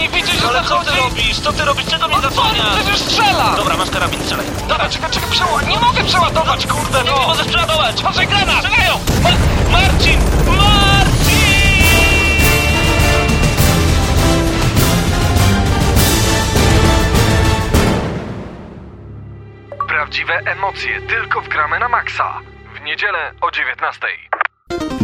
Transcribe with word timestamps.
nie 0.00 0.08
widzisz, 0.08 0.40
że 0.40 0.48
Ale 0.48 0.64
co 0.64 0.78
ty 0.78 0.84
zachodzi? 0.84 0.98
robisz? 1.02 1.40
Co 1.40 1.52
ty 1.52 1.64
robisz? 1.64 1.86
Czego 1.86 2.08
mnie 2.08 2.16
No 2.16 2.22
co? 2.22 2.28
zasłaniasz? 2.30 2.76
Przecież 2.76 2.98
strzela! 3.00 3.54
Dobra, 3.56 3.76
masz 3.76 3.90
karabin, 3.90 4.20
strzelaj. 4.22 4.46
Dobra, 4.68 4.88
czekaj, 4.88 5.10
czekaj, 5.10 5.30
przeładować. 5.30 5.66
Nie 5.68 5.78
mogę 5.78 6.04
przeładować, 6.04 6.66
kurde, 6.66 6.98
Nie, 6.98 7.10
nie 7.10 7.16
no! 7.16 7.26
możesz 7.28 7.46
przeładować! 7.46 8.02
Patrzaj, 8.02 8.26
granat! 8.26 8.64
Strzelają! 8.64 8.98
Ma 9.22 9.30
Marcin! 9.78 10.18
Marcin! 10.46 11.40
Prawdziwe 19.88 20.34
emocje 20.34 21.00
tylko 21.02 21.40
w 21.40 21.48
gramy 21.48 21.78
na 21.78 21.88
maksa. 21.88 22.40
W 22.74 22.80
niedzielę 22.80 23.32
o 23.40 23.50
19. 23.50 24.06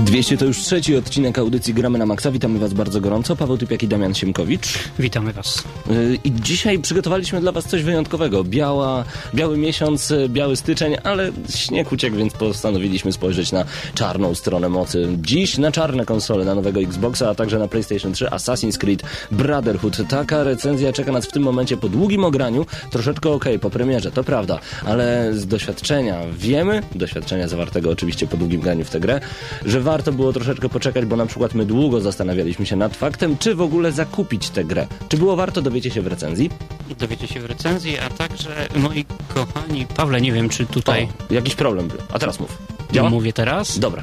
200 0.07 0.37
to 0.37 0.45
już 0.45 0.59
trzeci 0.59 0.97
odcinek 0.97 1.39
audycji 1.39 1.75
Gramy 1.75 1.99
na 1.99 2.07
Maxa. 2.07 2.31
Witamy 2.31 2.59
Was 2.59 2.75
bardzo 2.75 3.01
gorąco. 3.01 3.37
Paweł 3.37 3.59
Typiak 3.59 3.83
i 3.83 3.89
Damian 3.89 4.15
Siemkowicz. 4.15 4.79
Witamy 4.99 5.33
Was. 5.33 5.65
Yy, 5.91 6.19
I 6.25 6.33
dzisiaj 6.33 6.79
przygotowaliśmy 6.79 7.41
dla 7.41 7.53
Was 7.53 7.65
coś 7.65 7.83
wyjątkowego. 7.83 8.45
Biała, 8.45 9.05
biały 9.35 9.59
miesiąc, 9.59 10.11
yy, 10.11 10.29
biały 10.29 10.57
styczeń, 10.57 10.97
ale 11.05 11.33
śnieg 11.55 11.93
uciekł, 11.93 12.17
więc 12.17 12.33
postanowiliśmy 12.33 13.13
spojrzeć 13.13 13.53
na 13.53 13.65
czarną 13.95 14.35
stronę 14.35 14.69
mocy. 14.69 15.09
Dziś 15.19 15.59
na 15.59 15.73
czarne 15.73 16.05
konsole, 16.05 16.45
na 16.45 16.55
nowego 16.55 16.81
Xboxa, 16.81 17.31
a 17.31 17.35
także 17.35 17.59
na 17.59 17.69
PlayStation 17.69 18.13
3 18.13 18.25
Assassin's 18.27 18.79
Creed 18.79 19.03
Brotherhood. 19.31 19.97
Taka 20.09 20.45
recenzja 20.45 20.93
czeka 20.93 21.13
nas 21.13 21.27
w 21.27 21.33
tym 21.33 21.43
momencie 21.43 21.77
po 21.77 21.89
długim 21.89 22.25
ograniu. 22.25 22.67
Troszeczkę 22.91 23.31
okej, 23.31 23.59
po 23.59 23.71
premierze, 23.71 24.13
to 24.13 24.25
prawda, 24.25 24.59
ale 24.85 25.31
z 25.35 25.47
doświadczenia 25.47 26.21
wiemy, 26.39 26.83
doświadczenia 26.95 27.49
zawartego 27.49 27.91
oczywiście 27.91 28.27
po 28.27 28.37
długim 28.37 28.61
graniu 28.61 28.85
w 28.85 28.91
tę 28.91 29.01
grę, 29.01 29.21
że 29.65 29.81
warto 29.81 29.96
było 30.05 30.33
troszeczkę 30.33 30.69
poczekać, 30.69 31.05
bo 31.05 31.17
na 31.17 31.27
przykład 31.27 31.55
my 31.55 31.65
długo 31.65 32.01
zastanawialiśmy 32.01 32.67
się 32.67 32.77
nad 32.77 32.97
faktem, 32.97 33.39
czy 33.39 33.55
w 33.55 33.61
ogóle 33.61 33.93
zakupić 33.93 34.51
tę 34.51 34.65
grę. 34.65 34.87
Czy 35.09 35.17
było 35.17 35.37
warto, 35.37 35.63
dowiecie 35.63 35.91
się 35.91 36.03
w 36.03 36.07
recenzji. 36.07 36.51
Dowiecie 36.99 37.27
się 37.27 37.41
w 37.41 37.45
recenzji, 37.45 37.99
a 37.99 38.11
także 38.11 38.69
moi 38.77 39.05
kochani 39.35 39.87
Pawle, 39.87 40.21
nie 40.21 40.33
wiem 40.33 40.49
czy 40.49 40.67
tutaj 40.67 41.09
O, 41.31 41.35
jakiś 41.35 41.55
problem 41.55 41.89
był. 41.89 41.99
A 42.13 42.19
teraz 42.19 42.41
mów. 42.41 42.59
Działa? 42.93 43.11
mówię 43.11 43.33
teraz. 43.33 43.79
Dobra. 43.79 44.03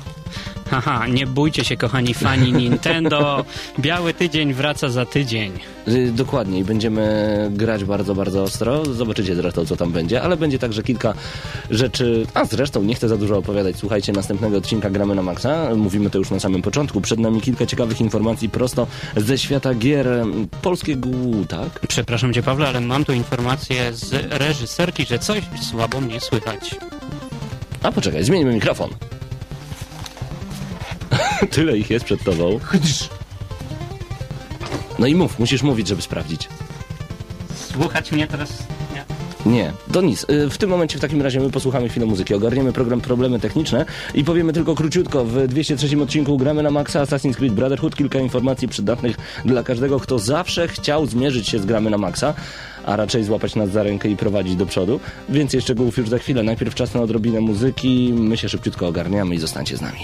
Haha, 0.82 1.08
nie 1.08 1.28
bójcie 1.28 1.64
się 1.64 1.78
kochani 1.78 2.14
fani 2.14 2.54
Nintendo. 2.54 3.46
Biały 3.80 4.14
tydzień 4.14 4.54
wraca 4.54 4.90
za 4.90 5.06
tydzień. 5.06 5.52
Y, 5.88 6.12
Dokładnie 6.12 6.60
i 6.60 6.64
będziemy 6.64 7.48
grać 7.52 7.84
bardzo, 7.84 8.16
bardzo 8.16 8.44
ostro. 8.44 8.86
Zobaczycie 8.86 9.36
zresztą, 9.36 9.66
co 9.66 9.76
tam 9.76 9.92
będzie, 9.92 10.22
ale 10.22 10.38
będzie 10.38 10.60
także 10.60 10.84
kilka 10.84 11.14
rzeczy. 11.72 12.26
A 12.34 12.46
zresztą 12.46 12.84
nie 12.84 12.96
chcę 12.96 13.10
za 13.10 13.18
dużo 13.18 13.38
opowiadać. 13.38 13.76
Słuchajcie, 13.78 14.12
następnego 14.14 14.58
odcinka 14.58 14.90
gramy 14.90 15.16
na 15.16 15.22
maksa. 15.22 15.76
Mówimy 15.76 16.10
to 16.10 16.18
już 16.18 16.32
na 16.32 16.40
samym 16.40 16.62
początku. 16.62 17.02
Przed 17.02 17.20
nami 17.20 17.42
kilka 17.42 17.66
ciekawych 17.66 18.02
informacji 18.02 18.50
prosto 18.50 18.88
ze 19.18 19.38
świata 19.38 19.74
gier 19.74 20.08
em, 20.08 20.48
polskiego, 20.62 21.10
tak? 21.48 21.80
Przepraszam 21.88 22.34
cię 22.34 22.44
Pawle, 22.44 22.68
ale 22.68 22.82
mam 22.82 23.06
tu 23.06 23.14
informację 23.14 23.94
z 23.94 24.14
reżyserki, 24.32 25.06
że 25.06 25.20
coś 25.20 25.42
słabo 25.72 26.02
mnie 26.02 26.20
słychać. 26.20 26.76
A 27.84 27.92
poczekaj, 27.92 28.24
zmienimy 28.24 28.54
mikrofon. 28.54 28.90
Tyle 31.52 31.78
ich 31.78 31.90
jest 31.90 32.06
przed 32.06 32.24
tobą. 32.24 32.60
No 35.00 35.08
i 35.08 35.16
mów, 35.16 35.40
musisz 35.40 35.64
mówić, 35.64 35.88
żeby 35.88 36.02
sprawdzić. 36.02 36.50
Słuchać 37.72 38.12
mnie 38.12 38.28
teraz? 38.28 38.64
Nie. 38.96 39.04
Nie, 39.46 39.74
to 39.92 40.02
nic. 40.02 40.26
Y, 40.30 40.50
W 40.50 40.58
tym 40.58 40.70
momencie 40.70 40.98
w 40.98 41.02
takim 41.02 41.22
razie 41.22 41.40
my 41.40 41.50
posłuchamy 41.50 41.90
chwilę 41.90 42.06
muzyki, 42.06 42.34
ogarniemy 42.34 42.74
program 42.74 43.02
Problemy 43.02 43.40
Techniczne 43.40 43.86
i 44.14 44.24
powiemy 44.24 44.54
tylko 44.54 44.76
króciutko. 44.76 45.26
W 45.26 45.48
203 45.48 46.02
odcinku 46.02 46.38
gramy 46.38 46.64
na 46.64 46.72
Maxa 46.72 47.04
Assassin's 47.06 47.36
Creed 47.36 47.54
Brotherhood. 47.54 47.96
Kilka 47.96 48.20
informacji 48.20 48.68
przydatnych 48.68 49.18
dla 49.46 49.64
każdego, 49.64 50.00
kto 50.00 50.20
zawsze 50.20 50.68
chciał 50.68 51.06
zmierzyć 51.06 51.48
się 51.50 51.60
z 51.60 51.66
gramy 51.66 51.90
na 51.90 51.98
Maxa, 51.98 52.34
a 52.86 52.96
raczej 52.96 53.24
złapać 53.24 53.56
nas 53.56 53.70
za 53.70 53.84
rękę 53.84 54.10
i 54.10 54.18
prowadzić 54.18 54.56
do 54.56 54.66
przodu. 54.66 55.00
Więcej 55.30 55.62
szczegółów 55.62 55.98
już 55.98 56.10
za 56.10 56.18
chwilę. 56.18 56.44
Najpierw 56.44 56.76
czas 56.76 56.94
na 56.94 57.02
odrobinę 57.02 57.42
muzyki. 57.42 58.14
My 58.14 58.38
się 58.38 58.50
szybciutko 58.50 58.88
ogarniamy 58.88 59.36
i 59.36 59.40
zostańcie 59.40 59.78
z 59.78 59.82
nami. 59.82 60.00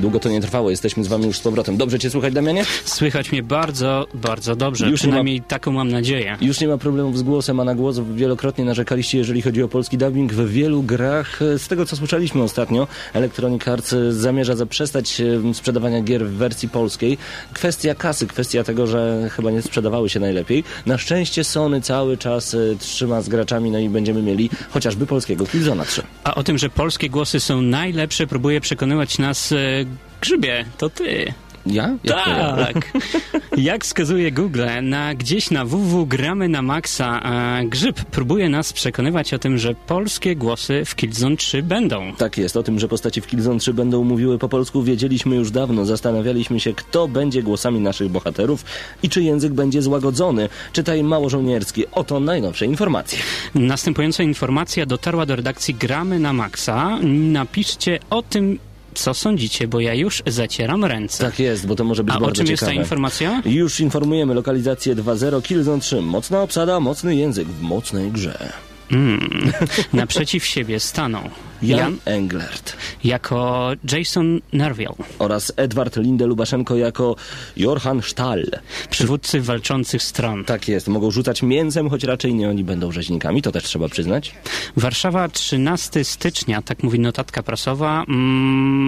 Długo 0.00 0.20
to 0.20 0.28
nie 0.28 0.40
trwało. 0.40 0.70
Jesteśmy 0.70 1.04
z 1.04 1.08
wami 1.08 1.26
już 1.26 1.36
z 1.38 1.40
powrotem. 1.40 1.76
Dobrze 1.76 1.98
cię 1.98 2.10
słychać, 2.10 2.34
Damianie? 2.34 2.64
Słychać 2.84 3.32
mnie 3.32 3.42
bardzo, 3.42 4.06
bardzo 4.14 4.56
dobrze. 4.56 4.90
Już 4.90 5.02
nie 5.02 5.06
ma- 5.08 5.10
Przynajmniej 5.12 5.40
taką 5.42 5.72
mam 5.72 5.88
nadzieję. 5.88 6.36
Już 6.40 6.60
nie 6.60 6.68
ma 6.68 6.78
problemów 6.78 7.18
z 7.18 7.22
głosem, 7.22 7.60
a 7.60 7.64
na 7.64 7.74
głos 7.74 8.00
wielokrotnie 8.14 8.64
narzekaliście, 8.64 9.18
jeżeli 9.18 9.42
chodzi 9.42 9.62
o 9.62 9.68
polski 9.68 9.98
dubbing. 9.98 10.32
W 10.32 10.50
wielu 10.50 10.82
grach, 10.82 11.40
z 11.58 11.68
tego 11.68 11.86
co 11.86 11.96
słyszeliśmy 11.96 12.42
ostatnio, 12.42 12.86
Electronic 13.14 13.68
Arts 13.68 13.94
zamierza 14.10 14.56
zaprzestać 14.56 15.22
sprzedawania 15.54 16.02
gier 16.02 16.26
w 16.26 16.30
wersji 16.32 16.68
polskiej. 16.68 17.18
Kwestia 17.52 17.94
kasy, 17.94 18.26
kwestia 18.26 18.64
tego, 18.64 18.86
że 18.86 19.28
chyba 19.32 19.50
nie 19.50 19.62
sprzedawały 19.62 20.08
się 20.08 20.20
najlepiej. 20.20 20.64
Na 20.86 20.98
szczęście 20.98 21.44
Sony 21.44 21.80
cały 21.80 22.16
czas 22.16 22.54
e, 22.54 22.58
trzyma 22.78 23.22
z 23.22 23.28
graczami, 23.28 23.70
no 23.70 23.78
i 23.78 23.88
będziemy 23.88 24.22
mieli 24.22 24.50
chociażby 24.70 25.06
polskiego 25.06 25.46
Killzona 25.46 25.84
3. 25.84 26.02
A 26.24 26.34
o 26.34 26.42
tym, 26.42 26.58
że 26.58 26.68
polskie 26.70 27.10
głosy 27.10 27.40
są 27.40 27.62
najlepsze, 27.62 28.26
próbuje 28.26 28.60
przekonywać 28.60 29.18
nas 29.18 29.52
e, 29.52 29.79
Grzybie. 30.20 30.64
To 30.78 30.90
ty. 30.90 31.34
Ja? 31.66 31.96
Jak? 32.04 32.24
Tak. 32.56 32.92
Jak 33.56 33.84
wskazuje 33.84 34.32
Google, 34.32 34.62
na 34.82 35.14
gdzieś 35.14 35.50
na 35.50 35.64
www 35.64 36.06
gramy 36.06 36.48
na 36.48 36.62
maksa, 36.62 37.22
a 37.22 37.64
Grzyb 37.64 38.04
próbuje 38.04 38.48
nas 38.48 38.72
przekonywać 38.72 39.34
o 39.34 39.38
tym, 39.38 39.58
że 39.58 39.74
polskie 39.74 40.36
głosy 40.36 40.84
w 40.84 40.94
Killzone 40.94 41.36
3 41.36 41.62
będą. 41.62 42.12
Tak 42.14 42.38
jest, 42.38 42.56
o 42.56 42.62
tym, 42.62 42.80
że 42.80 42.88
postaci 42.88 43.20
w 43.20 43.26
Killzone 43.26 43.58
3 43.58 43.74
będą 43.74 44.04
mówiły 44.04 44.38
po 44.38 44.48
polsku 44.48 44.82
wiedzieliśmy 44.82 45.36
już 45.36 45.50
dawno. 45.50 45.84
Zastanawialiśmy 45.84 46.60
się, 46.60 46.74
kto 46.74 47.08
będzie 47.08 47.42
głosami 47.42 47.80
naszych 47.80 48.08
bohaterów 48.08 48.64
i 49.02 49.08
czy 49.08 49.22
język 49.22 49.52
będzie 49.52 49.82
złagodzony. 49.82 50.48
Czytaj 50.72 51.02
mało 51.02 51.30
żołnierski. 51.30 51.84
Oto 51.92 52.20
najnowsze 52.20 52.66
informacje. 52.66 53.18
Następująca 53.54 54.22
informacja 54.22 54.86
dotarła 54.86 55.26
do 55.26 55.36
redakcji 55.36 55.74
Gramy 55.74 56.18
na 56.18 56.32
Maxa. 56.32 56.98
Napiszcie 57.32 57.98
o 58.10 58.22
tym, 58.22 58.58
co 58.94 59.14
sądzicie, 59.14 59.68
bo 59.68 59.80
ja 59.80 59.94
już 59.94 60.22
zacieram 60.26 60.84
ręce. 60.84 61.24
Tak 61.24 61.38
jest, 61.38 61.66
bo 61.66 61.76
to 61.76 61.84
może 61.84 62.04
być 62.04 62.14
A 62.14 62.18
o 62.18 62.20
bardzo 62.20 62.36
czym 62.36 62.46
jest 62.50 62.60
ciekawe. 62.60 62.76
ta 62.76 62.82
informacja? 62.82 63.42
Już 63.44 63.80
informujemy 63.80 64.34
lokalizację 64.34 64.96
2.0 64.96 65.42
Killzone 65.42 65.80
3. 65.80 66.02
Mocna 66.02 66.42
obsada, 66.42 66.80
mocny 66.80 67.16
język 67.16 67.48
w 67.48 67.60
mocnej 67.62 68.10
grze. 68.10 68.52
Mm. 68.92 69.52
Naprzeciw 69.92 70.46
siebie 70.46 70.80
staną 70.80 71.30
Jan, 71.62 71.78
Jan 71.78 71.98
Englert 72.04 72.76
jako 73.04 73.70
Jason 73.92 74.40
Nerville, 74.52 74.94
oraz 75.18 75.52
Edward 75.56 75.96
Linde 75.96 76.26
Lubaszenko 76.26 76.76
jako 76.76 77.16
Jorhan 77.56 78.02
Stahl. 78.02 78.44
przywódcy 78.90 79.40
walczących 79.40 80.02
stron. 80.02 80.44
Tak 80.44 80.68
jest, 80.68 80.88
mogą 80.88 81.10
rzucać 81.10 81.42
mięsem, 81.42 81.90
choć 81.90 82.04
raczej 82.04 82.34
nie 82.34 82.48
oni 82.48 82.64
będą 82.64 82.92
rzeźnikami, 82.92 83.42
to 83.42 83.52
też 83.52 83.64
trzeba 83.64 83.88
przyznać. 83.88 84.34
Warszawa 84.76 85.28
13 85.28 86.04
stycznia, 86.04 86.62
tak 86.62 86.82
mówi 86.82 87.00
notatka 87.00 87.42
prasowa, 87.42 88.04
mm, 88.08 88.18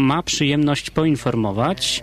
ma 0.06 0.22
przyjemność 0.22 0.90
poinformować, 0.90 2.02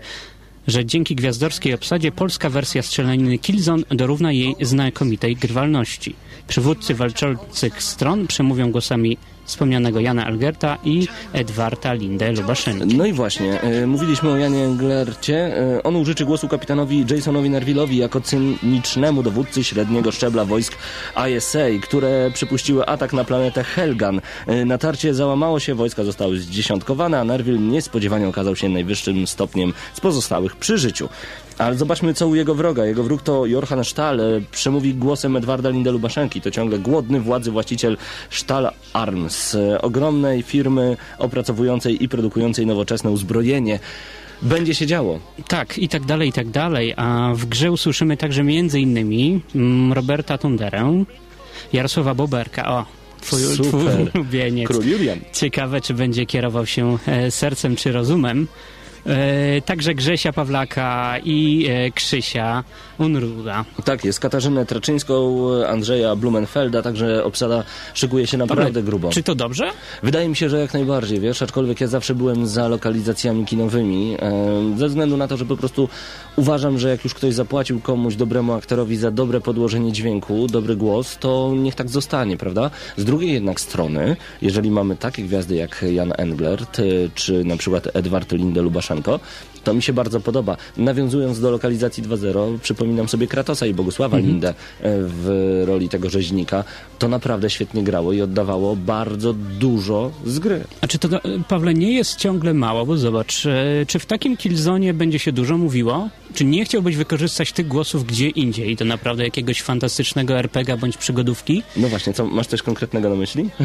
że 0.67 0.85
dzięki 0.85 1.15
gwiazdorskiej 1.15 1.73
obsadzie 1.73 2.11
polska 2.11 2.49
wersja 2.49 2.81
strzelaniny 2.81 3.37
Killzone 3.37 3.83
dorówna 3.89 4.31
jej 4.31 4.55
znakomitej 4.61 5.35
grywalności. 5.35 6.15
Przywódcy 6.49 6.95
walczących 6.95 7.83
stron 7.83 8.27
przemówią 8.27 8.71
głosami 8.71 9.17
wspomnianego 9.45 9.99
Jana 9.99 10.27
Elgerta 10.27 10.77
i 10.83 11.07
Edwarda 11.33 11.93
Lindę 11.93 12.31
Lubaszynki. 12.31 12.97
No 12.97 13.05
i 13.05 13.13
właśnie, 13.13 13.61
e, 13.61 13.87
mówiliśmy 13.87 14.29
o 14.29 14.37
Janie 14.37 14.63
Englercie. 14.63 15.57
E, 15.57 15.83
on 15.83 15.95
użyczy 15.95 16.25
głosu 16.25 16.47
kapitanowi 16.47 17.05
Jasonowi 17.09 17.49
Nervillowi 17.49 17.97
jako 17.97 18.21
cynicznemu 18.21 19.23
dowódcy 19.23 19.63
średniego 19.63 20.11
szczebla 20.11 20.45
wojsk 20.45 20.77
ISA, 21.37 21.59
które 21.83 22.31
przypuściły 22.33 22.85
atak 22.85 23.13
na 23.13 23.23
planetę 23.23 23.63
Helgan. 23.63 24.21
E, 24.47 24.65
natarcie 24.65 25.13
załamało 25.13 25.59
się, 25.59 25.75
wojska 25.75 26.03
zostały 26.03 26.39
zdziesiątkowane, 26.39 27.19
a 27.19 27.23
Nervill 27.23 27.67
niespodziewanie 27.67 28.27
okazał 28.27 28.55
się 28.55 28.69
najwyższym 28.69 29.27
stopniem 29.27 29.73
z 29.93 29.99
pozostałych 29.99 30.55
przy 30.55 30.77
życiu. 30.77 31.09
Ale 31.59 31.75
zobaczmy, 31.77 32.13
co 32.13 32.27
u 32.27 32.35
jego 32.35 32.55
wroga. 32.55 32.85
Jego 32.85 33.03
wróg 33.03 33.21
to 33.21 33.45
Johann 33.45 33.83
Stahl. 33.83 34.19
e, 34.21 34.41
Przemówi 34.51 34.93
głosem 34.93 35.35
Edwarda 35.35 35.69
Linde 35.69 35.91
Lubaszenki. 35.91 36.41
To 36.41 36.51
ciągle 36.51 36.79
głodny 36.79 37.19
władzy 37.19 37.51
właściciel 37.51 37.97
Stahl 38.29 38.67
Arms. 38.93 39.55
e, 39.55 39.81
Ogromnej 39.81 40.43
firmy 40.43 40.97
opracowującej 41.17 42.03
i 42.03 42.09
produkującej 42.09 42.65
nowoczesne 42.65 43.11
uzbrojenie. 43.11 43.79
Będzie 44.41 44.75
się 44.75 44.85
działo. 44.87 45.19
Tak, 45.47 45.77
i 45.77 45.89
tak 45.89 46.05
dalej, 46.05 46.29
i 46.29 46.33
tak 46.33 46.49
dalej. 46.49 46.93
A 46.97 47.31
w 47.35 47.45
grze 47.45 47.71
usłyszymy 47.71 48.17
także 48.17 48.43
między 48.43 48.79
innymi 48.79 49.41
mm, 49.55 49.93
Roberta 49.93 50.37
Tunderę, 50.37 51.03
Jarosława 51.73 52.13
Boberka. 52.13 52.71
O, 52.71 52.85
twój, 53.21 53.39
twój 53.67 53.81
ulubieniec. 54.15 54.67
Król 54.67 54.85
Julian. 54.85 55.19
Ciekawe, 55.33 55.81
czy 55.81 55.93
będzie 55.93 56.25
kierował 56.25 56.65
się 56.65 56.97
e, 57.07 57.31
sercem 57.31 57.75
czy 57.75 57.91
rozumem. 57.91 58.47
E, 59.05 59.61
także 59.61 59.93
Grzesia 59.93 60.33
Pawlaka 60.33 61.15
i 61.23 61.67
e, 61.69 61.91
Krzysia 61.91 62.63
Tak 63.85 64.05
jest. 64.05 64.19
Katarzynę 64.19 64.65
Traczyńską, 64.65 65.47
Andrzeja 65.67 66.15
Blumenfelda, 66.15 66.81
także 66.81 67.23
obsada 67.23 67.63
szykuje 67.93 68.27
się 68.27 68.37
naprawdę 68.37 68.83
grubo. 68.83 69.09
Czy 69.09 69.23
to 69.23 69.35
dobrze? 69.35 69.71
Wydaje 70.03 70.29
mi 70.29 70.35
się, 70.35 70.49
że 70.49 70.59
jak 70.59 70.73
najbardziej, 70.73 71.19
wiesz, 71.19 71.41
aczkolwiek 71.41 71.81
ja 71.81 71.87
zawsze 71.87 72.15
byłem 72.15 72.47
za 72.47 72.67
lokalizacjami 72.67 73.45
kinowymi, 73.45 74.17
ze 74.77 74.87
względu 74.87 75.17
na 75.17 75.27
to, 75.27 75.37
że 75.37 75.45
po 75.45 75.57
prostu 75.57 75.89
uważam, 76.35 76.79
że 76.79 76.89
jak 76.89 77.03
już 77.03 77.13
ktoś 77.13 77.33
zapłacił 77.33 77.79
komuś, 77.79 78.15
dobremu 78.15 78.53
aktorowi 78.53 78.97
za 78.97 79.11
dobre 79.11 79.41
podłożenie 79.41 79.91
dźwięku, 79.91 80.47
dobry 80.47 80.75
głos, 80.75 81.17
to 81.17 81.53
niech 81.57 81.75
tak 81.75 81.89
zostanie, 81.89 82.37
prawda? 82.37 82.71
Z 82.97 83.05
drugiej 83.05 83.33
jednak 83.33 83.59
strony, 83.59 84.15
jeżeli 84.41 84.71
mamy 84.71 84.95
takie 84.95 85.23
gwiazdy 85.23 85.55
jak 85.55 85.85
Jan 85.91 86.13
Englert, 86.17 86.81
czy 87.15 87.43
na 87.43 87.57
przykład 87.57 87.87
Edward 87.93 88.31
Linde 88.31 88.61
Lubaszenko, 88.61 89.19
to 89.63 89.73
mi 89.73 89.81
się 89.81 89.93
bardzo 89.93 90.19
podoba. 90.19 90.57
Nawiązując 90.77 91.39
do 91.39 91.51
lokalizacji 91.51 92.03
2.0, 92.03 92.59
przypominam 92.59 92.88
sobie 93.07 93.27
Kratosa 93.27 93.65
i 93.65 93.73
Bogusława 93.73 94.17
Lindę 94.17 94.49
e, 94.49 94.53
w 95.01 95.63
roli 95.67 95.89
tego 95.89 96.09
rzeźnika. 96.09 96.63
To 96.99 97.07
naprawdę 97.07 97.49
świetnie 97.49 97.83
grało 97.83 98.13
i 98.13 98.21
oddawało 98.21 98.75
bardzo 98.75 99.33
dużo 99.33 100.11
z 100.25 100.39
gry. 100.39 100.63
A 100.81 100.87
czy 100.87 100.99
to, 100.99 101.07
e, 101.17 101.21
Pawle, 101.47 101.73
nie 101.73 101.93
jest 101.93 102.15
ciągle 102.15 102.53
mało? 102.53 102.85
Bo 102.85 102.97
zobacz, 102.97 103.45
e, 103.45 103.85
czy 103.87 103.99
w 103.99 104.05
takim 104.05 104.37
Killzonie 104.37 104.93
będzie 104.93 105.19
się 105.19 105.31
dużo 105.31 105.57
mówiło? 105.57 106.09
Czy 106.33 106.45
nie 106.45 106.65
chciałbyś 106.65 106.95
wykorzystać 106.95 107.51
tych 107.51 107.67
głosów 107.67 108.05
gdzie 108.05 108.29
indziej? 108.29 108.77
To 108.77 108.85
naprawdę 108.85 109.23
jakiegoś 109.23 109.61
fantastycznego 109.61 110.39
RPGa 110.39 110.77
bądź 110.77 110.97
przygodówki? 110.97 111.63
No 111.77 111.87
właśnie, 111.87 112.13
co, 112.13 112.25
masz 112.25 112.47
coś 112.47 112.61
konkretnego 112.61 113.09
na 113.09 113.15
myśli? 113.15 113.49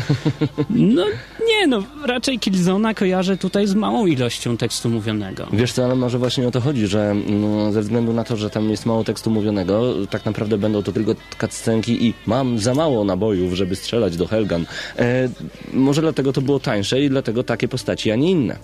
No 0.70 1.04
nie, 1.48 1.66
no 1.66 1.82
raczej 2.04 2.38
Killzona 2.38 2.94
kojarzę 2.94 3.36
tutaj 3.36 3.66
z 3.66 3.74
małą 3.74 4.06
ilością 4.06 4.56
tekstu 4.56 4.90
mówionego. 4.90 5.46
Wiesz 5.52 5.72
co, 5.72 5.84
ale 5.84 5.94
może 5.94 6.18
właśnie 6.18 6.48
o 6.48 6.50
to 6.50 6.60
chodzi, 6.60 6.86
że 6.86 7.10
mm, 7.10 7.72
ze 7.72 7.80
względu 7.80 8.12
na 8.12 8.24
to, 8.24 8.36
że 8.36 8.50
tam 8.50 8.70
jest 8.70 8.86
mało 8.86 9.04
tekstu 9.04 9.13
mówionego, 9.30 9.94
tak 10.10 10.24
naprawdę 10.24 10.58
będą 10.58 10.82
to 10.82 10.92
tylko 10.92 11.14
cutscenki 11.40 12.06
i 12.06 12.14
mam 12.26 12.58
za 12.58 12.74
mało 12.74 13.04
nabojów, 13.04 13.54
żeby 13.54 13.76
strzelać 13.76 14.16
do 14.16 14.26
Helgan. 14.26 14.66
E, 14.98 15.28
może 15.72 16.00
dlatego 16.00 16.32
to 16.32 16.40
było 16.40 16.60
tańsze 16.60 17.02
i 17.02 17.08
dlatego 17.10 17.44
takie 17.44 17.68
postaci, 17.68 18.10
a 18.10 18.16
nie 18.16 18.30
inne. 18.30 18.56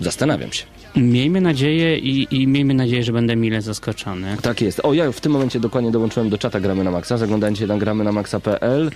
Zastanawiam 0.00 0.52
się. 0.52 0.64
Miejmy 0.96 1.40
nadzieję 1.40 1.98
i, 1.98 2.26
i 2.30 2.46
miejmy 2.46 2.74
nadzieję, 2.74 3.04
że 3.04 3.12
będę 3.12 3.36
mile 3.36 3.62
zaskoczony. 3.62 4.36
Tak 4.42 4.60
jest. 4.60 4.80
O, 4.82 4.94
ja 4.94 5.12
w 5.12 5.20
tym 5.20 5.32
momencie 5.32 5.60
dokładnie 5.60 5.90
dołączyłem 5.90 6.30
do 6.30 6.38
czata 6.38 6.60
Gramy 6.60 6.84
na 6.84 6.90
Maxa. 6.90 7.18
Zaglądajcie 7.18 7.66
na 7.66 7.78
gramy 7.78 8.04
na 8.04 8.12
maxa.pl. 8.12 8.90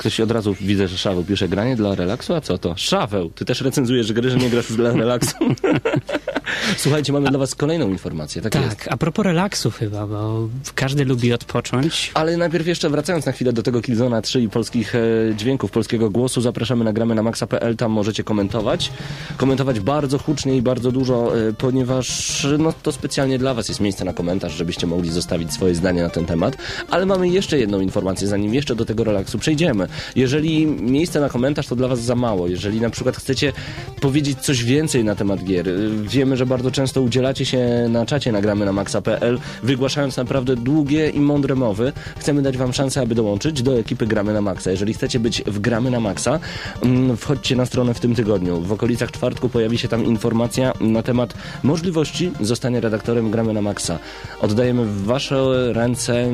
Ktoś 0.00 0.20
od 0.20 0.30
razu 0.30 0.56
widzę, 0.60 0.88
że 0.88 0.98
Szaweł 0.98 1.24
pisze 1.24 1.48
granie 1.48 1.76
dla 1.76 1.94
relaksu, 1.94 2.34
a 2.34 2.40
co 2.40 2.58
to? 2.58 2.74
Szaweł, 2.76 3.30
ty 3.30 3.44
też 3.44 3.60
recenzujesz 3.60 4.12
gry, 4.12 4.30
że 4.30 4.36
nie 4.36 4.50
grasz 4.50 4.68
już 4.68 4.76
dla 4.76 4.92
relaksu. 4.92 5.36
Słuchajcie, 6.76 7.12
mamy 7.12 7.30
dla 7.30 7.38
was 7.38 7.54
kolejną 7.54 7.88
informację, 7.88 8.42
tak, 8.42 8.54
jest. 8.54 8.68
Tak, 8.68 8.88
a 8.90 8.96
propos 8.96 9.24
relaksu 9.24 9.70
chyba, 9.70 10.06
bo 10.06 10.48
każdy 10.74 11.04
lubi 11.04 11.32
odpocząć. 11.32 12.10
Ale 12.14 12.36
najpierw 12.36 12.66
jeszcze 12.66 12.90
wracając 12.90 13.26
na 13.26 13.32
chwilę 13.32 13.52
do 13.52 13.62
tego 13.62 13.82
Killzona 13.82 14.22
3 14.22 14.40
i 14.40 14.48
polskich 14.48 14.94
e, 14.94 15.00
dźwięków, 15.36 15.70
polskiego 15.70 16.10
głosu, 16.10 16.40
zapraszamy 16.40 16.84
na 16.84 16.92
gramy 16.92 17.14
na 17.14 17.22
maxa.pl, 17.22 17.76
tam 17.76 17.92
możecie 17.92 18.24
komentować. 18.24 18.92
Komentować 19.36 19.80
bardzo 19.80 20.18
hucznie 20.18 20.56
i 20.56 20.62
bardzo 20.62 20.92
dużo, 20.92 21.38
e, 21.38 21.52
ponieważ 21.52 22.46
no, 22.58 22.72
to 22.82 22.92
specjalnie 22.92 23.38
dla 23.38 23.54
was 23.54 23.68
jest 23.68 23.80
miejsce 23.80 24.04
na 24.04 24.12
komentarz, 24.12 24.52
żebyście 24.52 24.86
mogli 24.86 25.10
zostawić 25.10 25.52
swoje 25.52 25.74
zdanie 25.74 26.02
na 26.02 26.10
ten 26.10 26.26
temat. 26.26 26.56
Ale 26.90 27.06
mamy 27.06 27.28
jeszcze 27.28 27.58
jedną 27.58 27.80
informację, 27.80 28.28
zanim 28.28 28.54
jeszcze 28.54 28.74
do 28.74 28.84
tego 28.84 29.04
relaksu 29.04 29.38
przejdziemy. 29.38 29.89
Jeżeli 30.16 30.66
miejsce 30.66 31.20
na 31.20 31.28
komentarz 31.28 31.66
to 31.66 31.76
dla 31.76 31.88
was 31.88 32.00
za 32.00 32.14
mało, 32.14 32.48
jeżeli 32.48 32.80
na 32.80 32.90
przykład 32.90 33.16
chcecie 33.16 33.52
powiedzieć 34.00 34.38
coś 34.38 34.64
więcej 34.64 35.04
na 35.04 35.14
temat 35.14 35.44
gier, 35.44 35.68
e, 35.68 35.72
wiemy, 36.02 36.36
że 36.36 36.46
bardzo 36.46 36.70
często 36.70 37.02
udzielacie 37.02 37.44
się 37.44 37.86
na 37.88 38.06
czacie 38.06 38.32
na 38.32 38.40
gramy 38.40 38.64
na 38.64 38.72
maxa.pl, 38.72 39.38
wygłaszając 39.62 40.16
naprawdę 40.16 40.56
długie 40.56 41.10
i 41.10 41.20
mądre 41.20 41.54
mowy. 41.54 41.92
Chcemy 42.18 42.42
dać 42.42 42.56
wam 42.56 42.72
szansę, 42.72 43.00
aby 43.00 43.14
dołączyć 43.14 43.62
do 43.62 43.78
ekipy 43.78 44.06
Gramy 44.06 44.32
na 44.32 44.40
Maxa. 44.40 44.70
Jeżeli 44.70 44.94
chcecie 44.94 45.20
być 45.20 45.42
w 45.46 45.58
Gramy 45.58 45.90
na 45.90 46.00
Maxa, 46.00 46.38
mm, 46.82 47.16
wchodźcie 47.16 47.56
na 47.56 47.66
stronę 47.66 47.94
w 47.94 48.00
tym 48.00 48.14
tygodniu. 48.14 48.60
W 48.60 48.72
okolicach 48.72 49.10
czwartku 49.10 49.48
pojawi 49.48 49.78
się 49.78 49.88
tam 49.88 50.04
informacja 50.04 50.72
na 50.80 51.02
temat 51.02 51.34
możliwości 51.62 52.32
zostania 52.40 52.80
redaktorem 52.80 53.30
Gramy 53.30 53.52
na 53.52 53.62
Maxa. 53.62 53.98
Oddajemy 54.40 54.84
w 54.84 55.04
wasze 55.04 55.72
ręce 55.72 56.32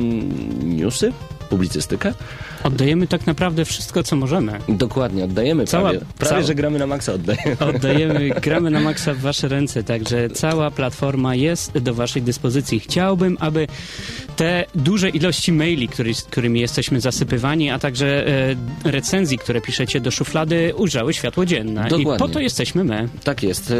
newsy, 0.63 1.13
publicystykę. 1.47 2.13
Oddajemy 2.63 3.07
tak 3.07 3.27
naprawdę 3.27 3.65
wszystko, 3.65 4.03
co 4.03 4.15
możemy. 4.15 4.59
Dokładnie, 4.69 5.23
oddajemy 5.23 5.65
Cała- 5.65 5.89
prawie. 5.89 6.05
Prawie, 6.17 6.29
cała- 6.29 6.41
że 6.43 6.55
Gramy 6.55 6.79
na 6.79 6.87
Maxa 6.87 7.13
oddajemy. 7.13 7.57
Oddajemy, 7.75 8.29
gramy 8.29 8.69
na 8.71 8.79
maksa 8.79 9.13
w 9.13 9.17
wasze 9.19 9.47
ręce, 9.47 9.83
także 9.83 10.29
cała 10.29 10.71
platforma 10.71 11.35
jest 11.35 11.77
do 11.77 11.93
waszej 11.93 12.21
dyspozycji. 12.21 12.79
Chciałbym, 12.79 13.37
aby 13.39 13.67
te 14.35 14.65
duże 14.75 15.09
ilości 15.09 15.51
maili, 15.51 15.87
który, 15.87 16.11
którymi 16.29 16.59
jesteśmy 16.59 17.01
zasypywani, 17.01 17.69
a 17.69 17.79
także 17.79 18.27
e, 18.27 18.55
recenzji, 18.91 19.37
które 19.37 19.61
piszecie 19.61 19.99
do 20.01 20.11
szuflady, 20.11 20.73
ujrzały 20.77 21.13
światło 21.13 21.45
dzienne. 21.45 21.85
I 21.87 21.89
Dokładnie. 21.89 22.27
po 22.27 22.33
to 22.33 22.39
jesteśmy 22.39 22.83
my. 22.83 23.09
Tak 23.23 23.43
jest. 23.43 23.71
E, 23.71 23.75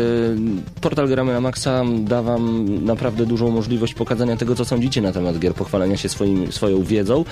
Portal 0.82 1.08
Gramy 1.08 1.34
na 1.34 1.42
Maxa 1.42 1.84
da 2.00 2.22
wam 2.22 2.66
naprawdę 2.86 3.26
dużą 3.26 3.52
możliwość 3.52 3.94
pokazania 3.94 4.38
tego, 4.38 4.56
co 4.56 4.66
sądzicie 4.66 5.02
na 5.02 5.12
temat 5.12 5.40
gier, 5.40 5.54
pochwalenia 5.54 5.98
się 5.98 6.10
swoim, 6.10 6.52
swoją 6.52 6.84
wiedzą, 6.84 7.26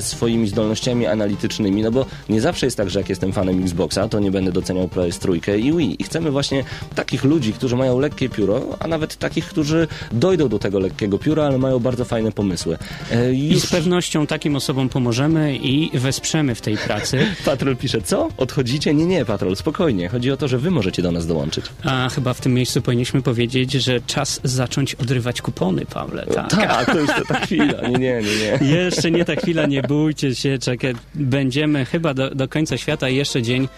swoimi 0.00 0.48
zdolnościami 0.48 1.06
analitycznymi, 1.06 1.82
no 1.82 1.90
bo 1.90 2.06
nie 2.28 2.40
zawsze 2.40 2.66
jest 2.66 2.76
tak, 2.76 2.90
że 2.90 2.98
jak 2.98 3.08
jestem 3.08 3.32
fanem 3.32 3.62
Xboxa, 3.62 4.08
to 4.08 4.20
nie 4.20 4.30
będę 4.30 4.52
doceniał 4.52 4.86
PS3 4.86 5.58
i 5.58 5.72
Wii. 5.76 6.02
I 6.02 6.04
chcemy 6.04 6.30
właśnie 6.30 6.64
takich 6.94 7.24
ludzi, 7.24 7.52
którzy 7.52 7.76
mają 7.76 7.98
lekkie 7.98 8.28
pióro, 8.28 8.62
a 8.80 8.88
nawet 8.88 9.16
takich, 9.16 9.46
którzy 9.46 9.88
dojdą 10.12 10.48
do 10.48 10.58
tego 10.58 10.78
lekkiego 10.78 11.18
pióra, 11.18 11.44
ale 11.44 11.58
mają 11.58 11.78
bardzo 11.78 12.04
fajne 12.04 12.32
pomysły. 12.32 12.78
E, 13.12 13.32
I 13.32 13.60
z 13.60 13.66
pewnością 13.66 14.26
takim 14.26 14.56
osobom 14.56 14.88
pomożemy 14.88 15.56
i 15.56 15.98
wesprzemy 15.98 16.54
w 16.54 16.60
tej 16.60 16.76
pracy. 16.76 17.18
Patrol 17.44 17.76
pisze, 17.76 18.02
co? 18.02 18.28
Odchodzicie? 18.36 18.94
Nie, 18.94 19.06
nie, 19.06 19.24
Patrol, 19.24 19.56
spokojnie. 19.56 20.08
Chodzi 20.08 20.30
o 20.30 20.36
to, 20.36 20.48
że 20.48 20.58
wy 20.58 20.70
możecie 20.70 21.02
do 21.02 21.12
nas 21.12 21.26
dołączyć. 21.26 21.64
A 21.84 22.08
chyba 22.08 22.34
w 22.34 22.40
tym 22.40 22.54
miejscu 22.54 22.82
powinniśmy 22.82 23.22
powiedzieć, 23.22 23.72
że 23.72 24.00
czas 24.00 24.40
zacząć 24.44 24.94
odrywać 24.94 25.42
kupony, 25.42 25.86
Pawle. 25.86 26.26
Tak. 26.26 26.50
Tak, 26.50 26.86
to 26.92 27.00
jest 27.00 27.12
ta 27.28 27.40
chwila. 27.40 27.88
Nie, 27.88 27.98
nie, 27.98 28.20
nie, 28.22 28.58
nie. 28.60 28.68
Jeszcze 28.84 29.10
nie 29.10 29.24
ta 29.24 29.36
chwila, 29.36 29.53
nie 29.66 29.82
bójcie 29.82 30.34
się, 30.34 30.58
czekaj. 30.58 30.94
Będziemy 31.14 31.84
chyba 31.84 32.14
do, 32.14 32.30
do 32.30 32.48
końca 32.48 32.78
świata 32.78 33.08
jeszcze 33.08 33.42
dzień 33.42 33.68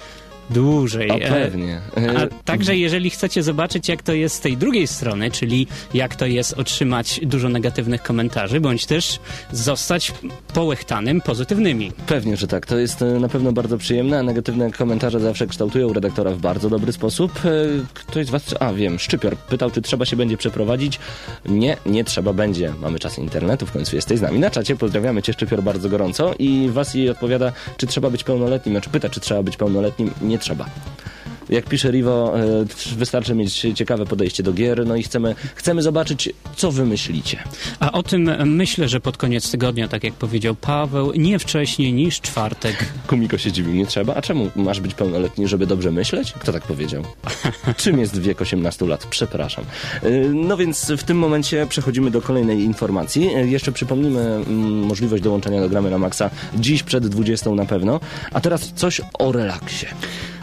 dłużej. 0.50 1.11
O, 1.11 1.15
E, 1.15 1.31
pewnie. 1.31 1.81
E, 1.97 2.19
A 2.19 2.43
także 2.45 2.76
jeżeli 2.76 3.11
chcecie 3.11 3.43
zobaczyć, 3.43 3.88
jak 3.88 4.03
to 4.03 4.12
jest 4.12 4.37
z 4.37 4.41
tej 4.41 4.57
drugiej 4.57 4.87
strony, 4.87 5.31
czyli 5.31 5.67
jak 5.95 6.17
to 6.17 6.26
jest 6.26 6.53
otrzymać 6.53 7.21
dużo 7.23 7.49
negatywnych 7.49 8.03
komentarzy, 8.03 8.61
bądź 8.61 8.87
też 8.87 9.19
zostać 9.53 10.12
połechtanym 10.55 11.21
pozytywnymi. 11.21 11.93
Pewnie, 12.07 12.37
że 12.37 12.47
tak. 12.47 12.67
To 12.67 12.79
jest 12.79 13.03
e, 13.03 13.05
na 13.05 13.29
pewno 13.29 13.53
bardzo 13.53 13.79
przyjemne, 13.79 14.19
a 14.19 14.23
negatywne 14.23 14.71
komentarze 14.71 15.21
zawsze 15.21 15.47
kształtują 15.47 15.93
redaktora 15.93 16.31
w 16.31 16.38
bardzo 16.38 16.71
dobry 16.71 16.93
sposób. 16.93 17.33
E, 17.45 17.50
Ktoś 17.95 18.26
z 18.26 18.31
was... 18.31 18.55
A, 18.61 18.73
wiem, 18.73 18.99
Szczypior 18.99 19.37
pytał, 19.37 19.71
czy 19.71 19.83
trzeba 19.83 20.05
się 20.05 20.17
będzie 20.17 20.37
przeprowadzić. 20.37 20.99
Nie, 21.47 21.76
nie 21.87 22.05
trzeba 22.05 22.33
będzie. 22.33 22.73
Mamy 22.81 22.99
czas 22.99 23.19
internetu, 23.19 23.67
w 23.67 23.73
końcu 23.73 23.97
jesteś 23.97 24.19
z 24.19 24.23
nami 24.23 24.38
na 24.38 24.50
czacie. 24.50 24.76
Pozdrawiamy 24.76 25.23
cię, 25.23 25.33
Szczypior, 25.33 25.62
bardzo 25.62 25.88
gorąco. 25.88 26.35
I 26.38 26.69
was 26.73 26.95
jej 26.95 27.11
odpowiada, 27.11 27.53
czy 27.76 27.87
trzeba 27.87 28.11
być 28.11 28.25
pełnoletnim. 28.25 28.73
Znaczy 28.75 28.91
pyta, 28.91 29.09
czy 29.09 29.21
trzeba 29.21 29.43
być 29.43 29.57
pełnoletnim. 29.57 30.11
Nie 30.23 30.36
trzeba. 30.38 30.66
Jak 31.49 31.65
pisze 31.65 31.91
Rivo, 31.91 32.41
e, 32.41 32.65
wystarczy 32.97 33.35
mieć 33.35 33.67
ciekawe 33.75 34.07
podejście 34.07 34.43
do 34.43 34.53
gier, 34.53 34.87
no 34.87 34.97
i 34.97 35.03
chcemy, 35.03 35.35
chcemy 35.55 35.83
zobaczyć, 35.83 36.31
co 36.57 36.73
wy 36.73 36.85
myślicie. 36.87 37.43
A 37.81 37.93
o 37.93 38.03
tym 38.03 38.55
myślę, 38.55 38.88
że 38.88 39.00
pod 39.00 39.17
koniec 39.17 39.50
tygodnia, 39.50 39.88
tak 39.88 40.05
jak 40.05 40.15
powiedział 40.15 40.55
Paweł, 40.55 41.12
nie 41.15 41.38
wcześniej 41.38 41.93
niż 41.93 42.21
czwartek. 42.21 42.85
Kumiko 43.07 43.38
się 43.38 43.53
dziwił, 43.53 43.75
nie 43.75 43.87
trzeba. 43.87 44.15
A 44.15 44.23
czemu 44.23 44.50
masz 44.57 44.81
być 44.81 44.95
pełnoletni, 44.95 45.49
żeby 45.49 45.67
dobrze 45.67 45.91
myśleć? 45.91 46.33
Kto 46.33 46.53
tak 46.53 46.62
powiedział? 46.62 47.03
Czym 47.76 47.99
jest 47.99 48.21
wiek 48.21 48.41
18 48.41 48.87
lat? 48.87 49.07
Przepraszam. 49.11 49.65
Yy, 50.03 50.31
No 50.35 50.57
więc 50.57 50.93
w 50.99 51.03
tym 51.03 51.19
momencie 51.19 51.67
przechodzimy 51.67 52.11
do 52.11 52.23
kolejnej 52.23 52.61
informacji. 52.61 53.23
Yy, 53.23 53.49
Jeszcze 53.49 53.73
przypomnimy 53.73 54.21
mm, 54.21 54.87
możliwość 54.87 55.23
dołączenia 55.23 55.61
do 55.61 55.69
gramy 55.69 55.91
na 55.91 55.99
Maxa 55.99 56.31
dziś 56.55 56.83
przed 56.83 57.09
20 57.09 57.50
na 57.50 57.65
pewno. 57.65 58.00
A 58.33 58.41
teraz 58.41 58.73
coś 58.75 59.00
o 59.19 59.33
relaksie. 59.33 59.87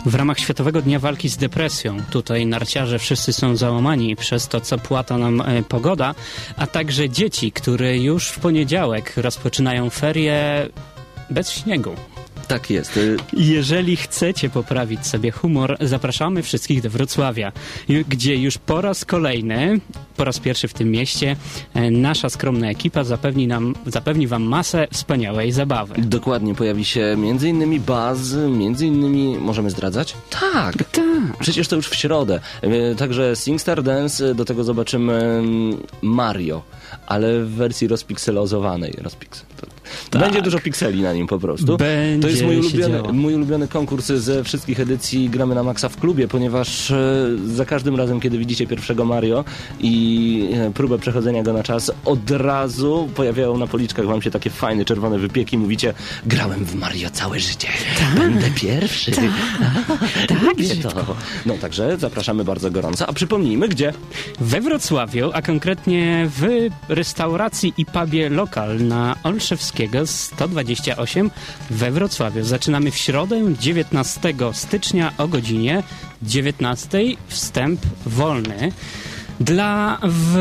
W 0.05 0.15
ramach 0.15 0.39
Światowego 0.39 0.81
Dnia 0.81 0.99
Walki 0.99 1.29
z 1.29 1.37
Depresją, 1.37 1.97
tutaj 2.09 2.45
narciarze 2.45 2.99
wszyscy 2.99 3.33
są 3.33 3.55
załamani 3.55 4.15
przez 4.15 4.47
to, 4.47 4.61
co 4.61 4.77
płata 4.77 5.17
nam 5.17 5.41
e, 5.41 5.63
pogoda, 5.63 6.15
a 6.57 6.67
także 6.67 7.09
dzieci, 7.09 7.51
które 7.51 7.97
już 7.97 8.27
w 8.27 8.39
poniedziałek 8.39 9.13
rozpoczynają 9.17 9.89
ferie 9.89 10.69
bez 11.29 11.51
śniegu. 11.51 11.95
Tak 12.47 12.69
jest. 12.69 12.99
Jeżeli 13.33 13.95
chcecie 13.95 14.49
poprawić 14.49 15.07
sobie 15.07 15.31
humor, 15.31 15.77
zapraszamy 15.81 16.43
wszystkich 16.43 16.81
do 16.81 16.89
Wrocławia, 16.89 17.51
gdzie 18.09 18.35
już 18.35 18.57
po 18.57 18.81
raz 18.81 19.05
kolejny, 19.05 19.79
po 20.17 20.23
raz 20.23 20.39
pierwszy 20.39 20.67
w 20.67 20.73
tym 20.73 20.91
mieście, 20.91 21.35
e, 21.73 21.91
nasza 21.91 22.29
skromna 22.29 22.69
ekipa 22.69 23.03
zapewni, 23.03 23.47
nam, 23.47 23.75
zapewni 23.85 24.27
wam 24.27 24.43
masę 24.43 24.87
wspaniałej 24.91 25.51
zabawy. 25.51 25.95
Dokładnie, 25.97 26.55
pojawi 26.55 26.85
się 26.85 27.15
między 27.17 27.49
innymi 27.49 27.79
Buzz, 27.79 28.33
między 28.49 28.87
innymi, 28.87 29.37
możemy 29.37 29.69
zdradzać? 29.69 30.15
Tak. 30.29 30.75
Tak. 30.91 31.37
Przecież 31.39 31.67
to 31.67 31.75
już 31.75 31.87
w 31.87 31.95
środę. 31.95 32.39
E, 32.61 32.95
Także 32.95 33.35
SingStar 33.35 33.83
Dance, 33.83 34.29
e, 34.29 34.35
do 34.35 34.45
tego 34.45 34.63
zobaczymy 34.63 35.13
mm, 35.13 35.77
Mario, 36.01 36.61
ale 37.07 37.43
w 37.43 37.49
wersji 37.49 37.87
rozpikselozowanej. 37.87 38.93
Rozpiksel. 39.01 39.45
To 40.09 40.19
Będzie 40.19 40.41
dużo 40.41 40.59
pikseli 40.59 41.01
na 41.01 41.13
nim 41.13 41.27
po 41.27 41.39
prostu. 41.39 41.77
Tak. 41.77 41.77
Będzie 41.77 42.21
to 42.21 42.27
jest 42.29 42.43
mój 42.43 42.57
ulubiony, 42.57 42.97
działo. 42.97 43.13
mój 43.13 43.35
ulubiony 43.35 43.67
konkurs 43.67 44.05
ze 44.05 44.43
wszystkich 44.43 44.79
edycji 44.79 45.29
Gramy 45.29 45.55
na 45.55 45.63
Maxa 45.63 45.89
w 45.89 45.97
klubie, 45.97 46.27
ponieważ 46.27 46.91
e, 46.91 47.29
za 47.45 47.65
każdym 47.65 47.95
razem, 47.95 48.19
kiedy 48.19 48.37
widzicie 48.37 48.67
pierwszego 48.67 49.05
Mario 49.05 49.45
i 49.79 50.49
e, 50.53 50.71
próbę 50.71 50.99
przechodzenia 50.99 51.43
go 51.43 51.53
na 51.53 51.63
czas, 51.63 51.91
od 52.05 52.31
razu 52.31 53.09
pojawiają 53.15 53.57
na 53.57 53.67
policzkach 53.67 54.05
wam 54.05 54.21
się 54.21 54.31
takie 54.31 54.49
fajne 54.49 54.85
czerwone 54.85 55.19
wypieki. 55.19 55.57
Mówicie, 55.57 55.93
grałem 56.25 56.65
w 56.65 56.75
Mario 56.75 57.09
całe 57.09 57.39
życie. 57.39 57.67
Będę 58.17 58.51
pierwszy. 58.51 59.11
Tak, 60.27 60.41
Lubię 60.43 60.75
to. 60.75 61.15
No 61.45 61.57
także 61.57 61.97
zapraszamy 61.97 62.43
bardzo 62.43 62.71
gorąco. 62.71 63.07
A 63.07 63.13
przypomnijmy, 63.13 63.67
gdzie? 63.67 63.93
We 64.39 64.61
Wrocławiu, 64.61 65.31
a 65.33 65.41
konkretnie 65.41 66.29
w 66.39 66.69
restauracji 66.89 67.73
i 67.77 67.85
pubie 67.85 68.29
Lokal 68.29 68.83
na 68.83 69.15
Olszewskiego 69.83 70.07
128 70.07 71.31
we 71.69 71.91
Wrocławiu. 71.91 72.43
Zaczynamy 72.43 72.91
w 72.91 72.97
środę 72.97 73.53
19 73.59 74.33
stycznia 74.53 75.13
o 75.17 75.27
godzinie 75.27 75.83
19. 76.21 76.99
Wstęp 77.27 77.81
wolny. 78.05 78.71
Dla 79.45 79.97
w, 80.03 80.35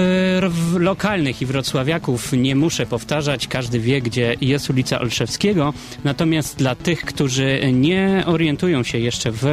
w 0.51 0.81
lokalnych 0.81 1.43
i 1.43 1.47
wrocławiaków 1.47 2.33
nie 2.33 2.57
muszę 2.57 2.87
powtarzać, 2.87 3.49
każdy 3.49 3.81
wie, 3.81 4.03
gdzie 4.03 4.37
jest 4.41 4.71
ulica 4.71 5.01
Olszewskiego. 5.01 5.75
Natomiast 6.05 6.57
dla 6.57 6.75
tych, 6.75 7.05
którzy 7.05 7.61
nie 7.73 8.23
orientują 8.27 8.83
się 8.83 8.99
jeszcze 8.99 9.33
w 9.33 9.45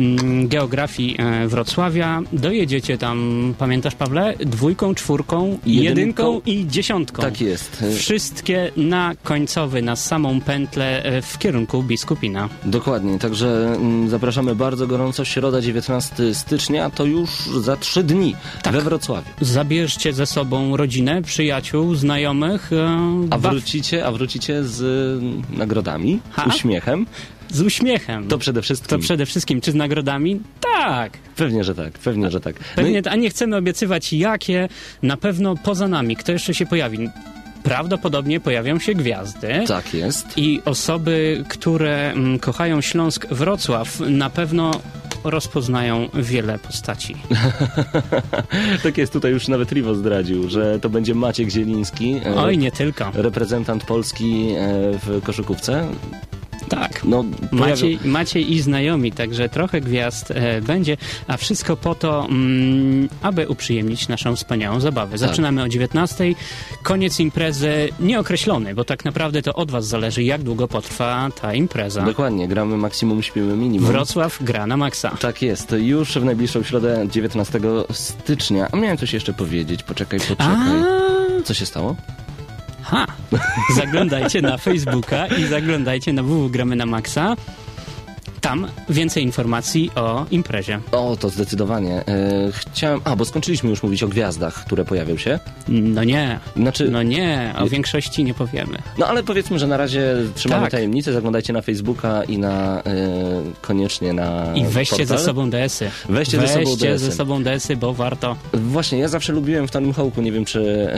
mm, 0.00 0.48
geografii 0.48 1.16
e, 1.18 1.48
Wrocławia, 1.48 2.22
dojedziecie 2.32 2.98
tam, 2.98 3.54
pamiętasz 3.58 3.94
Pawle? 3.94 4.34
Dwójką, 4.38 4.94
czwórką, 4.94 5.58
Jedynką. 5.66 5.82
jedynką 5.82 6.40
i 6.46 6.66
dziesiątką. 6.66 7.22
Tak 7.22 7.40
jest. 7.40 7.84
Wszystkie 7.98 8.70
na 8.76 9.14
końcowy, 9.22 9.82
na 9.82 9.96
samą 9.96 10.40
pętlę 10.40 11.02
e, 11.04 11.22
w 11.22 11.38
kierunku 11.38 11.82
Biskupina. 11.82 12.48
Dokładnie, 12.64 13.18
także 13.18 13.72
mm, 13.76 14.08
zapraszamy 14.08 14.54
bardzo 14.54 14.86
gorąco. 14.86 15.24
Środa 15.24 15.60
19 15.60 16.34
stycznia 16.34 16.90
to 16.90 17.04
już 17.04 17.30
za 17.60 17.76
trzy 17.76 18.02
dni 18.02 18.36
Tak. 18.62 18.72
we 18.74 18.89
Wrocławiu. 18.94 19.30
Zabierzcie 19.40 20.12
ze 20.12 20.26
sobą 20.26 20.76
rodzinę, 20.76 21.22
przyjaciół, 21.22 21.94
znajomych. 21.94 22.72
e, 22.72 22.98
A 23.30 23.38
wrócicie, 23.38 24.06
a 24.06 24.12
wrócicie 24.12 24.64
z 24.64 24.80
mm, 25.22 25.42
nagrodami, 25.58 26.20
Ha? 26.30 26.44
uśmiechem. 26.48 27.06
Z 27.50 27.60
uśmiechem. 27.62 28.28
To 28.28 28.38
przede 28.38 28.62
wszystkim. 28.62 28.88
To 28.88 28.98
przede 28.98 29.26
wszystkim, 29.26 29.60
czy 29.60 29.72
z 29.72 29.74
nagrodami? 29.74 30.40
Tak. 30.76 31.12
Pewnie, 31.36 31.64
że 31.64 31.74
tak, 31.74 31.92
pewnie, 31.92 32.30
że 32.30 32.40
tak. 32.40 32.54
No 32.60 32.64
Pewnie, 32.76 32.98
i- 32.98 33.08
a 33.08 33.16
nie 33.16 33.30
chcemy 33.30 33.56
obiecywać 33.56 34.12
jakie, 34.12 34.68
na 35.02 35.16
pewno 35.16 35.54
poza 35.56 35.88
nami. 35.88 36.16
Kto 36.16 36.32
jeszcze 36.32 36.54
się 36.54 36.66
pojawi? 36.66 37.08
Prawdopodobnie 37.62 38.40
pojawią 38.40 38.78
się 38.78 38.94
gwiazdy. 38.94 39.48
tak 39.68 39.94
jest. 39.94 40.26
I 40.38 40.60
osoby, 40.64 41.44
które 41.48 42.10
mm, 42.12 42.38
kochają 42.38 42.80
Śląsk 42.80 43.26
Wrocław, 43.30 44.00
na 44.00 44.30
pewno 44.30 44.70
rozpoznają 45.24 46.08
wiele 46.14 46.58
postaci. 46.58 47.16
tak 48.82 48.98
jest, 48.98 49.12
tutaj 49.12 49.32
już 49.32 49.48
nawet 49.48 49.72
Rivo 49.72 49.94
zdradził, 49.94 50.50
że 50.50 50.80
to 50.80 50.90
będzie 50.90 51.14
Maciek 51.14 51.50
Zieliński, 51.50 52.20
e, 52.26 52.36
Oj, 52.36 52.58
nie 52.58 52.72
tylko. 52.72 53.10
reprezentant 53.14 53.84
Polski 53.84 54.50
e, 54.50 54.68
w 54.98 55.20
koszykówce. 55.24 55.88
Tak. 56.70 57.04
No, 57.04 57.24
Maciej, 57.52 57.98
Maciej 58.04 58.52
i 58.52 58.60
znajomi, 58.60 59.12
także 59.12 59.48
trochę 59.48 59.80
gwiazd 59.80 60.30
e, 60.30 60.60
będzie, 60.62 60.96
a 61.26 61.36
wszystko 61.36 61.76
po 61.76 61.94
to, 61.94 62.26
mm, 62.30 63.08
aby 63.22 63.48
uprzyjemnić 63.48 64.08
naszą 64.08 64.36
wspaniałą 64.36 64.80
zabawę. 64.80 65.18
Zaczynamy 65.18 65.62
o 65.62 65.68
19. 65.68 66.34
Koniec 66.82 67.20
imprezy 67.20 67.88
nieokreślony, 68.00 68.74
bo 68.74 68.84
tak 68.84 69.04
naprawdę 69.04 69.42
to 69.42 69.54
od 69.54 69.70
Was 69.70 69.86
zależy, 69.86 70.22
jak 70.22 70.42
długo 70.42 70.68
potrwa 70.68 71.28
ta 71.40 71.54
impreza. 71.54 72.02
Dokładnie, 72.02 72.48
gramy 72.48 72.76
maksimum, 72.76 73.22
śpimy 73.22 73.56
minimum. 73.56 73.92
Wrocław 73.92 74.38
gra 74.42 74.66
na 74.66 74.76
maksa. 74.76 75.16
Tak 75.20 75.42
jest, 75.42 75.74
już 75.78 76.12
w 76.12 76.24
najbliższą 76.24 76.62
środę 76.62 77.06
19 77.10 77.60
stycznia. 77.92 78.68
A 78.72 78.76
miałem 78.76 78.96
coś 78.96 79.12
jeszcze 79.12 79.32
powiedzieć, 79.32 79.82
poczekaj, 79.82 80.20
A, 80.20 80.34
poczekaj. 80.34 80.82
Co 81.44 81.54
się 81.54 81.66
stało? 81.66 81.96
Ha! 82.82 83.06
Zaglądajcie 83.76 84.42
na 84.42 84.58
Facebooka 84.58 85.26
i 85.26 85.44
zaglądajcie 85.44 86.12
na 86.12 86.22
www.gramy 86.22 86.76
na 86.76 86.86
maksa. 86.86 87.36
Tam 88.40 88.66
więcej 88.88 89.22
informacji 89.22 89.90
o 89.94 90.26
imprezie. 90.30 90.78
O, 90.92 91.16
to 91.20 91.28
zdecydowanie. 91.28 91.94
E, 92.06 92.52
chciałem... 92.52 93.00
A, 93.04 93.16
bo 93.16 93.24
skończyliśmy 93.24 93.70
już 93.70 93.82
mówić 93.82 94.02
o 94.02 94.08
gwiazdach, 94.08 94.64
które 94.64 94.84
pojawią 94.84 95.16
się. 95.16 95.38
No 95.68 96.04
nie, 96.04 96.38
Znaczy... 96.56 96.90
no 96.90 97.02
nie, 97.02 97.54
o 97.58 97.66
większości 97.68 98.24
nie 98.24 98.34
powiemy. 98.34 98.78
No 98.98 99.06
ale 99.06 99.22
powiedzmy, 99.22 99.58
że 99.58 99.66
na 99.66 99.76
razie 99.76 100.14
trzymamy 100.34 100.62
Tak. 100.62 100.70
tajemnicę, 100.70 101.12
zaglądajcie 101.12 101.52
na 101.52 101.62
Facebooka 101.62 102.24
i 102.24 102.38
na 102.38 102.82
e, 102.82 102.82
koniecznie 103.62 104.12
na 104.12 104.54
I 104.54 104.64
weźcie 104.64 104.96
portal. 104.96 105.18
ze 105.18 105.24
sobą 105.24 105.50
DS-y. 105.50 105.90
Weźcie 106.08 106.40
ze 106.40 106.48
sobą 106.48 106.64
Weźcie 106.70 106.86
DS-y. 106.88 106.98
ze 107.04 107.12
sobą 107.12 107.42
DS-y, 107.42 107.76
bo 107.76 107.94
warto. 107.94 108.36
Właśnie, 108.52 108.98
ja 108.98 109.08
zawsze 109.08 109.32
lubiłem 109.32 109.68
w 109.68 109.70
Tanym 109.70 109.92
Hołku, 109.92 110.22
nie 110.22 110.32
wiem 110.32 110.44
czy... 110.44 110.88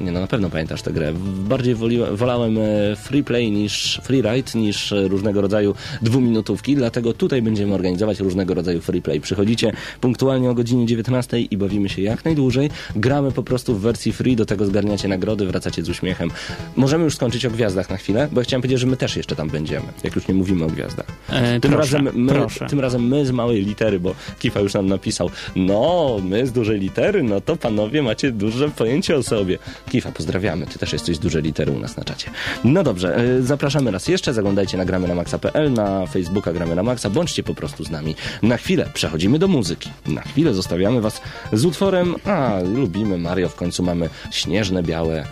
E, 0.00 0.04
nie 0.04 0.12
no, 0.12 0.20
na 0.20 0.26
pewno 0.26 0.50
pamiętasz 0.50 0.82
tę 0.82 0.92
grę. 0.92 1.12
Bardziej 1.48 1.74
woliłem, 1.74 2.16
wolałem 2.16 2.58
free 2.96 3.24
play 3.24 3.50
niż 3.50 4.00
free 4.02 4.22
ride, 4.22 4.58
niż 4.58 4.94
różnego 5.08 5.40
rodzaju 5.40 5.74
dwuminutówki, 6.02 6.76
dlatego 6.82 7.12
tutaj 7.12 7.42
będziemy 7.42 7.74
organizować 7.74 8.20
różnego 8.20 8.54
rodzaju 8.54 8.80
free 8.80 9.02
play. 9.02 9.20
Przychodzicie 9.20 9.72
punktualnie 10.00 10.50
o 10.50 10.54
godzinie 10.54 10.86
19 10.86 11.40
i 11.40 11.56
bawimy 11.56 11.88
się 11.88 12.02
jak 12.02 12.24
najdłużej. 12.24 12.70
Gramy 12.96 13.32
po 13.32 13.42
prostu 13.42 13.74
w 13.74 13.80
wersji 13.80 14.12
free, 14.12 14.36
do 14.36 14.46
tego 14.46 14.66
zgarniacie 14.66 15.08
nagrody, 15.08 15.46
wracacie 15.46 15.82
z 15.84 15.88
uśmiechem. 15.88 16.30
Możemy 16.76 17.04
już 17.04 17.14
skończyć 17.14 17.46
o 17.46 17.50
gwiazdach 17.50 17.90
na 17.90 17.96
chwilę, 17.96 18.28
bo 18.32 18.40
ja 18.40 18.44
chciałem 18.44 18.62
powiedzieć, 18.62 18.80
że 18.80 18.86
my 18.86 18.96
też 18.96 19.16
jeszcze 19.16 19.36
tam 19.36 19.50
będziemy, 19.50 19.86
jak 20.04 20.16
już 20.16 20.28
nie 20.28 20.34
mówimy 20.34 20.64
o 20.64 20.68
gwiazdach. 20.68 21.06
E, 21.28 21.60
Tym, 21.60 21.72
proszę, 21.72 21.98
razem 21.98 22.24
my, 22.24 22.32
proszę. 22.32 22.66
tym 22.66 22.80
razem 22.80 23.08
my 23.08 23.26
z 23.26 23.30
małej 23.30 23.64
litery, 23.64 24.00
bo 24.00 24.14
Kifa 24.38 24.60
już 24.60 24.74
nam 24.74 24.86
napisał, 24.86 25.30
no, 25.56 26.16
my 26.24 26.46
z 26.46 26.52
dużej 26.52 26.80
litery, 26.80 27.22
no 27.22 27.40
to 27.40 27.56
panowie 27.56 28.02
macie 28.02 28.32
duże 28.32 28.68
pojęcie 28.68 29.16
o 29.16 29.22
sobie. 29.22 29.58
Kifa, 29.90 30.12
pozdrawiamy, 30.12 30.66
ty 30.66 30.78
też 30.78 30.92
jesteś 30.92 31.16
z 31.16 31.20
dużej 31.20 31.42
litery 31.42 31.72
u 31.72 31.78
nas 31.78 31.96
na 31.96 32.04
czacie. 32.04 32.30
No 32.64 32.82
dobrze, 32.82 33.24
y, 33.38 33.42
zapraszamy 33.42 33.90
raz 33.90 34.08
jeszcze, 34.08 34.34
zaglądajcie 34.34 34.78
na 34.78 34.84
gramy 34.84 35.08
na 35.08 35.14
maxa.pl, 35.14 35.72
na 35.72 36.06
Facebooka 36.06 36.52
gramy 36.52 36.71
na 36.74 36.82
maxa, 36.82 37.10
bądźcie 37.10 37.42
po 37.42 37.54
prostu 37.54 37.84
z 37.84 37.90
nami. 37.90 38.14
Na 38.42 38.56
chwilę 38.56 38.90
przechodzimy 38.94 39.38
do 39.38 39.48
muzyki. 39.48 39.90
Na 40.06 40.22
chwilę 40.22 40.54
zostawiamy 40.54 41.00
was 41.00 41.20
z 41.52 41.64
utworem, 41.64 42.14
a 42.24 42.58
lubimy 42.74 43.18
Mario, 43.18 43.48
w 43.48 43.54
końcu 43.54 43.82
mamy 43.82 44.08
śnieżne, 44.30 44.82
białe 44.82 45.24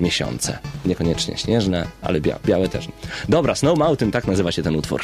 miesiące. 0.00 0.58
Niekoniecznie 0.84 1.36
śnieżne, 1.36 1.86
ale 2.02 2.20
bia 2.20 2.38
białe 2.46 2.68
też. 2.68 2.88
Dobra, 3.28 3.54
Snow 3.54 3.78
Mountain, 3.78 4.12
tak 4.12 4.26
nazywa 4.26 4.52
się 4.52 4.62
ten 4.62 4.76
utwór. 4.76 5.00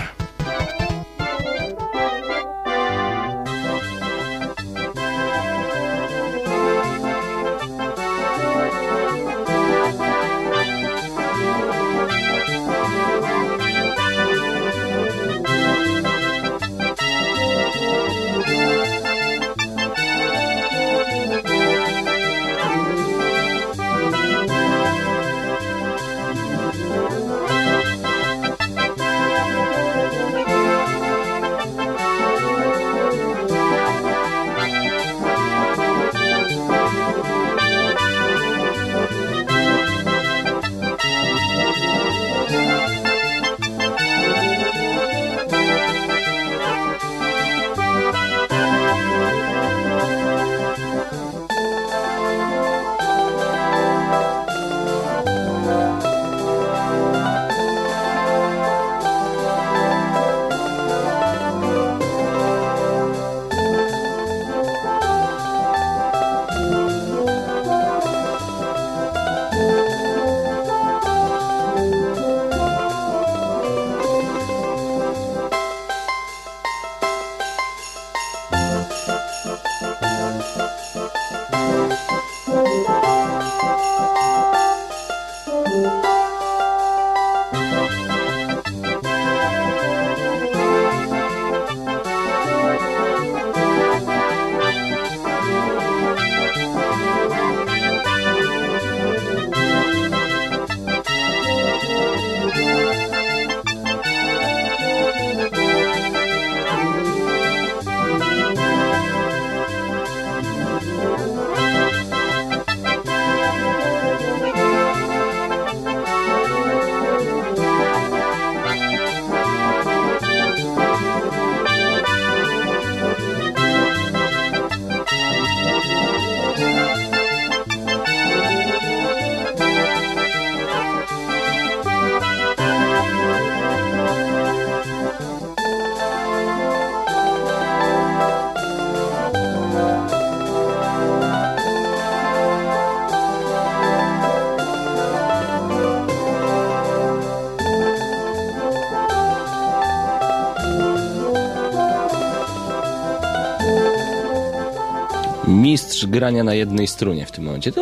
Grania 156.19 156.45
na 156.45 156.55
jednej 156.55 156.87
strunie 156.87 157.27
w 157.27 157.33
tym 157.33 157.45
momencie. 157.45 157.73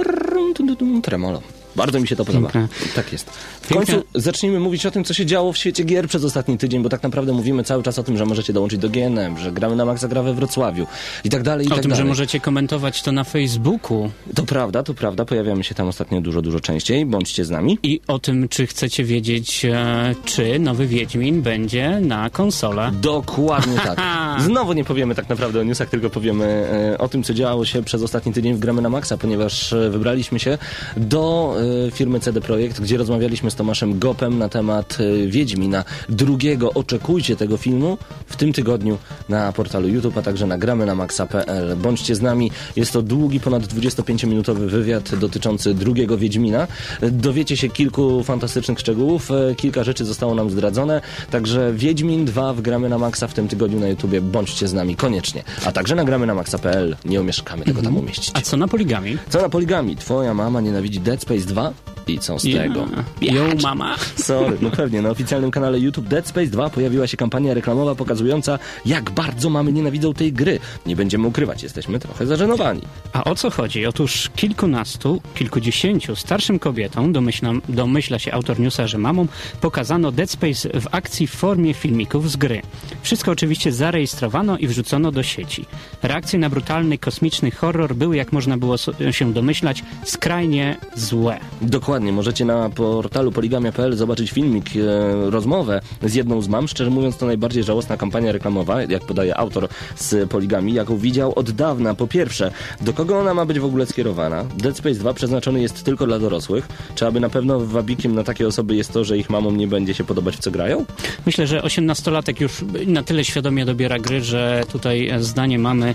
Tremolo. 1.02 1.42
Bardzo 1.76 2.00
mi 2.00 2.08
się 2.08 2.16
to 2.16 2.24
podoba. 2.24 2.50
Tak 2.94 3.12
jest. 3.12 3.30
W 3.66 3.74
końcu 3.74 4.04
zacznijmy 4.14 4.60
mówić 4.60 4.86
o 4.86 4.90
tym, 4.90 5.04
co 5.04 5.14
się 5.14 5.26
działo 5.26 5.52
w 5.52 5.58
świecie 5.58 5.84
gier 5.84 6.08
przez 6.08 6.24
ostatni 6.24 6.58
tydzień, 6.58 6.82
bo 6.82 6.88
tak 6.88 7.02
naprawdę 7.02 7.32
mówimy 7.32 7.64
cały 7.64 7.82
czas 7.82 7.98
o 7.98 8.02
tym, 8.02 8.16
że 8.16 8.26
możecie 8.26 8.52
dołączyć 8.52 8.78
do 8.80 8.88
GNM, 8.90 9.38
że 9.38 9.52
gramy 9.52 9.76
na 9.76 9.84
Maxa 9.84 10.08
Gra 10.08 10.22
we 10.22 10.34
Wrocławiu 10.34 10.86
i 11.24 11.30
tak 11.30 11.42
dalej, 11.42 11.66
i 11.66 11.70
O 11.70 11.74
tak 11.74 11.82
tym, 11.82 11.90
że 11.90 11.96
dalej. 11.96 12.08
możecie 12.08 12.40
komentować 12.40 13.02
to 13.02 13.12
na 13.12 13.24
Facebooku 13.24 14.10
To 14.34 14.42
prawda, 14.42 14.82
to 14.82 14.94
prawda. 14.94 15.24
Pojawiamy 15.24 15.64
się 15.64 15.74
tam 15.74 15.88
ostatnio 15.88 16.20
dużo, 16.20 16.42
dużo 16.42 16.60
częściej. 16.60 17.06
Bądźcie 17.06 17.44
z 17.44 17.50
nami. 17.50 17.78
i 17.82 18.00
o 18.08 18.18
tym, 18.18 18.48
czy 18.48 18.66
chcecie 18.66 19.04
wiedzieć, 19.04 19.64
e, 19.64 20.14
czy 20.24 20.58
nowy 20.58 20.86
Wiedźmin 20.86 21.42
będzie 21.42 22.00
na 22.00 22.30
konsolę. 22.30 22.90
Dokładnie 23.00 23.76
tak. 23.76 23.98
Znowu 24.46 24.72
nie 24.72 24.84
powiemy 24.84 25.14
tak 25.14 25.28
naprawdę 25.28 25.60
o 25.60 25.62
newsach, 25.62 25.88
tylko 25.90 26.10
powiemy 26.10 26.44
e, 26.94 26.98
o 26.98 27.08
tym, 27.08 27.22
co 27.22 27.34
działo 27.34 27.64
się 27.64 27.82
przez 27.82 28.02
ostatni 28.02 28.32
tydzień 28.32 28.54
w 28.54 28.58
Gramy 28.58 28.82
na 28.82 28.88
Maxa, 28.88 29.16
ponieważ 29.18 29.72
e, 29.72 29.90
wybraliśmy 29.90 30.38
się 30.38 30.58
do 30.96 31.54
e, 31.86 31.90
firmy 31.90 32.20
CD 32.20 32.40
Projekt, 32.40 32.80
gdzie 32.80 32.96
rozmawialiśmy 32.96 33.50
z 33.50 33.54
Tomaszem 33.56 33.98
Gopem 33.98 34.38
na 34.38 34.48
temat 34.48 34.98
e, 35.00 35.26
Wiedźmina 35.26 35.84
drugiego. 36.08 36.72
Oczekujcie 36.74 37.36
tego 37.36 37.56
filmu 37.56 37.98
w 38.26 38.36
tym 38.36 38.52
tygodniu 38.52 38.98
na 39.28 39.52
portalu 39.52 39.88
YouTube, 39.88 40.18
a 40.18 40.22
także 40.22 40.46
na 40.46 40.58
gramy 40.58 40.86
na 40.86 40.94
maxa.pl. 40.94 41.76
Bądźcie 41.76 42.14
z 42.14 42.20
nami. 42.22 42.50
Jest 42.76 42.92
to 42.92 43.02
długi, 43.02 43.40
ponad 43.40 43.62
25-minutowy 43.62 44.66
wywiad 44.66 45.14
dotyczący 45.14 45.74
drugiego 45.74 46.18
Wiedźmina. 46.18 46.66
Dowiecie 47.12 47.56
się 47.56 47.68
kilku 47.68 48.24
fantastycznych 48.24 48.78
szczegółów. 48.80 49.30
E, 49.30 49.54
Kilka 49.54 49.84
rzeczy 49.84 50.04
zostało 50.04 50.34
nam 50.34 50.50
zdradzone. 50.50 51.00
Także 51.30 51.72
Wiedźmin 51.74 52.24
2 52.24 52.52
w 52.52 52.60
gramy 52.60 52.88
na 52.88 52.98
Maxa 52.98 53.26
w 53.28 53.34
tym 53.34 53.48
tygodniu 53.48 53.80
na 53.80 53.88
YouTubie. 53.88 54.20
Bądźcie 54.20 54.68
z 54.68 54.72
nami 54.74 54.96
koniecznie. 54.96 55.42
A 55.64 55.72
także 55.72 55.94
nagramy 55.94 56.26
na 56.26 56.34
maxa.pl. 56.34 56.96
Nie 57.04 57.20
umieszkamy 57.20 57.64
tego 57.64 57.82
tam 57.82 57.96
umieścić. 57.96 58.30
A 58.34 58.40
co 58.40 58.56
na 58.56 58.68
poligami? 58.68 59.18
Co 59.28 59.42
na 59.42 59.48
poligami? 59.48 59.96
Twoja 59.96 60.34
mama 60.34 60.60
nienawidzi 60.60 61.00
Dead 61.00 61.22
Space 61.22 61.46
2? 61.46 61.72
I 62.08 62.18
co 62.18 62.38
z 62.38 62.42
tego? 62.42 62.86
Yo, 63.46 63.54
mama. 63.62 63.96
Sorry, 64.16 64.56
no 64.60 64.70
pewnie. 64.70 65.02
Na 65.02 65.10
oficjalnym 65.10 65.50
kanale 65.50 65.80
YouTube 65.80 66.08
Dead 66.08 66.28
Space 66.28 66.46
2 66.46 66.70
pojawiła 66.70 67.06
się 67.06 67.16
kampania 67.16 67.54
reklamowa 67.54 67.94
pokazująca, 67.94 68.58
jak 68.86 69.10
bardzo 69.10 69.50
mamy 69.50 69.72
nienawidzą 69.72 70.14
tej 70.14 70.32
gry. 70.32 70.58
Nie 70.86 70.96
będziemy 70.96 71.26
ukrywać, 71.26 71.62
jesteśmy 71.62 71.98
trochę 71.98 72.26
zażenowani. 72.26 72.82
A 73.12 73.24
o 73.24 73.34
co 73.34 73.50
chodzi? 73.50 73.86
Otóż 73.86 74.30
kilkunastu, 74.36 75.22
kilkudziesięciu 75.34 76.16
starszym 76.16 76.58
kobietom, 76.58 77.12
domyślam, 77.12 77.62
domyśla 77.68 78.18
się 78.18 78.32
autor 78.32 78.60
newsa, 78.60 78.86
że 78.86 78.98
mamą, 78.98 79.26
pokazano 79.60 80.12
Dead 80.12 80.30
Space 80.30 80.80
w 80.80 80.86
akcji 80.90 81.26
w 81.26 81.30
formie 81.30 81.74
filmików 81.74 82.30
z 82.30 82.36
gry. 82.36 82.62
Wszystko 83.02 83.30
oczywiście 83.30 83.72
zarejestrowano 83.72 84.58
i 84.58 84.66
wrzucono 84.66 85.12
do 85.12 85.22
sieci. 85.22 85.66
Reakcje 86.02 86.38
na 86.38 86.50
brutalny, 86.50 86.98
kosmiczny 86.98 87.50
horror 87.50 87.94
były, 87.94 88.16
jak 88.16 88.32
można 88.32 88.58
było 88.58 88.76
się 89.10 89.32
domyślać, 89.32 89.82
skrajnie 90.04 90.76
złe. 90.94 91.40
Dokładnie, 91.62 92.12
możecie 92.12 92.44
na 92.44 92.70
portalu 92.70 93.32
poligamia.pl 93.36 93.96
zobaczyć 93.96 94.30
filmik, 94.30 94.66
e, 94.76 95.30
rozmowę 95.30 95.80
z 96.02 96.14
jedną 96.14 96.42
z 96.42 96.48
mam. 96.48 96.68
Szczerze 96.68 96.90
mówiąc, 96.90 97.16
to 97.16 97.26
najbardziej 97.26 97.64
żałosna 97.64 97.96
kampania 97.96 98.32
reklamowa, 98.32 98.82
jak 98.82 99.04
podaje 99.04 99.36
autor 99.36 99.68
z 99.96 100.30
Poligami, 100.30 100.74
jaką 100.74 100.96
widział 100.96 101.32
od 101.38 101.50
dawna. 101.50 101.94
Po 101.94 102.06
pierwsze, 102.06 102.50
do 102.80 102.92
kogo 102.92 103.18
ona 103.18 103.34
ma 103.34 103.46
być 103.46 103.58
w 103.58 103.64
ogóle 103.64 103.86
skierowana? 103.86 104.44
Dead 104.44 104.76
Space 104.76 104.94
2 104.94 105.14
przeznaczony 105.14 105.62
jest 105.62 105.84
tylko 105.84 106.06
dla 106.06 106.18
dorosłych. 106.18 106.68
Czy 106.94 107.06
aby 107.06 107.20
na 107.20 107.28
pewno 107.28 107.60
wabikiem 107.60 108.14
na 108.14 108.24
takie 108.24 108.46
osoby 108.46 108.76
jest 108.76 108.92
to, 108.92 109.04
że 109.04 109.18
ich 109.18 109.30
mamom 109.30 109.56
nie 109.56 109.66
będzie 109.66 109.94
się 109.94 110.04
podobać 110.04 110.36
w 110.36 110.38
co 110.38 110.50
grają? 110.50 110.84
Myślę, 111.26 111.46
że 111.46 111.62
osiemnastolatek 111.62 112.40
już 112.40 112.64
na 112.86 113.02
tyle 113.02 113.24
świadomie 113.24 113.64
dobiera 113.64 113.98
gry, 113.98 114.20
że 114.20 114.62
tutaj 114.72 115.10
zdanie 115.18 115.58
mamy 115.58 115.94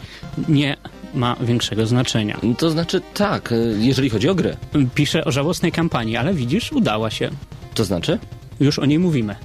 nie 0.50 0.78
ma 1.14 1.36
większego 1.42 1.86
znaczenia. 1.86 2.40
To 2.58 2.70
znaczy 2.70 3.02
tak, 3.14 3.52
e, 3.52 3.56
jeżeli 3.78 4.10
chodzi 4.10 4.30
o 4.30 4.36
grę. 4.36 4.58
Pisze 4.96 5.26
o 5.26 5.32
żałosnej 5.32 5.72
kampanii, 5.72 6.18
ale 6.18 6.34
widzisz, 6.34 6.72
udała 6.72 7.10
się. 7.10 7.30
To 7.74 7.84
znaczy? 7.84 8.20
Już 8.60 8.80
o 8.80 8.86
niej 8.86 9.00
mówimy. 9.00 9.36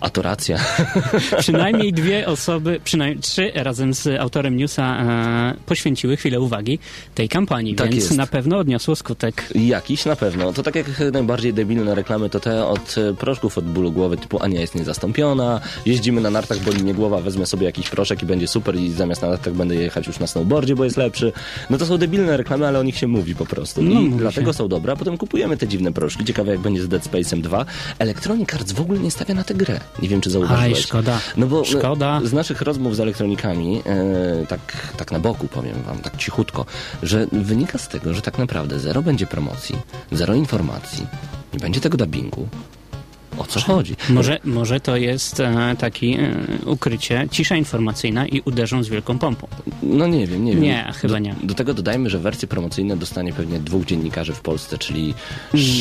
A 0.00 0.10
to 0.10 0.22
racja. 0.22 0.58
Przynajmniej 1.38 1.92
dwie 1.92 2.26
osoby, 2.26 2.80
przynajmniej 2.84 3.22
trzy 3.22 3.50
razem 3.54 3.94
z 3.94 4.20
autorem 4.20 4.56
newsa 4.56 4.82
e, 5.00 5.54
poświęciły 5.66 6.16
chwilę 6.16 6.40
uwagi 6.40 6.78
tej 7.14 7.28
kampanii, 7.28 7.74
Tak 7.74 7.90
więc 7.90 8.04
jest. 8.04 8.16
na 8.16 8.26
pewno 8.26 8.58
odniosło 8.58 8.96
skutek. 8.96 9.44
Jakiś 9.54 10.04
na 10.04 10.16
pewno. 10.16 10.52
To 10.52 10.62
tak 10.62 10.74
jak 10.74 10.86
najbardziej 11.12 11.54
debilne 11.54 11.94
reklamy 11.94 12.30
to 12.30 12.40
te 12.40 12.66
od 12.66 12.94
e, 12.98 13.14
proszków 13.14 13.58
od 13.58 13.64
bólu 13.64 13.92
głowy 13.92 14.16
typu 14.16 14.42
Ania 14.42 14.60
jest 14.60 14.74
niezastąpiona, 14.74 15.60
jeździmy 15.86 16.20
na 16.20 16.30
nartach, 16.30 16.58
boli 16.58 16.82
mnie 16.82 16.94
głowa, 16.94 17.20
wezmę 17.20 17.46
sobie 17.46 17.66
jakiś 17.66 17.90
proszek 17.90 18.22
i 18.22 18.26
będzie 18.26 18.48
super 18.48 18.76
i 18.76 18.90
zamiast 18.92 19.22
na 19.22 19.28
nartach 19.28 19.54
będę 19.54 19.74
jechać 19.74 20.06
już 20.06 20.18
na 20.18 20.26
snowboardzie, 20.26 20.76
bo 20.76 20.84
jest 20.84 20.96
lepszy. 20.96 21.32
No 21.70 21.78
to 21.78 21.86
są 21.86 21.98
debilne 21.98 22.36
reklamy, 22.36 22.66
ale 22.66 22.78
o 22.78 22.82
nich 22.82 22.96
się 22.98 23.06
mówi 23.06 23.34
po 23.34 23.46
prostu. 23.46 23.82
No, 23.82 24.00
I 24.00 24.10
dlatego 24.10 24.52
się. 24.52 24.56
są 24.58 24.68
dobre, 24.68 24.92
a 24.92 24.96
potem 24.96 25.18
kupujemy 25.18 25.56
te 25.56 25.68
dziwne 25.68 25.92
proszki. 25.92 26.24
Ciekawe 26.24 26.50
jak 26.52 26.60
będzie 26.60 26.82
z 26.82 26.88
Dead 26.88 27.02
Space'em 27.04 27.40
2. 27.40 27.64
Electronic 27.98 28.54
Arts 28.54 28.72
w 28.72 28.80
ogóle 28.80 28.98
nie 28.98 29.10
stawia 29.10 29.34
na 29.34 29.44
tę 29.44 29.54
grę. 29.54 29.77
Nie 30.02 30.08
wiem 30.08 30.20
czy 30.20 30.30
zauważyłeś. 30.30 30.76
Aj, 30.76 30.82
szkoda. 30.82 31.18
No 31.36 31.46
bo 31.46 31.64
Szkoda. 31.64 32.20
z 32.24 32.32
naszych 32.32 32.60
rozmów 32.62 32.96
z 32.96 33.00
elektronikami, 33.00 33.82
e, 33.86 34.46
tak, 34.46 34.60
tak 34.96 35.12
na 35.12 35.20
boku 35.20 35.48
powiem 35.48 35.82
wam, 35.82 35.98
tak 35.98 36.16
cichutko, 36.16 36.66
że 37.02 37.26
wynika 37.32 37.78
z 37.78 37.88
tego, 37.88 38.14
że 38.14 38.22
tak 38.22 38.38
naprawdę 38.38 38.78
zero 38.80 39.02
będzie 39.02 39.26
promocji, 39.26 39.76
zero 40.12 40.34
informacji, 40.34 41.06
nie 41.52 41.58
będzie 41.60 41.80
tego 41.80 41.96
dubbingu. 41.98 42.48
O 43.38 43.44
co 43.44 43.60
chodzi? 43.60 43.96
Może, 44.08 44.38
może 44.44 44.80
to 44.80 44.96
jest 44.96 45.40
e, 45.40 45.76
taki 45.78 46.14
e, 46.14 46.34
ukrycie, 46.66 47.28
cisza 47.30 47.56
informacyjna 47.56 48.26
i 48.26 48.40
uderzą 48.44 48.82
z 48.82 48.88
wielką 48.88 49.18
pompą. 49.18 49.48
No 49.82 50.06
nie 50.06 50.26
wiem, 50.26 50.44
nie 50.44 50.52
wiem. 50.52 50.62
Nie, 50.62 50.92
chyba 50.96 51.12
do, 51.14 51.18
nie. 51.18 51.34
Do 51.42 51.54
tego 51.54 51.74
dodajmy, 51.74 52.10
że 52.10 52.18
wersje 52.18 52.48
promocyjne 52.48 52.96
dostanie 52.96 53.32
pewnie 53.32 53.58
dwóch 53.58 53.84
dziennikarzy 53.84 54.32
w 54.32 54.40
Polsce, 54.40 54.78
czyli 54.78 55.14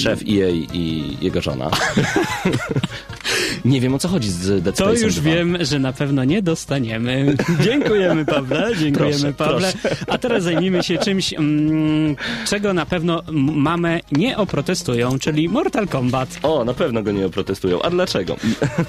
szef 0.02 0.22
EA 0.22 0.50
i 0.74 1.18
jego 1.22 1.42
żona. 1.42 1.70
nie 3.66 3.82
wiem 3.82 3.94
o 3.94 4.00
co 4.00 4.08
chodzi 4.08 4.30
z 4.30 4.64
Dead 4.64 4.78
To 4.78 4.94
już 4.94 5.16
2. 5.16 5.24
wiem, 5.32 5.58
że 5.62 5.80
na 5.80 5.94
pewno 5.94 6.24
nie 6.24 6.42
dostaniemy. 6.42 7.36
Dziękujemy, 7.64 8.26
Pawle. 8.26 8.72
Dziękujemy, 8.80 9.20
Proszę, 9.20 9.34
Pawle. 9.34 9.74
A 10.08 10.18
teraz 10.18 10.44
zajmijmy 10.44 10.84
się 10.84 10.98
czymś, 10.98 11.34
mm, 11.34 12.16
czego 12.48 12.74
na 12.74 12.86
pewno 12.86 13.24
mamy 13.54 14.00
nie 14.12 14.38
oprotestują, 14.38 15.20
czyli 15.20 15.50
Mortal 15.50 15.88
Kombat, 15.88 16.40
O, 16.44 16.66
na 16.66 16.74
pewno 16.74 17.04
go 17.04 17.12
nie 17.12 17.26
oprotestują. 17.26 17.47
A 17.84 17.90
dlaczego? 17.90 18.36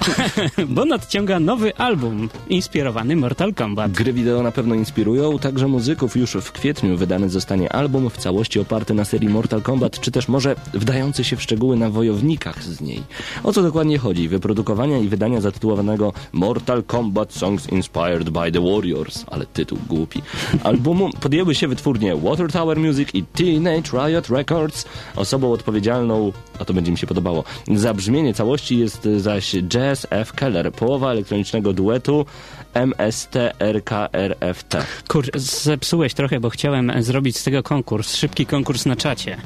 bo 0.75 0.85
nadciąga 0.85 1.39
nowy 1.39 1.75
album 1.75 2.29
inspirowany 2.49 3.15
Mortal 3.15 3.53
Kombat. 3.53 3.91
Gry 3.91 4.13
wideo 4.13 4.43
na 4.43 4.51
pewno 4.51 4.75
inspirują, 4.75 5.39
także 5.39 5.67
muzyków 5.67 6.15
już 6.17 6.31
w 6.31 6.51
kwietniu 6.51 6.97
wydany 6.97 7.29
zostanie 7.29 7.73
album 7.73 8.09
w 8.09 8.17
całości 8.17 8.59
oparty 8.59 8.93
na 8.93 9.05
serii 9.05 9.29
Mortal 9.29 9.61
Kombat, 9.61 9.99
czy 9.99 10.11
też 10.11 10.27
może 10.27 10.55
wdający 10.73 11.23
się 11.23 11.35
w 11.35 11.41
szczegóły 11.41 11.77
na 11.77 11.89
wojownikach 11.89 12.63
z 12.63 12.81
niej. 12.81 13.03
O 13.43 13.53
co 13.53 13.61
dokładnie 13.61 13.97
chodzi? 13.97 14.27
Wyprodukowania 14.27 14.97
i 14.97 15.07
wydania 15.07 15.41
zatytułowanego 15.41 16.13
Mortal 16.31 16.83
Kombat 16.83 17.33
Songs 17.33 17.69
Inspired 17.69 18.29
by 18.29 18.51
the 18.51 18.61
Warriors, 18.61 19.25
ale 19.27 19.45
tytuł 19.45 19.77
głupi. 19.87 20.21
Albumu 20.63 21.09
podjęły 21.21 21.55
się 21.55 21.67
wytwórnie 21.67 22.15
Water 22.15 22.51
Tower 22.51 22.77
Music 22.77 23.09
i 23.13 23.23
Teenage 23.23 23.91
Riot 23.93 24.29
Records. 24.29 24.85
Osobą 25.15 25.51
odpowiedzialną, 25.51 26.31
a 26.59 26.65
to 26.65 26.73
będzie 26.73 26.91
mi 26.91 26.97
się 26.97 27.07
podobało, 27.07 27.43
za 27.75 27.93
brzmienie 27.93 28.33
całości 28.49 28.79
jest 28.79 29.07
zaś 29.17 29.51
Jazz 29.51 30.07
F. 30.09 30.33
Keller, 30.33 30.71
połowa 30.71 31.11
elektronicznego 31.11 31.73
duetu 31.73 32.25
MSTRKRFT. 32.73 34.77
Kur, 35.07 35.25
zepsułeś 35.35 36.13
trochę, 36.13 36.39
bo 36.39 36.49
chciałem 36.49 37.03
zrobić 37.03 37.37
z 37.37 37.43
tego 37.43 37.63
konkurs, 37.63 38.15
szybki 38.15 38.45
konkurs 38.45 38.85
na 38.85 38.95
czacie. 38.95 39.37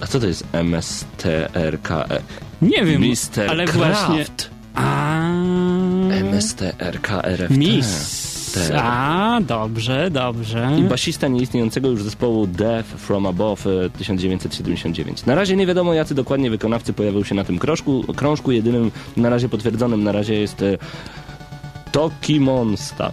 A 0.00 0.06
co 0.06 0.20
to 0.20 0.26
jest 0.26 0.44
MSTRKE? 0.52 2.22
Nie 2.62 2.84
wiem, 2.84 3.02
Mister 3.02 3.50
ale 3.50 3.64
Kraft. 3.64 4.06
właśnie... 4.06 4.24
A... 4.74 5.28
MSTRKRFT. 6.10 7.56
Miss. 7.56 8.21
Ter. 8.54 8.76
A, 8.76 9.40
dobrze, 9.46 10.10
dobrze. 10.10 10.70
I 10.78 10.82
basista 10.82 11.28
nieistniejącego 11.28 11.88
już 11.88 12.02
zespołu 12.02 12.46
Death 12.46 12.88
From 12.88 13.26
Above 13.26 13.66
e, 13.66 13.90
1979. 13.90 15.26
Na 15.26 15.34
razie 15.34 15.56
nie 15.56 15.66
wiadomo, 15.66 15.94
jacy 15.94 16.14
dokładnie 16.14 16.50
wykonawcy 16.50 16.92
pojawił 16.92 17.24
się 17.24 17.34
na 17.34 17.44
tym 17.44 17.58
krążku. 17.58 18.04
krążku. 18.16 18.52
Jedynym 18.52 18.90
na 19.16 19.28
razie 19.28 19.48
potwierdzonym 19.48 20.04
na 20.04 20.12
razie 20.12 20.34
jest 20.34 20.62
e, 20.62 20.78
Toki 21.92 22.40
Monsta 22.40 23.12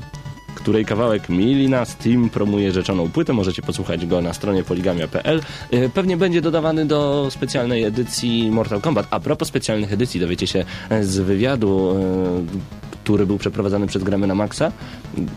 której 0.60 0.86
kawałek 0.86 1.30
Mili 1.30 1.70
na 1.70 1.86
Steam 1.86 2.30
promuje 2.30 2.72
rzeczoną 2.72 3.10
płytę. 3.10 3.34
Możecie 3.34 3.62
posłuchać 3.62 4.06
go 4.06 4.22
na 4.22 4.34
stronie 4.34 4.64
poligamia.pl. 4.64 5.42
E, 5.72 5.90
Pewnie 5.90 6.18
będzie 6.18 6.42
dodawany 6.42 6.86
do 6.86 7.28
specjalnej 7.30 7.84
edycji 7.84 8.52
Mortal 8.52 8.82
Kombat. 8.82 9.08
A 9.12 9.20
propos 9.20 9.48
specjalnych 9.48 9.94
edycji, 9.94 10.20
dowiecie 10.20 10.48
się 10.48 10.66
e, 10.90 11.04
z 11.04 11.20
wywiadu, 11.20 11.92
e, 11.92 12.89
który 13.04 13.26
był 13.26 13.38
przeprowadzany 13.38 13.88
przez 13.88 14.04
Gramy 14.04 14.28
na 14.28 14.36
Maxa, 14.36 14.72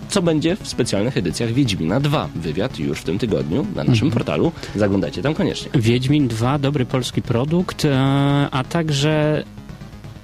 co 0.09 0.23
będzie 0.23 0.57
w 0.57 0.69
specjalnych 0.69 1.17
edycjach 1.17 1.53
Wiedźmina 1.53 2.01
2. 2.01 2.29
Wywiad 2.35 2.79
już 2.79 3.01
w 3.01 3.05
tym 3.05 3.19
tygodniu 3.19 3.67
na 3.75 3.85
naszym 3.85 4.11
portalu. 4.11 4.53
Zaglądajcie 4.77 5.23
tam 5.23 5.35
koniecznie. 5.35 5.71
Wiedźmin 5.75 6.29
2, 6.29 6.59
dobry 6.59 6.87
polski 6.87 7.23
produkt, 7.23 7.85
e, 7.85 7.99
a 8.51 8.65
także 8.65 9.45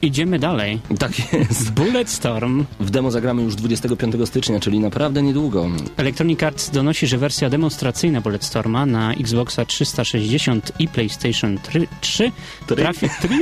Idziemy 0.02 0.38
dalej. 0.38 0.80
Tak 0.98 1.32
jest. 1.32 1.72
Bulletstorm. 1.72 2.64
W 2.80 2.90
demo 2.90 3.10
zagramy 3.10 3.42
już 3.42 3.54
25 3.54 4.14
stycznia, 4.24 4.60
czyli 4.60 4.80
naprawdę 4.80 5.22
niedługo. 5.22 5.68
Electronic 5.96 6.42
Arts 6.42 6.70
donosi, 6.70 7.06
że 7.06 7.18
wersja 7.18 7.50
demonstracyjna 7.50 8.20
Bulletstorma 8.20 8.86
na 8.86 9.14
Xboxa 9.14 9.64
360 9.64 10.72
i 10.78 10.88
PlayStation 10.88 11.58
3, 11.62 11.86
3 12.00 12.32
trafi, 12.66 13.06
tri, 13.22 13.38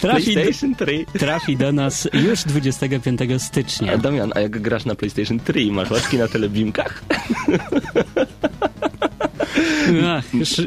trafi, 0.00 0.34
do, 0.34 0.40
PlayStation 0.40 0.74
3. 0.74 1.06
trafi 1.18 1.56
do 1.56 1.72
nas 1.72 2.08
już 2.12 2.44
25 2.44 3.20
A 3.22 3.38
stycznia. 3.38 3.98
Damian, 3.98 4.32
a 4.34 4.40
jak 4.40 4.60
grasz 4.60 4.84
na 4.84 4.94
PlayStation 4.94 5.40
3 5.40 5.60
i 5.60 5.72
masz 5.72 5.90
łaczki 5.90 6.18
na 6.18 6.28
telebimkach? 6.28 7.02
Ach, 10.06 10.34
już, 10.34 10.58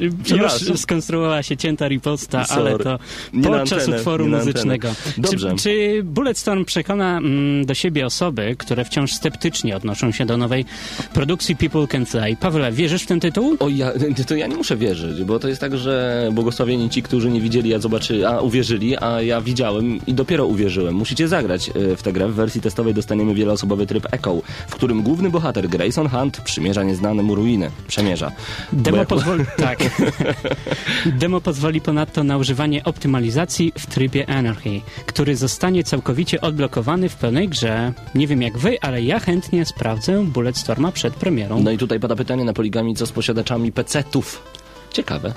już 0.69 0.79
skonstruowała 0.79 1.43
się 1.43 1.57
cięta 1.57 1.87
riposta, 1.87 2.45
Sorry. 2.45 2.61
ale 2.61 2.79
to 2.79 2.99
podczas 3.43 3.79
antenę, 3.79 3.97
utworu 3.97 4.27
muzycznego. 4.27 4.89
Dobrze. 5.17 5.49
Czy, 5.49 5.63
czy 5.63 6.03
Bulletstorm 6.03 6.65
przekona 6.65 7.17
mm, 7.17 7.65
do 7.65 7.73
siebie 7.73 8.05
osoby, 8.05 8.55
które 8.59 8.85
wciąż 8.85 9.13
sceptycznie 9.13 9.75
odnoszą 9.75 10.11
się 10.11 10.25
do 10.25 10.37
nowej 10.37 10.65
produkcji 11.13 11.55
People 11.55 11.87
Can 11.87 12.05
Fly? 12.05 12.37
Pawle, 12.39 12.71
wierzysz 12.71 13.03
w 13.03 13.07
ten 13.07 13.19
tytuł? 13.19 13.57
O, 13.59 13.69
ja, 13.69 13.91
to 14.27 14.35
ja 14.35 14.47
nie 14.47 14.55
muszę 14.55 14.77
wierzyć, 14.77 15.23
bo 15.23 15.39
to 15.39 15.47
jest 15.47 15.61
tak, 15.61 15.77
że 15.77 16.29
błogosławieni 16.33 16.89
ci, 16.89 17.03
którzy 17.03 17.29
nie 17.29 17.41
widzieli, 17.41 17.73
a 17.73 17.79
zobaczyli, 17.79 18.25
a 18.25 18.39
uwierzyli, 18.39 18.97
a 18.97 19.21
ja 19.21 19.41
widziałem 19.41 19.99
i 20.07 20.13
dopiero 20.13 20.45
uwierzyłem. 20.45 20.95
Musicie 20.95 21.27
zagrać 21.27 21.69
e, 21.69 21.95
w 21.95 22.03
tę 22.03 22.13
grę. 22.13 22.27
W 22.27 22.35
wersji 22.35 22.61
testowej 22.61 22.93
dostaniemy 22.93 23.33
wieloosobowy 23.33 23.87
tryb 23.87 24.07
Echo, 24.11 24.41
w 24.67 24.75
którym 24.75 25.01
główny 25.01 25.29
bohater 25.29 25.69
Grayson 25.69 26.09
Hunt 26.09 26.41
przymierza 26.41 26.83
nieznane 26.83 27.23
mu 27.23 27.35
ruiny. 27.35 27.71
Przemierza. 27.87 28.31
Demo 28.73 29.05
pozwoli, 29.05 29.45
tak. 29.57 29.79
Demo 31.19 31.41
pozwoli 31.41 31.81
ponadto 31.81 32.23
na 32.23 32.37
używanie 32.37 32.83
optymalizacji 32.83 33.73
w 33.77 33.85
trybie 33.85 34.29
Anarchy, 34.29 34.81
który 35.05 35.35
zostanie 35.35 35.83
całkowicie 35.83 36.41
odblokowany 36.41 37.09
w 37.09 37.15
pełnej 37.15 37.49
grze. 37.49 37.93
Nie 38.15 38.27
wiem 38.27 38.41
jak 38.41 38.57
wy, 38.57 38.77
ale 38.81 39.01
ja 39.01 39.19
chętnie 39.19 39.65
sprawdzę 39.65 40.25
Bulletstorma 40.25 40.91
przed 40.91 41.13
premierą. 41.13 41.63
No 41.63 41.71
i 41.71 41.77
tutaj 41.77 41.99
pada 41.99 42.15
pytanie 42.15 42.43
na 42.43 42.53
poligami, 42.53 42.95
co 42.95 43.05
z 43.05 43.11
posiadaczami 43.11 43.71
PC-ów. 43.71 44.43
Ciekawe. 44.91 45.33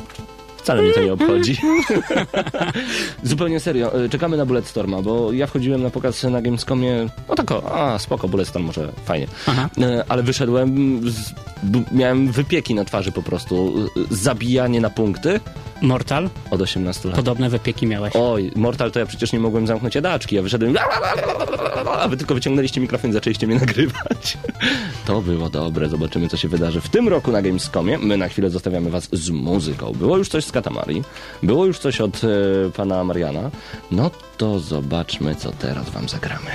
Wcale 0.66 0.82
mnie 0.82 0.92
to 0.92 1.00
nie 1.00 1.12
obchodzi. 1.12 1.56
Zupełnie 3.22 3.60
serio, 3.60 4.04
e, 4.04 4.08
czekamy 4.08 4.36
na 4.36 4.46
Bulletstorma, 4.46 5.02
bo 5.02 5.32
ja 5.32 5.46
wchodziłem 5.46 5.82
na 5.82 5.90
pokaz 5.90 6.22
na 6.22 6.42
Gamescomie, 6.42 7.08
no 7.28 7.34
tak 7.34 7.50
o, 7.50 7.78
a 7.78 7.98
spoko, 7.98 8.28
Bulletstorm 8.28 8.64
może 8.64 8.92
fajnie. 9.04 9.26
Aha. 9.46 9.68
E, 9.80 10.04
Ale 10.08 10.22
wyszedłem, 10.22 11.00
z, 11.10 11.34
miałem 11.92 12.32
wypieki 12.32 12.74
na 12.74 12.84
twarzy 12.84 13.12
po 13.12 13.22
prostu, 13.22 13.74
e, 13.96 14.14
zabijanie 14.14 14.80
na 14.80 14.90
punkty 14.90 15.40
Mortal? 15.82 16.30
od 16.50 16.60
18 16.60 17.08
lat. 17.08 17.16
Podobne 17.16 17.50
wypieki 17.50 17.86
miałeś. 17.86 18.12
Oj, 18.16 18.50
Mortal 18.56 18.92
to 18.92 18.98
ja 18.98 19.06
przecież 19.06 19.32
nie 19.32 19.40
mogłem 19.40 19.66
zamknąć 19.66 19.94
jadaczki, 19.94 20.36
ja 20.36 20.42
wyszedłem 20.42 20.74
a 21.98 22.08
wy 22.08 22.16
tylko 22.16 22.34
wyciągnęliście 22.34 22.80
mikrofon 22.80 23.10
i 23.10 23.12
zaczęliście 23.12 23.46
mnie 23.46 23.56
nagrywać. 23.66 24.38
To 25.06 25.22
było 25.22 25.50
dobre, 25.50 25.88
zobaczymy 25.88 26.28
co 26.28 26.36
się 26.36 26.48
wydarzy 26.48 26.80
w 26.80 26.88
tym 26.88 27.08
roku 27.08 27.32
na 27.32 27.42
Gamescomie. 27.42 27.98
My 27.98 28.16
na 28.16 28.28
chwilę 28.28 28.50
zostawiamy 28.50 28.90
was 28.90 29.08
z 29.12 29.30
muzyką. 29.30 29.92
Było 29.92 30.16
już 30.16 30.28
coś 30.28 30.44
z 30.44 30.52
Katamari, 30.52 31.02
było 31.42 31.66
już 31.66 31.78
coś 31.78 32.00
od 32.00 32.20
e, 32.24 32.28
pana 32.76 33.04
Mariana. 33.04 33.50
No 33.90 34.10
to 34.36 34.58
zobaczmy 34.58 35.34
co 35.34 35.52
teraz 35.52 35.90
wam 35.90 36.08
zagramy. 36.08 36.50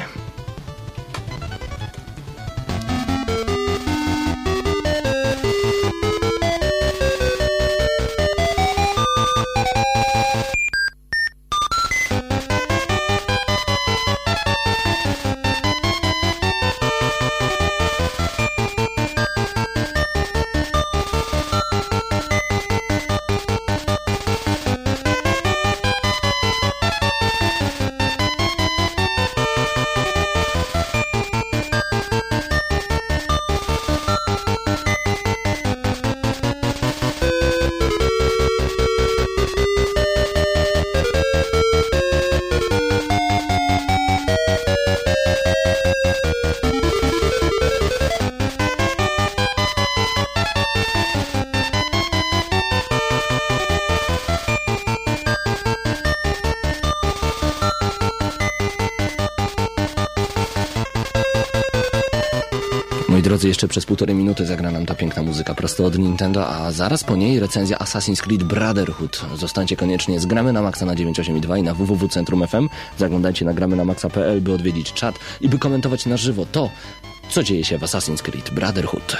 Przez 63.71 63.86
półtorej 63.86 64.15
minuty 64.15 64.45
zagra 64.45 64.71
nam 64.71 64.86
ta 64.86 64.95
piękna 64.95 65.23
muzyka 65.23 65.55
prosto 65.55 65.86
od 65.86 65.97
Nintendo, 65.97 66.47
a 66.47 66.71
zaraz 66.71 67.03
po 67.03 67.15
niej 67.15 67.39
recenzja 67.39 67.77
Assassin's 67.77 68.21
Creed 68.21 68.43
Brotherhood. 68.43 69.25
Zostańcie 69.36 69.75
koniecznie 69.75 70.19
z 70.19 70.25
Gramy 70.25 70.53
na 70.53 70.62
Maxa 70.62 70.86
na 70.86 70.95
98.2 70.95 71.60
i 71.60 71.63
na 71.63 71.73
www.centrum.fm. 71.73 72.69
Zaglądajcie 72.97 73.45
na 73.45 73.53
gramy 73.53 73.75
na 73.75 73.86
maxa.pl, 73.86 74.41
by 74.41 74.53
odwiedzić 74.53 74.93
czat 74.93 75.15
i 75.41 75.49
by 75.49 75.60
komentować 75.60 76.05
na 76.05 76.17
żywo 76.17 76.45
to, 76.45 76.69
co 77.29 77.43
dzieje 77.43 77.63
się 77.63 77.77
w 77.77 77.81
Assassin's 77.81 78.21
Creed 78.21 78.49
Brotherhood. 78.49 79.17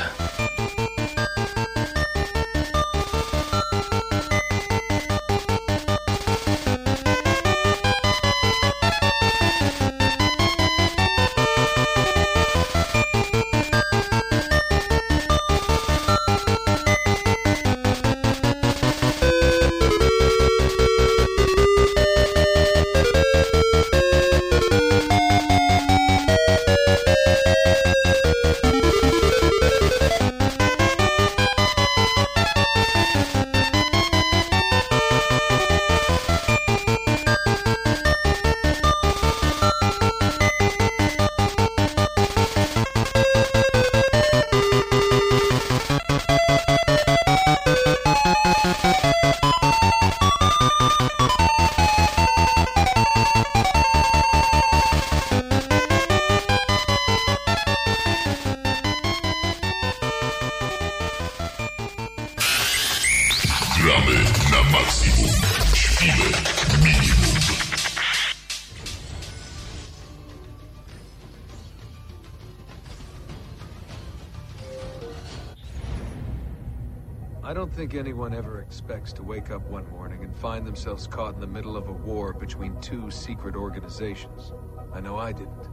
Caught 80.86 81.36
in 81.36 81.40
the 81.40 81.48
middle 81.48 81.78
of 81.78 81.88
a 81.88 81.92
war 81.92 82.34
between 82.34 82.76
two 82.82 83.12
secret 83.12 83.56
organizations. 83.56 84.54
I 84.94 85.02
know 85.02 85.30
I 85.30 85.34
didn't. 85.34 85.70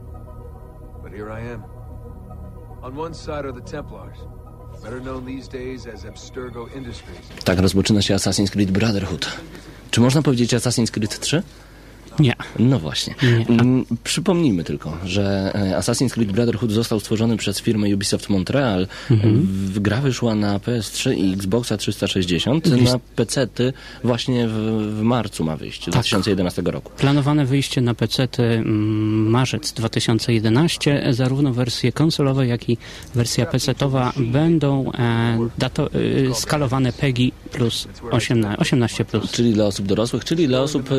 But 1.03 1.11
here 1.11 1.31
I 1.31 1.53
am. 1.53 1.63
On 2.83 2.95
one 2.95 3.13
side 3.13 3.45
are 3.45 3.51
the 3.51 3.71
Templars, 3.71 4.17
better 4.83 4.99
known 5.01 5.25
these 5.25 5.47
days 5.47 5.87
as 5.87 6.05
Abstergo 6.05 6.75
Industries. 6.75 7.19
Tak 7.43 7.59
rozpoczyna 7.59 8.01
się 8.01 8.15
Assassin's 8.15 8.51
Creed 8.51 8.71
Brotherhood. 8.71 9.27
Czy 9.91 10.01
można 10.01 10.21
powiedzieć 10.21 10.53
Assassin's 10.53 10.91
Creed 10.91 11.19
3? 11.19 11.43
Nie. 12.19 12.35
No 12.59 12.79
właśnie. 12.79 13.15
Nie. 13.23 13.45
Mm, 13.47 13.85
Przypomnijmy 14.03 14.63
tylko, 14.63 14.97
że 15.05 15.51
e, 15.55 15.79
Assassin's 15.79 16.13
Creed 16.13 16.31
Brotherhood 16.31 16.71
został 16.71 16.99
stworzony 16.99 17.37
przez 17.37 17.59
firmę 17.61 17.87
Ubisoft 17.95 18.29
Montreal. 18.29 18.87
Mhm. 19.11 19.47
Gra 19.75 20.01
wyszła 20.01 20.35
na 20.35 20.59
PS3 20.59 21.17
i 21.17 21.33
Xboxa 21.33 21.77
360. 21.77 22.65
Na 22.65 22.99
PC-ty 23.15 23.73
właśnie 24.03 24.47
w, 24.47 24.51
w 24.99 25.01
marcu 25.01 25.43
ma 25.43 25.57
wyjść, 25.57 25.79
Tak. 25.85 25.91
2011 25.91 26.61
roku. 26.65 26.91
Planowane 26.97 27.45
wyjście 27.45 27.81
na 27.81 27.93
PC 27.93 28.27
mm, 28.37 29.29
marzec 29.29 29.73
2011. 29.73 31.03
Zarówno 31.09 31.53
wersje 31.53 31.91
konsolowe, 31.91 32.47
jak 32.47 32.69
i 32.69 32.77
wersja 33.15 33.45
PC-towa 33.45 34.11
będą 34.17 34.91
e, 34.91 35.37
dato, 35.57 35.89
e, 36.31 36.35
skalowane 36.35 36.93
PEGI 36.93 37.31
plus 37.49 37.87
18, 38.11 38.57
18 38.57 39.05
plus. 39.05 39.31
Czyli 39.31 39.53
dla 39.53 39.65
osób 39.65 39.85
dorosłych, 39.85 40.25
czyli 40.25 40.47
dla 40.47 40.61
osób, 40.61 40.89
e, 40.91 40.95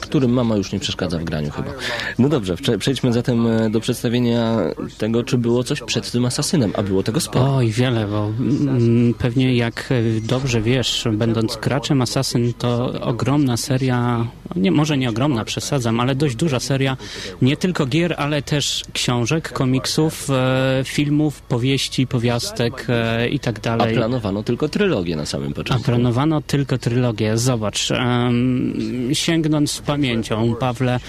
którym 0.00 0.30
mama 0.30 0.56
już 0.56 0.72
nie 0.72 0.80
przeszkadza 0.80 1.18
w 1.18 1.24
graniu 1.24 1.50
chyba. 1.50 1.70
No 2.18 2.28
dobrze, 2.28 2.54
prze- 2.56 2.78
przejdźmy 2.78 3.12
zatem 3.12 3.46
e, 3.46 3.70
do 3.70 3.80
przedstawienia 3.80 4.56
tego, 4.98 5.24
czy 5.24 5.38
było 5.38 5.64
coś 5.64 5.80
przed 5.82 6.10
tym 6.10 6.24
asasynem, 6.24 6.72
a 6.76 6.82
było 6.82 7.02
tego 7.02 7.20
sporo. 7.20 7.54
Oj, 7.56 7.70
wiele, 7.70 8.06
bo 8.06 8.26
mm, 8.26 9.14
pewnie 9.14 9.56
jak 9.56 9.88
e, 9.92 10.20
dobrze 10.20 10.60
wiesz, 10.60 11.08
będąc 11.12 11.56
graczem 11.56 12.02
Assassin, 12.02 12.52
to 12.58 12.92
ogromna 13.00 13.56
seria, 13.56 14.26
nie, 14.56 14.70
może 14.70 14.98
nie 14.98 15.08
ogromna, 15.10 15.44
przesadzam, 15.44 16.00
ale 16.00 16.14
dość 16.14 16.36
duża 16.36 16.60
seria 16.60 16.96
nie 17.42 17.56
tylko 17.56 17.86
gier, 17.86 18.14
ale 18.18 18.42
też 18.42 18.84
książek, 18.92 19.52
komiksów, 19.52 20.28
filmów, 20.84 21.42
powieści, 21.42 22.06
powiastek 22.06 22.86
e, 22.88 23.28
i 23.28 23.38
tak 23.40 23.58
A 23.58 23.60
dalej. 23.60 23.94
planowano 23.94 24.42
tylko 24.42 24.68
trylogię 24.68 25.16
na 25.16 25.26
samym 25.26 25.52
A 25.52 25.65
początku. 25.68 25.90
planowano 25.92 26.40
tylko 26.40 26.78
trylogię. 26.78 27.38
Zobacz, 27.38 27.90
em, 27.90 28.74
sięgnąc 29.12 29.70
z 29.70 29.80
pamięcią, 29.80 30.54
Pawle, 30.54 31.00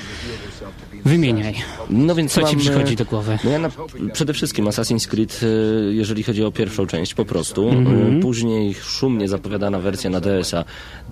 wymieniaj, 1.08 1.56
No 1.90 2.16
więc 2.16 2.32
co 2.34 2.42
ci 2.44 2.56
mam, 2.56 2.56
e, 2.56 2.60
przychodzi 2.60 2.96
do 2.96 3.06
głowy. 3.06 3.40
No 3.44 3.52
ja 3.52 3.60
na, 3.60 3.70
przede 4.14 4.34
wszystkim 4.34 4.66
Assassin's 4.66 5.08
Creed, 5.08 5.40
e, 5.44 5.94
jeżeli 5.94 6.24
chodzi 6.24 6.44
o 6.44 6.52
pierwszą 6.52 6.88
część, 6.88 7.14
po 7.14 7.26
prostu. 7.26 7.70
Mhm. 7.70 8.18
E, 8.18 8.22
Później 8.22 8.74
szumnie 8.74 9.28
zapowiadana 9.28 9.80
wersja 9.80 10.10
na 10.10 10.20
DS-a 10.22 10.64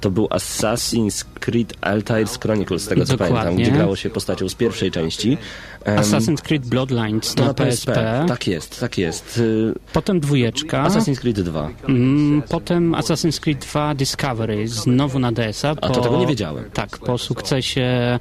to 0.02 0.12
był 0.12 0.26
Assassin's 0.26 1.26
Creed 1.40 1.74
Altair's 1.82 2.40
Chronicles, 2.42 2.82
z 2.82 2.88
tego 2.88 3.06
co 3.06 3.12
Dokładnie. 3.14 3.36
pamiętam, 3.38 3.56
gdzie 3.64 3.72
grało 3.72 3.96
się 3.96 4.10
postacią 4.10 4.50
z 4.50 4.56
pierwszej 4.56 4.92
części. 4.92 5.38
Assassin's 5.86 6.42
Creed 6.42 6.66
Bloodlines 6.66 7.36
na 7.36 7.46
na 7.46 7.54
PSP, 7.54 8.26
Tak 8.28 8.48
jest, 8.48 8.80
tak 8.80 8.98
jest. 8.98 9.42
Potem 9.94 10.20
dwójeczka, 10.20 10.84
Assassin's 10.90 11.20
Creed 11.20 11.42
2. 11.42 11.70
Mm, 11.88 12.42
Potem 12.50 12.92
Assassin's 12.92 13.40
Creed 13.40 13.60
2 13.60 13.96
Discovery 13.96 14.68
znowu 14.68 15.20
na 15.20 15.32
DS-a. 15.32 15.70
A 15.70 15.90
to 15.90 16.02
tego 16.02 16.18
nie 16.18 16.28
wiedziałem. 16.28 16.64
Tak, 16.74 16.98
po 16.98 17.18
sukcesie 17.18 18.20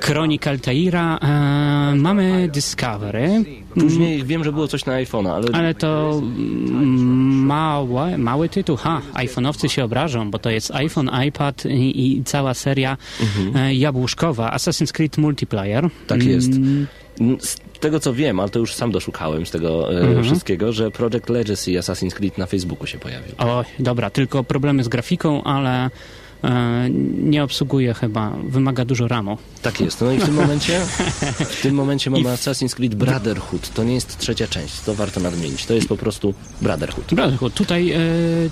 Kronik 0.00 0.46
Altaira 0.46 1.18
e, 1.18 1.94
mamy 1.96 2.48
Discovery, 2.52 3.44
Później 3.80 4.24
wiem, 4.24 4.44
że 4.44 4.52
było 4.52 4.68
coś 4.68 4.84
na 4.86 4.92
iPhone'a, 4.92 5.28
ale, 5.34 5.46
ale 5.52 5.74
to 5.74 6.12
mm, 6.22 7.46
małe, 7.46 8.18
mały 8.18 8.48
tytuł. 8.48 8.76
Ha, 8.76 9.00
iPhone'owcy 9.14 9.68
się 9.68 9.84
obrażą, 9.84 10.30
bo 10.30 10.38
to 10.38 10.50
jest 10.50 10.70
iPhone, 10.74 11.10
iPad 11.28 11.64
i, 11.66 12.16
i 12.18 12.24
cała 12.24 12.54
seria 12.54 12.96
e, 13.54 13.74
jabłuszkowa. 13.74 14.56
Assassin's 14.56 14.92
Creed 14.92 15.18
Multiplayer. 15.18 15.88
tak 16.06 16.22
jest. 16.22 16.48
Mm, 16.52 16.86
Z 17.40 17.56
tego 17.80 18.00
co 18.00 18.14
wiem, 18.14 18.40
ale 18.40 18.48
to 18.48 18.58
już 18.58 18.74
sam 18.74 18.90
doszukałem 18.92 19.46
z 19.46 19.50
tego 19.50 19.92
e, 19.94 20.00
Mhm. 20.00 20.24
wszystkiego, 20.24 20.72
że 20.72 20.90
Project 20.90 21.28
Legacy 21.28 21.72
i 21.72 21.78
Assassin's 21.78 22.12
Creed 22.14 22.38
na 22.38 22.46
Facebooku 22.46 22.86
się 22.86 22.98
pojawił. 22.98 23.32
O, 23.38 23.64
dobra, 23.78 24.10
tylko 24.10 24.44
problemy 24.44 24.84
z 24.84 24.88
grafiką, 24.88 25.44
ale 25.44 25.90
nie 27.22 27.44
obsługuje 27.44 27.94
chyba, 27.94 28.30
wymaga 28.48 28.84
dużo 28.84 29.08
ramu. 29.08 29.38
Tak 29.62 29.80
jest. 29.80 30.00
No 30.00 30.12
i 30.12 30.18
w 30.18 30.24
tym 30.24 30.34
momencie 30.34 30.80
w 31.56 31.62
tym 31.62 31.74
momencie 31.74 32.10
mamy 32.10 32.24
Assassin's 32.24 32.74
Creed 32.74 32.94
Brotherhood. 32.94 33.70
To 33.74 33.84
nie 33.84 33.94
jest 33.94 34.18
trzecia 34.18 34.46
część, 34.46 34.80
to 34.80 34.94
warto 34.94 35.20
nadmienić. 35.20 35.66
To 35.66 35.74
jest 35.74 35.88
po 35.88 35.96
prostu 35.96 36.34
Brotherhood. 36.62 37.14
Brotherhood. 37.14 37.54
Tutaj 37.54 37.90
e, 37.90 37.98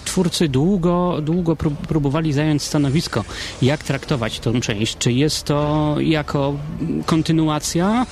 twórcy 0.04 0.48
długo, 0.48 1.18
długo 1.22 1.56
prób- 1.56 1.86
próbowali 1.88 2.32
zająć 2.32 2.62
stanowisko, 2.62 3.24
jak 3.62 3.82
traktować 3.84 4.40
tą 4.40 4.60
część. 4.60 4.98
Czy 4.98 5.12
jest 5.12 5.44
to 5.44 5.96
jako 6.00 6.54
kontynuacja, 7.06 8.06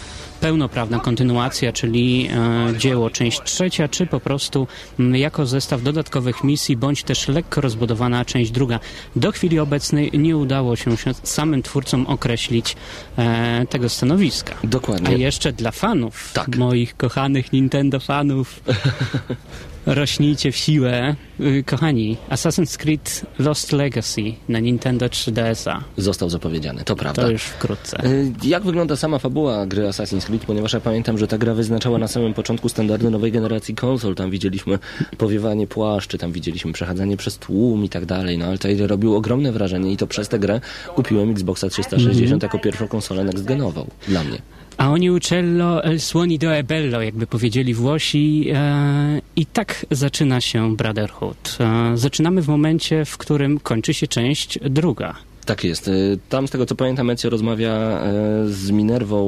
pełnoprawna 0.45 0.99
kontynuacja, 1.01 1.73
czyli 1.73 2.29
e, 2.33 2.79
dzieło 2.79 3.11
część 3.11 3.43
trzecia, 3.43 3.89
czy 3.89 4.07
po 4.07 4.21
prostu 4.21 4.67
jako 5.13 5.47
zestaw 5.47 5.83
dodatkowych 5.83 6.45
misji, 6.45 6.77
bądź 6.77 7.03
też 7.03 7.29
lekko 7.29 7.61
rozbudowana 7.61 8.25
część 8.25 8.51
druga. 8.51 8.81
Do 9.17 9.33
chwili 9.33 9.59
obecnej 9.59 10.11
nie 10.15 10.37
udało 10.37 10.77
się, 10.77 10.91
samym 11.23 11.63
twórcom 11.63 12.07
określić 12.07 12.77
e, 13.19 13.67
tego 13.71 13.89
stanowiska. 13.89 14.55
A 14.65 14.67
Dokładnie. 14.67 15.17
jeszcze 15.19 15.53
dla 15.53 15.71
fanów, 15.71 16.31
Tak. 16.33 16.57
moich 16.57 16.97
kochanych 16.97 17.53
Nintendo 17.53 18.01
fanów, 18.01 18.61
rośnijcie 19.87 20.53
w 20.53 20.57
siłę. 20.57 21.15
Y, 21.41 21.65
Kochani, 21.67 22.17
Assassin's 22.31 22.77
Creed 22.77 23.23
Lost 23.39 23.73
Legacy 23.73 24.23
na 24.49 24.59
Nintendo 24.61 25.07
3DS-a. 25.07 25.81
Został 25.97 26.31
zapowiedziany, 26.31 26.85
to 26.85 26.97
prawda. 26.97 27.23
To 27.23 27.31
już 27.31 27.43
wkrótce. 27.43 28.05
Y, 28.07 28.33
Jak 28.45 28.63
wygląda 28.63 28.97
sama 28.97 29.19
fabuła 29.19 29.67
gry 29.67 29.83
Assassin's 29.83 30.27
Creed? 30.27 30.45
Ponieważ 30.45 30.73
ja 30.73 30.81
pamiętam, 30.81 31.19
że 31.19 31.27
ta 31.27 31.39
gra 31.39 31.55
wyznaczała 31.55 31.99
na 31.99 32.09
samym 32.09 32.35
początku 32.35 32.69
standardy 32.69 33.11
nowej 33.11 33.33
generacji 33.33 33.75
konsol. 33.75 34.15
Tam 34.15 34.31
widzieliśmy 34.31 34.79
powiewanie 35.19 35.67
płaszczy, 35.67 36.19
tam 36.19 36.33
widzieliśmy 36.33 36.73
przechadzanie 36.73 37.17
przez 37.17 37.39
tłum 37.39 37.85
i 37.85 37.89
tak 37.89 38.07
dalej. 38.07 38.39
No 38.39 38.47
ale 38.47 38.59
to 38.59 38.69
robił 38.87 39.15
ogromne 39.17 39.53
wrażenie 39.53 39.93
i 39.93 39.97
to 39.97 40.07
przez 40.07 40.29
tę 40.29 40.39
grę 40.39 40.61
kupiłem 40.95 41.31
Xboxa 41.31 41.69
360 41.69 42.43
jako 42.43 42.59
pierwszą 42.59 42.89
konsolę 42.89 43.25
next-genową. 43.25 43.87
Dla 44.09 44.25
mnie. 44.25 44.39
A 44.77 44.91
oni 44.91 45.11
uccello 45.11 45.85
el 45.85 46.01
suoni 46.01 46.39
do 46.39 46.55
e 46.55 46.63
bello, 46.63 47.03
jakby 47.03 47.27
powiedzieli 47.27 47.75
Włosi. 47.75 48.51
E, 48.55 49.21
I 49.37 49.47
tak 49.47 49.87
zaczyna 49.91 50.41
się 50.41 50.77
Brotherhood. 50.77 51.57
E, 51.61 51.97
zaczynamy 51.97 52.43
w 52.43 52.49
momencie, 52.49 53.05
w 53.05 53.19
którym 53.19 53.61
kończy 53.61 53.95
się 53.95 54.07
część 54.07 54.59
druga. 54.71 55.15
Tak 55.47 55.65
jest. 55.65 55.89
Y, 55.89 56.19
Tam 56.29 56.49
z 56.49 56.51
tego 56.51 56.67
co 56.67 56.75
pamiętam 56.75 57.11
Ezio 57.11 57.31
rozmawia 57.31 57.71
e, 57.73 58.03
z 58.49 58.71
Minerwą 58.71 59.19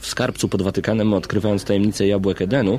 w 0.00 0.06
skarbcu 0.06 0.48
pod 0.48 0.62
Watykanem, 0.62 1.14
odkrywając 1.14 1.64
tajemnicę 1.64 2.06
jabłek 2.06 2.42
Edenu. 2.42 2.78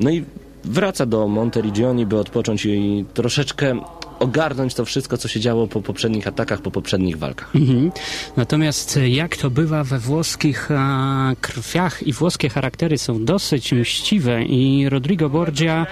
No 0.00 0.10
i 0.10 0.24
wraca 0.64 1.06
do 1.06 1.28
Monteriggioni, 1.28 2.06
by 2.06 2.18
odpocząć 2.18 2.66
i 2.66 3.04
troszeczkę 3.14 3.80
ogarnąć 4.18 4.74
to 4.74 4.84
wszystko, 4.84 5.16
co 5.18 5.28
się 5.28 5.40
działo 5.40 5.66
po 5.66 5.82
poprzednich 5.82 6.26
atakach, 6.26 6.60
po 6.62 6.70
poprzednich 6.70 7.18
walkach. 7.18 7.56
Mhm. 7.56 7.92
Natomiast 8.36 8.96
e, 8.96 9.08
jak 9.08 9.36
to 9.36 9.50
bywa 9.50 9.84
we 9.84 9.98
włoskich 9.98 10.68
a, 10.70 11.32
krwiach 11.40 12.02
i 12.02 12.12
włoskie 12.12 12.48
charaktery 12.48 12.98
są 12.98 13.24
dosyć 13.24 13.72
mściwe 13.72 14.42
i 14.44 14.88
Rodrigo 14.88 15.28
Borgia 15.28 15.86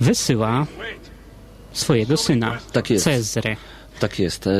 wysyła 0.00 0.66
swojego 1.72 2.16
syna, 2.16 2.58
Tak 2.72 2.90
jest. 2.90 3.04
Cezary. 3.04 3.56
Tak 4.00 4.18
jest. 4.18 4.46
E, 4.46 4.50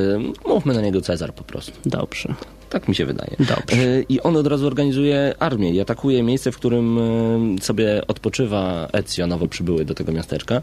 Mówmy 0.47 0.75
na 0.75 0.81
niego 0.81 1.01
Cezar 1.01 1.35
po 1.35 1.45
prostu. 1.45 1.73
Dobrze. 1.87 2.35
Tak 2.75 2.89
mi 2.89 2.95
się 2.95 3.07
wydaje. 3.07 3.37
Dobrze. 3.39 3.77
E, 3.77 4.03
I 4.09 4.21
on 4.21 4.37
od 4.37 4.47
razu 4.47 4.67
organizuje 4.67 5.35
armię 5.39 5.71
i 5.71 5.81
atakuje 5.81 6.23
miejsce, 6.23 6.53
w 6.53 6.57
którym 6.57 6.99
e, 6.99 7.63
sobie 7.63 8.07
odpoczywa 8.07 8.89
Ezio, 8.93 9.27
nowo 9.27 9.49
przybyły 9.49 9.85
do 9.85 9.95
tego 9.95 10.13
miasteczka. 10.13 10.63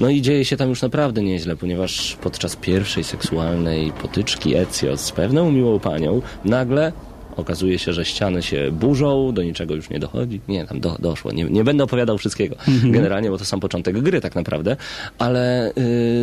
No 0.00 0.08
i 0.08 0.22
dzieje 0.22 0.44
się 0.44 0.56
tam 0.56 0.68
już 0.68 0.82
naprawdę 0.82 1.22
nieźle, 1.22 1.56
ponieważ 1.56 2.16
podczas 2.20 2.56
pierwszej 2.56 3.04
seksualnej 3.04 3.92
potyczki 3.92 4.56
Ezio 4.56 4.96
z 4.96 5.12
pewną 5.12 5.52
miłą 5.52 5.78
panią 5.78 6.22
nagle 6.44 6.92
okazuje 7.36 7.78
się, 7.78 7.92
że 7.92 8.04
ściany 8.04 8.42
się 8.42 8.70
burzą, 8.72 9.32
do 9.32 9.42
niczego 9.42 9.74
już 9.74 9.90
nie 9.90 9.98
dochodzi. 9.98 10.40
Nie, 10.48 10.66
tam 10.66 10.80
do, 10.80 10.96
doszło. 10.98 11.32
Nie, 11.32 11.44
nie 11.44 11.64
będę 11.64 11.84
opowiadał 11.84 12.18
wszystkiego 12.18 12.56
generalnie, 12.82 13.30
bo 13.30 13.38
to 13.38 13.44
sam 13.44 13.60
początek 13.60 14.00
gry 14.00 14.20
tak 14.20 14.34
naprawdę, 14.34 14.76
ale 15.18 15.72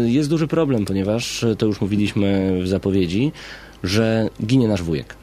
y, 0.05 0.09
jest 0.09 0.29
duży 0.29 0.47
problem, 0.47 0.85
ponieważ 0.85 1.45
to 1.57 1.65
już 1.65 1.81
mówiliśmy 1.81 2.59
w 2.63 2.67
zapowiedzi, 2.67 3.31
że 3.83 4.29
ginie 4.45 4.67
nasz 4.67 4.83
wujek. 4.83 5.15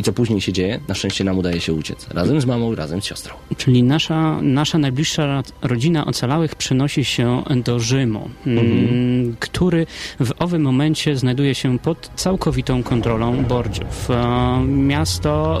I 0.00 0.02
co 0.02 0.12
później 0.12 0.40
się 0.40 0.52
dzieje? 0.52 0.80
Na 0.88 0.94
szczęście 0.94 1.24
nam 1.24 1.38
udaje 1.38 1.60
się 1.60 1.72
uciec. 1.72 2.06
Razem 2.10 2.40
z 2.40 2.46
mamą, 2.46 2.74
razem 2.74 3.02
z 3.02 3.04
siostrą. 3.04 3.34
Czyli 3.56 3.82
nasza, 3.82 4.42
nasza 4.42 4.78
najbliższa 4.78 5.42
rodzina 5.62 6.06
ocalałych 6.06 6.54
przenosi 6.54 7.04
się 7.04 7.42
do 7.64 7.80
Rzymu, 7.80 8.30
mm, 8.46 9.36
który 9.40 9.86
w 10.20 10.30
owym 10.38 10.62
momencie 10.62 11.16
znajduje 11.16 11.54
się 11.54 11.78
pod 11.78 12.10
całkowitą 12.16 12.82
kontrolą 12.82 13.44
Borgiów. 13.44 14.10
E, 14.10 14.60
Miasto 14.66 15.60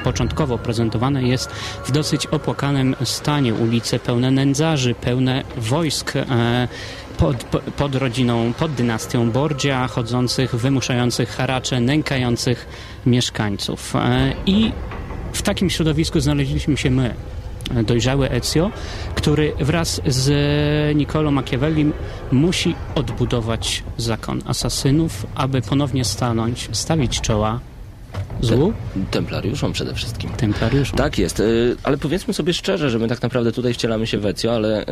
e, 0.00 0.04
początkowo 0.04 0.58
prezentowane 0.58 1.22
jest 1.22 1.50
w 1.84 1.92
dosyć 1.92 2.26
opłakanym 2.26 2.96
stanie. 3.04 3.54
Ulice 3.54 3.98
pełne 3.98 4.30
nędzarzy, 4.30 4.94
pełne 4.94 5.42
wojsk. 5.56 6.16
e, 6.16 6.68
pod, 7.16 7.44
po- 7.44 7.58
pod 7.58 7.94
rodziną, 7.94 8.52
pod 8.58 8.72
dynastią 8.72 9.30
Borgia, 9.30 9.88
chodzących, 9.88 10.54
wymuszających 10.54 11.28
haracze, 11.28 11.80
nękających 11.80 12.66
mieszkańców. 13.06 13.96
E, 13.96 14.32
I 14.46 14.72
w 15.32 15.42
takim 15.42 15.70
środowisku 15.70 16.20
znaleźliśmy 16.20 16.76
się 16.76 16.90
my, 16.90 17.14
dojrzały 17.84 18.30
Ezio, 18.30 18.70
który 19.14 19.52
wraz 19.60 20.00
z 20.06 20.28
Niccolò 20.96 21.32
Machiavellim 21.32 21.92
musi 22.32 22.74
odbudować 22.94 23.82
zakon 23.96 24.42
asasynów, 24.46 25.26
aby 25.34 25.62
ponownie 25.62 26.04
stanąć, 26.04 26.68
stawić 26.72 27.20
czoła 27.20 27.60
Złu? 28.40 28.72
Templariuszom 29.10 29.72
przede 29.72 29.94
wszystkim. 29.94 30.30
Templariuszom. 30.30 30.98
Tak 30.98 31.18
jest, 31.18 31.40
y, 31.40 31.76
ale 31.82 31.98
powiedzmy 31.98 32.34
sobie 32.34 32.54
szczerze, 32.54 32.90
że 32.90 32.98
my 32.98 33.08
tak 33.08 33.22
naprawdę 33.22 33.52
tutaj 33.52 33.74
wcielamy 33.74 34.06
się 34.06 34.18
w 34.18 34.26
Ezio, 34.26 34.54
ale 34.54 34.84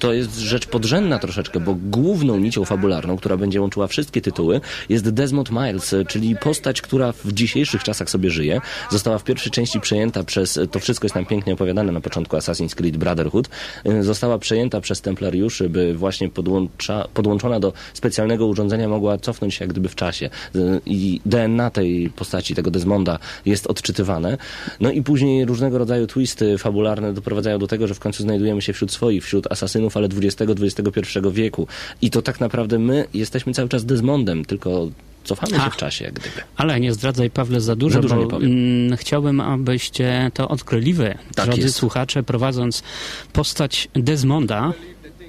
to 0.00 0.12
jest 0.12 0.38
rzecz 0.38 0.66
podrzędna 0.66 1.18
troszeczkę, 1.18 1.60
bo 1.60 1.74
główną 1.74 2.38
nicią 2.38 2.64
fabularną, 2.64 3.16
która 3.16 3.36
będzie 3.36 3.60
łączyła 3.60 3.86
wszystkie 3.86 4.20
tytuły, 4.20 4.60
jest 4.88 5.10
Desmond 5.10 5.50
Miles, 5.50 5.94
czyli 6.08 6.36
postać, 6.36 6.82
która 6.82 7.12
w 7.12 7.32
dzisiejszych 7.32 7.82
czasach 7.82 8.10
sobie 8.10 8.30
żyje. 8.30 8.60
Została 8.90 9.18
w 9.18 9.24
pierwszej 9.24 9.52
części 9.52 9.80
przejęta 9.80 10.24
przez, 10.24 10.60
to 10.70 10.78
wszystko 10.78 11.04
jest 11.04 11.14
tam 11.14 11.26
pięknie 11.26 11.52
opowiadane 11.52 11.92
na 11.92 12.00
początku 12.00 12.36
Assassin's 12.36 12.74
Creed 12.74 12.96
Brotherhood, 12.96 13.48
y, 13.86 14.02
została 14.02 14.38
przejęta 14.38 14.80
przez 14.80 15.00
Templariuszy, 15.00 15.68
by 15.68 15.94
właśnie 15.94 16.28
podłącza, 16.28 17.08
podłączona 17.14 17.60
do 17.60 17.72
specjalnego 17.94 18.46
urządzenia 18.46 18.88
mogła 18.88 19.18
cofnąć 19.18 19.54
się 19.54 19.64
jak 19.64 19.70
gdyby 19.70 19.88
w 19.88 19.94
czasie. 19.94 20.30
Y, 20.56 20.80
I 20.86 21.20
DNA 21.26 21.70
tej 21.70 22.10
postaci, 22.10 22.54
tego 22.54 22.70
Desmonda 22.70 23.18
jest 23.46 23.66
odczytywane. 23.66 24.38
No 24.80 24.90
i 24.90 25.02
później 25.02 25.44
różnego 25.44 25.78
rodzaju 25.78 26.06
twisty 26.06 26.58
fabularne 26.58 27.12
doprowadzają 27.12 27.58
do 27.58 27.66
tego, 27.66 27.86
że 27.86 27.94
w 27.94 28.00
końcu 28.00 28.22
znajdujemy 28.22 28.62
się 28.62 28.72
wśród 28.72 28.92
swoich, 28.92 29.24
wśród 29.24 29.52
asasynów, 29.52 29.89
ale 29.96 30.08
XX-XXI 30.08 31.20
wieku. 31.32 31.66
I 32.02 32.10
to 32.10 32.22
tak 32.22 32.40
naprawdę 32.40 32.78
my 32.78 33.04
jesteśmy 33.14 33.52
cały 33.54 33.68
czas 33.68 33.84
Desmondem, 33.84 34.44
tylko 34.44 34.88
cofamy 35.24 35.52
się 35.56 35.62
Ach. 35.62 35.74
w 35.74 35.76
czasie 35.76 36.04
jak 36.04 36.14
gdyby. 36.14 36.40
Ale 36.56 36.80
nie 36.80 36.92
zdradzaj, 36.92 37.30
Pawle, 37.30 37.60
za 37.60 37.76
dużo, 37.76 37.94
Za 37.94 38.00
dużo 38.00 38.16
bo 38.16 38.26
powiem. 38.26 38.50
mm, 38.52 38.96
chciałbym, 38.96 39.40
abyście 39.40 40.30
to 40.34 40.48
odkryli 40.48 40.94
wy, 40.94 41.18
Tak 41.34 41.46
drodzy 41.46 41.62
jest. 41.62 41.76
słuchacze, 41.76 42.22
prowadząc 42.22 42.82
postać 43.32 43.88
Desmonda 43.94 44.72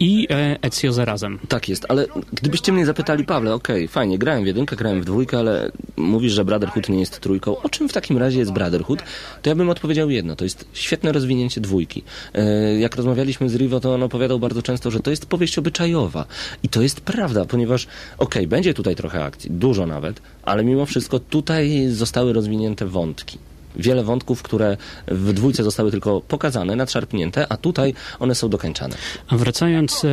i 0.01 0.27
e, 0.29 0.57
Ezio 0.61 0.93
zarazem. 0.93 1.39
Tak 1.47 1.69
jest, 1.69 1.85
ale 1.89 2.05
gdybyście 2.33 2.71
mnie 2.71 2.85
zapytali, 2.85 3.25
Pawle, 3.25 3.53
okej, 3.53 3.87
fajnie, 3.87 4.17
grałem 4.17 4.43
w 4.43 4.47
jedynkę, 4.47 4.75
grałem 4.75 5.01
w 5.01 5.05
dwójkę, 5.05 5.39
ale 5.39 5.71
mówisz, 5.97 6.33
że 6.33 6.45
Brotherhood 6.45 6.89
nie 6.89 6.99
jest 6.99 7.19
trójką. 7.19 7.57
O 7.57 7.69
czym 7.69 7.89
w 7.89 7.93
takim 7.93 8.17
razie 8.17 8.39
jest 8.39 8.51
Brotherhood? 8.51 8.99
To 9.41 9.49
ja 9.49 9.55
bym 9.55 9.69
odpowiedział 9.69 10.09
jedno, 10.09 10.35
to 10.35 10.43
jest 10.43 10.65
świetne 10.73 11.11
rozwinięcie 11.11 11.61
dwójki. 11.61 12.03
E, 12.33 12.79
Jak 12.79 12.95
rozmawialiśmy 12.95 13.49
z 13.49 13.55
Rivo, 13.55 13.79
to 13.79 13.93
on 13.93 14.03
opowiadał 14.03 14.39
bardzo 14.39 14.61
często, 14.61 14.91
że 14.91 14.99
to 14.99 15.09
jest 15.09 15.25
powieść 15.25 15.57
obyczajowa. 15.57 16.25
I 16.63 16.69
to 16.69 16.81
jest 16.81 17.01
prawda, 17.01 17.45
ponieważ, 17.45 17.87
okej, 18.17 18.47
będzie 18.47 18.73
tutaj 18.73 18.95
trochę 18.95 19.23
akcji, 19.23 19.51
dużo 19.51 19.85
nawet, 19.85 20.21
ale 20.43 20.63
mimo 20.63 20.85
wszystko 20.85 21.19
tutaj 21.19 21.87
zostały 21.87 22.33
rozwinięte 22.33 22.85
wątki. 22.85 23.37
Wiele 23.75 24.03
wątków, 24.03 24.43
które 24.43 24.77
w 25.07 25.34
dwójce 25.34 25.63
zostały 25.63 25.91
tylko 25.91 26.21
pokazane, 26.21 26.75
nadszarpnięte, 26.75 27.45
a 27.49 27.57
tutaj 27.57 27.93
one 28.19 28.36
są 28.36 28.49
dokończane. 28.49 28.95
A 29.27 29.38
wracając 29.38 30.05
e, 30.05 30.07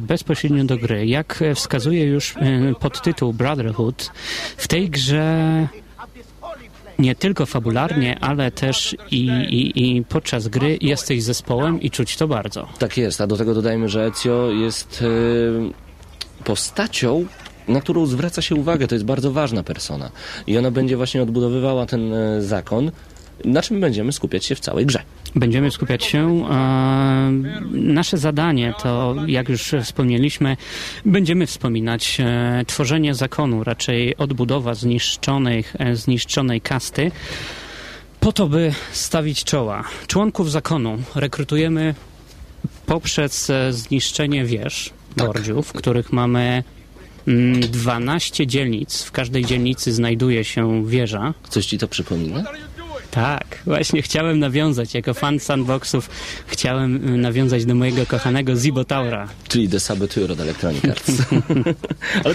bezpośrednio 0.00 0.64
do 0.64 0.76
gry, 0.76 1.06
jak 1.06 1.44
wskazuje 1.54 2.04
już 2.04 2.36
e, 2.36 2.74
podtytuł 2.80 3.32
Brotherhood, 3.32 4.10
w 4.56 4.68
tej 4.68 4.90
grze 4.90 5.68
nie 6.98 7.14
tylko 7.14 7.46
fabularnie, 7.46 8.18
ale 8.20 8.50
też 8.50 8.96
i, 9.10 9.26
i, 9.26 9.96
i 9.96 10.04
podczas 10.04 10.48
gry 10.48 10.78
jesteś 10.80 11.22
zespołem 11.22 11.80
i 11.80 11.90
czuć 11.90 12.16
to 12.16 12.28
bardzo. 12.28 12.68
Tak 12.78 12.96
jest, 12.96 13.20
a 13.20 13.26
do 13.26 13.36
tego 13.36 13.54
dodajmy, 13.54 13.88
że 13.88 14.06
Ezio 14.06 14.50
jest 14.50 15.02
e, 15.02 16.44
postacią, 16.44 17.26
na 17.68 17.80
którą 17.80 18.06
zwraca 18.06 18.42
się 18.42 18.54
uwagę. 18.54 18.86
To 18.86 18.94
jest 18.94 19.04
bardzo 19.04 19.32
ważna 19.32 19.62
persona. 19.62 20.10
I 20.46 20.58
ona 20.58 20.70
będzie 20.70 20.96
właśnie 20.96 21.22
odbudowywała 21.22 21.86
ten 21.86 22.14
e, 22.14 22.42
zakon, 22.42 22.90
na 23.44 23.62
czym 23.62 23.80
będziemy 23.80 24.12
skupiać 24.12 24.44
się 24.44 24.54
w 24.54 24.60
całej 24.60 24.86
grze. 24.86 25.02
Będziemy 25.34 25.70
skupiać 25.70 26.04
się. 26.04 26.48
E, 26.50 27.30
nasze 27.72 28.18
zadanie 28.18 28.74
to, 28.82 29.14
jak 29.26 29.48
już 29.48 29.74
wspomnieliśmy, 29.82 30.56
będziemy 31.04 31.46
wspominać 31.46 32.18
e, 32.20 32.64
tworzenie 32.66 33.14
zakonu, 33.14 33.64
raczej 33.64 34.16
odbudowa 34.16 34.74
zniszczonych, 34.74 35.76
zniszczonej 35.92 36.60
kasty, 36.60 37.10
po 38.20 38.32
to, 38.32 38.48
by 38.48 38.74
stawić 38.92 39.44
czoła. 39.44 39.84
Członków 40.06 40.50
zakonu 40.50 40.98
rekrutujemy 41.14 41.94
poprzez 42.86 43.52
zniszczenie 43.70 44.44
wież, 44.44 44.90
Tak. 45.16 45.26
bordziów, 45.26 45.68
w 45.68 45.72
których 45.72 46.12
mamy 46.12 46.62
12 47.26 48.46
dzielnic. 48.46 49.02
W 49.02 49.12
każdej 49.12 49.44
dzielnicy 49.44 49.92
znajduje 49.92 50.44
się 50.44 50.86
wieża. 50.86 51.34
Coś 51.48 51.66
ci 51.66 51.78
to 51.78 51.88
przypomina? 51.88 52.44
Tak, 53.10 53.62
właśnie 53.66 54.02
chciałem 54.02 54.38
nawiązać, 54.38 54.94
jako 54.94 55.14
fan 55.14 55.40
sandboxów, 55.40 56.10
chciałem 56.46 57.14
y, 57.14 57.18
nawiązać 57.18 57.64
do 57.64 57.74
mojego 57.74 58.06
kochanego 58.06 58.56
Zibotaura. 58.56 59.28
Czyli 59.48 59.68
The 59.68 59.80
Saboteur 59.80 60.32
od 60.32 60.40
Electronic 60.40 60.84
Arts. 60.84 61.12
Ale 62.24 62.34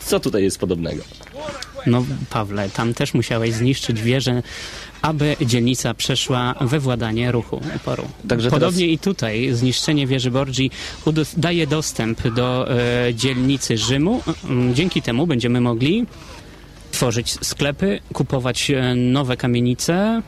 co 0.00 0.20
tutaj 0.20 0.42
jest 0.42 0.58
podobnego? 0.58 1.02
No, 1.86 2.04
Pawle, 2.30 2.70
tam 2.70 2.94
też 2.94 3.14
musiałeś 3.14 3.52
zniszczyć 3.52 4.02
wieżę, 4.02 4.42
aby 5.02 5.36
dzielnica 5.46 5.94
przeszła 5.94 6.54
we 6.60 6.80
władanie 6.80 7.32
ruchu 7.32 7.60
oporu. 7.76 8.08
Także 8.28 8.50
Podobnie 8.50 8.80
teraz- 8.86 8.94
i 8.94 8.98
tutaj 8.98 9.52
zniszczenie 9.52 10.06
wieży 10.06 10.30
Borgi 10.30 10.70
daje 11.36 11.66
dostęp 11.66 12.28
do 12.28 12.70
e, 12.70 13.14
dzielnicy 13.14 13.78
Rzymu. 13.78 14.22
Mm, 14.44 14.74
Dzięki 14.74 15.02
temu 15.02 15.26
będziemy 15.26 15.60
mogli 15.60 16.06
tworzyć 16.90 17.30
sklepy, 17.46 18.00
kupować 18.12 18.70
e, 18.70 18.94
nowe 18.94 19.36
kamienice 19.36 20.22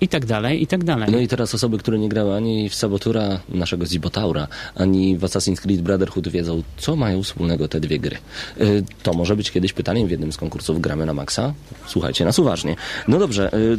i 0.00 0.08
tak 0.08 0.26
dalej, 0.26 0.62
i 0.62 0.66
tak 0.66 0.84
dalej. 0.84 1.08
No 1.12 1.18
i 1.18 1.28
teraz 1.28 1.54
osoby, 1.54 1.78
które 1.78 1.98
nie 1.98 2.08
grały 2.08 2.34
ani 2.34 2.68
w 2.68 2.74
Sabotura 2.74 3.40
naszego 3.48 3.86
Zibotaura, 3.86 4.48
ani 4.74 5.18
w 5.18 5.20
Assassin's 5.20 5.60
Creed 5.60 5.80
Brotherhood 5.80 6.28
wiedzą, 6.28 6.62
co 6.76 6.96
mają 6.96 7.22
wspólnego 7.22 7.68
te 7.68 7.80
dwie 7.80 7.98
gry. 7.98 8.16
Y, 8.60 8.84
To 9.02 9.12
może 9.12 9.36
być 9.36 9.50
kiedyś 9.50 9.72
pytaniem 9.72 10.08
w 10.08 10.10
jednym 10.10 10.32
z 10.32 10.36
konkursów 10.36 10.80
Gramy 10.80 11.06
na 11.06 11.14
Maxa. 11.14 11.54
Słuchajcie 11.86 12.24
nas 12.24 12.38
uważnie. 12.38 12.76
No 13.08 13.18
dobrze, 13.18 13.54
y, 13.54 13.78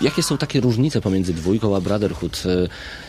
jakie 0.00 0.22
są 0.22 0.38
takie 0.38 0.60
różnice 0.60 1.00
pomiędzy 1.00 1.34
dwójką 1.34 1.76
a 1.76 1.80
Brotherhood? 1.80 2.42
Y, 2.46 2.68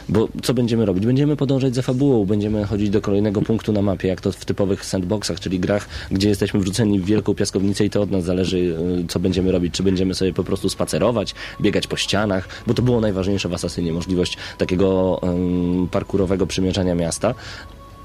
Bo 0.09 0.27
co 0.43 0.53
będziemy 0.53 0.85
robić? 0.85 1.05
Będziemy 1.05 1.35
podążać 1.35 1.75
za 1.75 1.81
fabułą, 1.81 2.25
będziemy 2.25 2.65
chodzić 2.65 2.89
do 2.89 3.01
kolejnego 3.01 3.41
punktu 3.41 3.73
na 3.73 3.81
mapie, 3.81 4.07
jak 4.07 4.21
to 4.21 4.31
w 4.31 4.45
typowych 4.45 4.85
sandboxach, 4.85 5.39
czyli 5.39 5.59
grach, 5.59 5.89
gdzie 6.11 6.29
jesteśmy 6.29 6.59
wrzuceni 6.59 6.99
w 6.99 7.05
wielką 7.05 7.35
piaskownicę 7.35 7.85
i 7.85 7.89
to 7.89 8.01
od 8.01 8.11
nas 8.11 8.23
zależy, 8.23 8.57
y, 8.57 9.07
co 9.07 9.19
będziemy 9.19 9.51
robić. 9.51 9.73
Czy 9.73 9.83
będziemy 9.83 10.15
sobie 10.15 10.33
po 10.33 10.43
prostu 10.43 10.69
spacerować, 10.69 11.35
biegać 11.61 11.88
po 11.88 11.97
ścianach, 11.97 12.47
bo 12.67 12.73
to 12.73 12.81
było 12.81 13.01
najważniejsze 13.01 13.49
w 13.49 13.53
Asasynie, 13.53 13.93
możliwość 13.93 14.38
takiego 14.57 15.19
um, 15.21 15.88
parkurowego 15.91 16.47
przemierzania 16.47 16.95
miasta. 16.95 17.35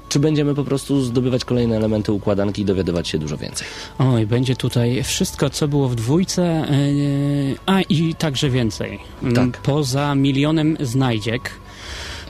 Czy 0.09 0.19
będziemy 0.19 0.55
po 0.55 0.63
prostu 0.63 1.01
zdobywać 1.01 1.45
kolejne 1.45 1.77
elementy 1.77 2.11
układanki 2.11 2.61
i 2.61 2.65
dowiadywać 2.65 3.07
się 3.07 3.19
dużo 3.19 3.37
więcej? 3.37 3.67
Oj, 3.99 4.27
będzie 4.27 4.55
tutaj 4.55 5.03
wszystko, 5.03 5.49
co 5.49 5.67
było 5.67 5.89
w 5.89 5.95
dwójce, 5.95 6.67
yy, 6.71 7.55
a 7.65 7.81
i 7.81 8.15
także 8.15 8.49
więcej. 8.49 8.99
Mm, 9.23 9.35
Tak. 9.35 9.61
Poza 9.61 10.15
milionem 10.15 10.77
znajdziek, 10.79 11.51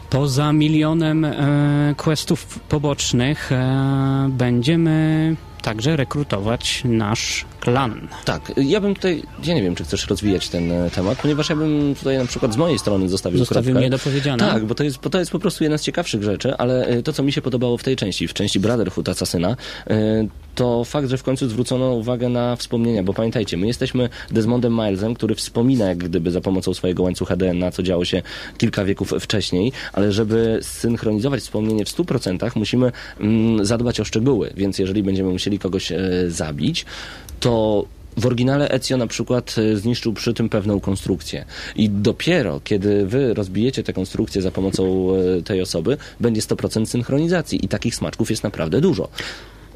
poza 0.09 0.53
milionem 0.53 1.25
e, 1.25 1.93
questów 1.97 2.59
pobocznych, 2.59 3.51
e, 3.51 4.29
będziemy 4.29 5.35
także 5.61 5.95
rekrutować 5.95 6.81
nasz 6.85 7.45
klan. 7.63 8.07
Tak, 8.25 8.51
ja 8.57 8.81
bym 8.81 8.95
tutaj, 8.95 9.23
ja 9.43 9.53
nie 9.55 9.61
wiem, 9.61 9.75
czy 9.75 9.83
chcesz 9.83 10.07
rozwijać 10.07 10.49
ten 10.49 10.71
e, 10.71 10.89
temat, 10.89 11.21
ponieważ 11.21 11.49
ja 11.49 11.55
bym 11.55 11.95
tutaj 11.95 12.17
na 12.17 12.25
przykład 12.25 12.53
z 12.53 12.57
mojej 12.57 12.79
strony 12.79 13.09
zostawił 13.09 13.39
Zostawił 13.39 13.79
niedopowiedziane. 13.79 14.37
Tak, 14.37 14.65
bo 14.65 14.75
to, 14.75 14.83
jest, 14.83 15.01
bo 15.01 15.09
to 15.09 15.19
jest 15.19 15.31
po 15.31 15.39
prostu 15.39 15.63
jedna 15.63 15.77
z 15.77 15.81
ciekawszych 15.81 16.23
rzeczy, 16.23 16.57
ale 16.57 16.85
e, 16.85 17.03
to, 17.03 17.13
co 17.13 17.23
mi 17.23 17.31
się 17.31 17.41
podobało 17.41 17.77
w 17.77 17.83
tej 17.83 17.95
części, 17.95 18.27
w 18.27 18.33
części 18.33 18.59
Brotherhood 18.59 19.09
Assassina, 19.09 19.55
e, 19.89 20.27
to 20.55 20.83
fakt, 20.83 21.09
że 21.09 21.17
w 21.17 21.23
końcu 21.23 21.49
zwrócono 21.49 21.93
uwagę 21.93 22.29
na 22.29 22.55
wspomnienia, 22.55 23.03
bo 23.03 23.13
pamiętajcie, 23.13 23.57
my 23.57 23.67
jesteśmy 23.67 24.09
Desmondem 24.31 24.73
Milesem, 24.73 25.13
który 25.13 25.35
wspomina 25.35 25.85
jak 25.85 25.97
gdyby 25.97 26.31
za 26.31 26.41
pomocą 26.41 26.73
swojego 26.73 27.03
łańcucha 27.03 27.35
DNA, 27.35 27.71
co 27.71 27.83
działo 27.83 28.05
się 28.05 28.21
kilka 28.57 28.85
wieków 28.85 29.13
wcześniej, 29.19 29.71
ale 29.93 30.11
żeby 30.11 30.59
synchronizować 30.61 31.41
wspomnienie 31.41 31.85
w 31.85 31.89
100%, 31.89 32.51
musimy 32.55 32.91
mm, 33.19 33.65
zadbać 33.65 33.99
o 33.99 34.05
szczegóły, 34.05 34.53
więc 34.57 34.79
jeżeli 34.79 35.03
będziemy 35.03 35.29
musieli 35.29 35.59
kogoś 35.59 35.91
e, 35.91 35.99
zabić, 36.27 36.85
to 37.43 37.85
w 38.17 38.25
oryginale 38.25 38.69
Ezio 38.69 38.97
na 38.97 39.07
przykład 39.07 39.55
e, 39.57 39.77
zniszczył 39.77 40.13
przy 40.13 40.33
tym 40.33 40.49
pewną 40.49 40.79
konstrukcję. 40.79 41.45
I 41.75 41.89
dopiero 41.89 42.61
kiedy 42.63 43.05
wy 43.05 43.33
rozbijecie 43.33 43.83
tę 43.83 43.93
konstrukcję 43.93 44.41
za 44.41 44.51
pomocą 44.51 45.07
e, 45.15 45.41
tej 45.41 45.61
osoby, 45.61 45.97
będzie 46.19 46.41
100% 46.41 46.85
synchronizacji. 46.85 47.65
I 47.65 47.67
takich 47.67 47.95
smaczków 47.95 48.29
jest 48.29 48.43
naprawdę 48.43 48.81
dużo. 48.81 49.09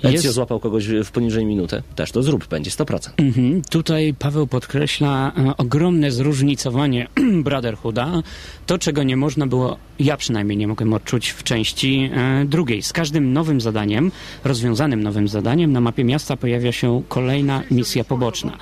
Ezio 0.04 0.12
Jest- 0.12 0.28
złapał 0.28 0.60
kogoś 0.60 0.88
w 0.88 1.12
poniżej 1.12 1.46
minutę, 1.46 1.84
też 1.96 2.12
to 2.12 2.24
zrób, 2.24 2.48
będzie 2.48 2.72
100%. 2.72 3.10
Mhm. 3.18 3.62
Tutaj 3.70 4.14
Paweł 4.20 4.48
podkreśla 4.48 5.32
e, 5.38 5.58
ogromne 5.58 6.12
zróżnicowanie 6.12 7.08
Brotherhooda. 7.44 8.24
To, 8.66 8.78
czego 8.78 9.04
nie 9.04 9.18
można 9.18 9.48
było, 9.48 9.78
ja 10.00 10.18
przynajmniej 10.18 10.58
nie 10.58 10.68
mogłem 10.68 10.94
odczuć 10.94 11.30
w 11.30 11.44
części 11.44 12.10
e, 12.14 12.46
drugiej. 12.46 12.84
Z 12.84 12.94
każdym 12.94 13.34
nowym 13.34 13.62
zadaniem, 13.62 14.12
rozwiązanym 14.44 15.04
nowym 15.04 15.28
zadaniem, 15.28 15.72
na 15.72 15.82
mapie 15.82 16.04
miasta 16.04 16.38
pojawia 16.38 16.72
się 16.72 17.02
kolejna 17.10 17.64
misja 17.72 18.04
poboczna. 18.04 18.58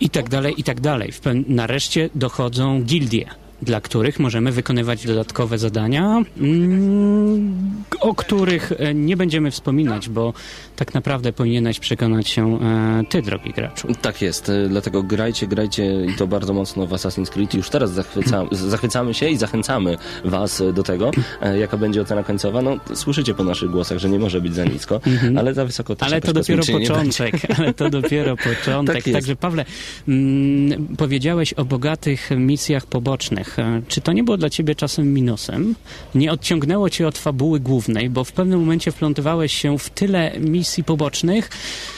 I 0.00 0.10
tak 0.10 0.28
dalej, 0.28 0.54
i 0.60 0.64
tak 0.64 0.80
dalej. 0.80 1.12
Nareszcie 1.48 2.10
dochodzą 2.14 2.82
gildie. 2.82 3.26
Dla 3.62 3.80
których 3.80 4.18
możemy 4.18 4.52
wykonywać 4.52 5.06
dodatkowe 5.06 5.58
zadania, 5.58 6.22
mm, 6.40 7.84
o 8.00 8.14
których 8.14 8.72
e, 8.78 8.94
nie 8.94 9.16
będziemy 9.16 9.50
wspominać, 9.50 10.08
bo 10.08 10.32
tak 10.76 10.94
naprawdę 10.94 11.32
powinieneś 11.32 11.80
przekonać 11.80 12.28
się 12.28 12.58
e, 12.62 13.02
ty, 13.08 13.22
drogi 13.22 13.52
graczu. 13.52 13.88
Tak 14.02 14.22
jest, 14.22 14.48
y, 14.48 14.68
dlatego 14.68 15.02
grajcie, 15.02 15.46
grajcie 15.46 16.04
i 16.04 16.14
to 16.14 16.26
bardzo 16.26 16.52
mocno 16.52 16.86
w 16.86 16.90
Assassin's 16.90 17.30
Creed. 17.30 17.54
Już 17.54 17.70
teraz 17.70 17.90
zachwyca, 17.90 18.44
zachwycamy 18.52 19.14
się 19.14 19.28
i 19.28 19.36
zachęcamy 19.36 19.96
was 20.24 20.62
do 20.74 20.82
tego. 20.82 21.10
E, 21.42 21.58
Jaka 21.58 21.76
będzie 21.76 22.00
ocena 22.00 22.22
końcowa? 22.22 22.62
No, 22.62 22.76
słyszycie 22.94 23.34
po 23.34 23.44
naszych 23.44 23.70
głosach, 23.70 23.98
że 23.98 24.08
nie 24.08 24.18
może 24.18 24.40
być 24.40 24.54
za 24.54 24.64
nisko, 24.64 25.00
ale 25.36 25.54
za 25.54 25.64
wysoko 25.64 25.96
też 25.96 26.08
Mhm. 26.08 26.12
Ale 26.12 26.20
to 26.20 26.32
dopiero 26.32 26.78
początek, 26.78 27.58
ale 27.58 27.74
to 27.74 27.90
dopiero 27.90 28.36
początek. 28.50 29.04
Tak. 29.04 29.12
Także 29.12 29.36
Pawle, 29.36 29.64
mm, 30.08 30.96
powiedziałeś 30.96 31.52
o 31.52 31.64
bogatych 31.64 32.30
misjach 32.36 32.86
pobocznych. 32.86 33.47
E, 33.58 33.82
Czy 33.88 34.00
to 34.00 34.12
nie 34.12 34.24
było 34.24 34.36
dla 34.36 34.50
ciebie 34.50 34.74
czasem 34.74 35.14
minusem? 35.14 35.74
Nie 36.14 36.32
odciągnęło 36.32 36.90
cię 36.90 37.08
od 37.08 37.18
fabuły 37.18 37.60
głównej, 37.60 38.10
bo 38.10 38.24
w 38.24 38.32
pewnym 38.32 38.60
momencie 38.60 38.92
wplątywałeś 38.92 39.52
się 39.52 39.78
w 39.78 39.90
tyle 39.90 40.32
misji 40.40 40.84
pobocznych, 40.84 41.50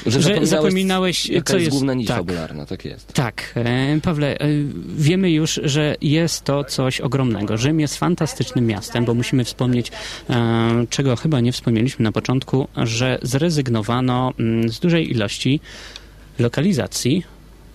że, 0.07 0.21
zapominałeś, 0.21 0.49
zapominałeś, 0.49 1.29
jaka 1.29 1.53
co 1.53 1.59
jest 1.59 1.65
jest 1.65 1.77
główna 1.77 1.95
nić 1.95 2.09
tak. 2.09 2.17
fabularna, 2.17 2.67
tak 2.67 2.85
jest. 2.85 3.13
Tak, 3.13 3.53
e, 3.57 4.01
Pawle, 4.03 4.39
e, 4.39 4.49
wiemy 4.97 5.31
już, 5.31 5.61
że 5.65 5.97
jest 6.01 6.45
to 6.45 6.65
coś 6.65 7.01
ogromnego. 7.01 7.57
Rzym 7.57 7.81
jest 7.81 7.97
fantastycznym 7.97 8.67
miastem, 8.67 9.05
bo 9.05 9.15
musimy 9.15 9.45
wspomnieć, 9.45 9.93
czego 10.91 11.17
chyba 11.17 11.41
nie 11.41 11.53
wspomnieliśmy 11.53 12.03
na 12.03 12.13
początku, 12.13 12.69
że 12.77 13.19
zrezygnowano 13.23 14.33
mm, 14.39 14.69
z 14.69 14.81
dużej 14.81 15.11
ilości 15.11 15.61
lokalizacji 16.39 17.23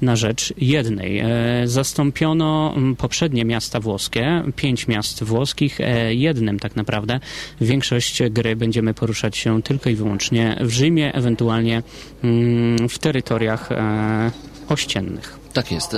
na 0.02 0.16
rzecz 0.16 0.54
jednej. 0.58 1.20
E, 1.20 1.28
Zastąpiono 1.66 2.74
mm, 2.76 2.96
poprzednie 2.96 3.46
miasta 3.46 3.80
włoskie, 3.80 4.44
pięć 4.56 4.88
miast 4.88 5.24
włoskich, 5.24 5.82
e, 5.82 6.14
jednym 6.14 6.60
tak 6.60 6.76
naprawdę. 6.76 7.20
Większość 7.62 8.24
gry 8.30 8.56
będziemy 8.56 8.94
poruszać 8.94 9.38
się 9.38 9.62
tylko 9.62 9.90
i 9.90 9.96
wyłącznie 9.96 10.58
w 10.62 10.72
Rzymie, 10.72 11.14
ewentualnie 11.14 11.84
mm, 12.24 12.90
w 12.90 13.00
terytoriach 13.00 13.72
e, 13.72 14.32
ościennych. 14.70 15.40
Tak 15.54 15.72
jest. 15.72 15.96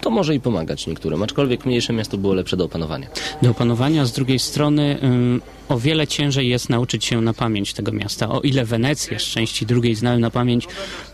To 0.00 0.10
może 0.10 0.34
i 0.34 0.40
pomagać 0.40 0.86
niektórym, 0.86 1.22
aczkolwiek 1.22 1.66
mniejsze 1.66 1.92
miasto 1.92 2.18
było 2.18 2.34
lepsze 2.34 2.56
do 2.56 2.64
opanowania. 2.64 3.06
do 3.42 3.50
opanowania. 3.50 4.04
Z 4.04 4.12
drugiej 4.12 4.38
strony 4.38 4.98
ym, 5.02 5.40
o 5.72 5.78
wiele 5.78 6.06
ciężej 6.06 6.48
jest 6.48 6.70
nauczyć 6.70 7.04
się 7.04 7.20
na 7.20 7.34
pamięć 7.34 7.72
tego 7.74 7.92
miasta. 7.92 8.28
O 8.28 8.40
ile 8.40 8.64
Wenecję 8.64 9.18
z 9.18 9.22
części 9.22 9.66
drugiej 9.66 9.94
znałem 9.94 10.20
na 10.20 10.30
pamięć, 10.30 10.66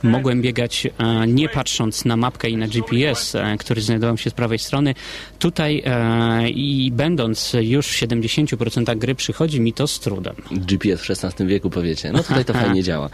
mogłem 0.02 0.42
biegać 0.42 0.86
e, 0.98 1.26
nie 1.26 1.48
patrząc 1.48 2.04
na 2.04 2.16
mapkę 2.16 2.50
i 2.50 2.56
na 2.56 2.68
GPS, 2.68 3.34
e, 3.34 3.56
który 3.58 3.80
znajdował 3.80 4.16
się 4.16 4.30
z 4.30 4.32
prawej 4.34 4.58
strony. 4.58 4.94
Tutaj 5.38 5.82
e, 5.86 6.50
i 6.50 6.90
będąc 6.92 7.52
już 7.60 7.86
w 7.86 8.00
70% 8.00 8.98
gry 8.98 9.14
przychodzi 9.14 9.60
mi 9.60 9.72
to 9.72 9.86
z 9.86 10.00
trudem. 10.00 10.34
GPS 10.50 11.00
w 11.00 11.10
XVI 11.10 11.46
wieku 11.46 11.70
powiecie. 11.70 12.12
No 12.12 12.22
tutaj 12.22 12.44
to 12.44 12.54
fajnie 12.64 12.82
działa. 12.82 13.10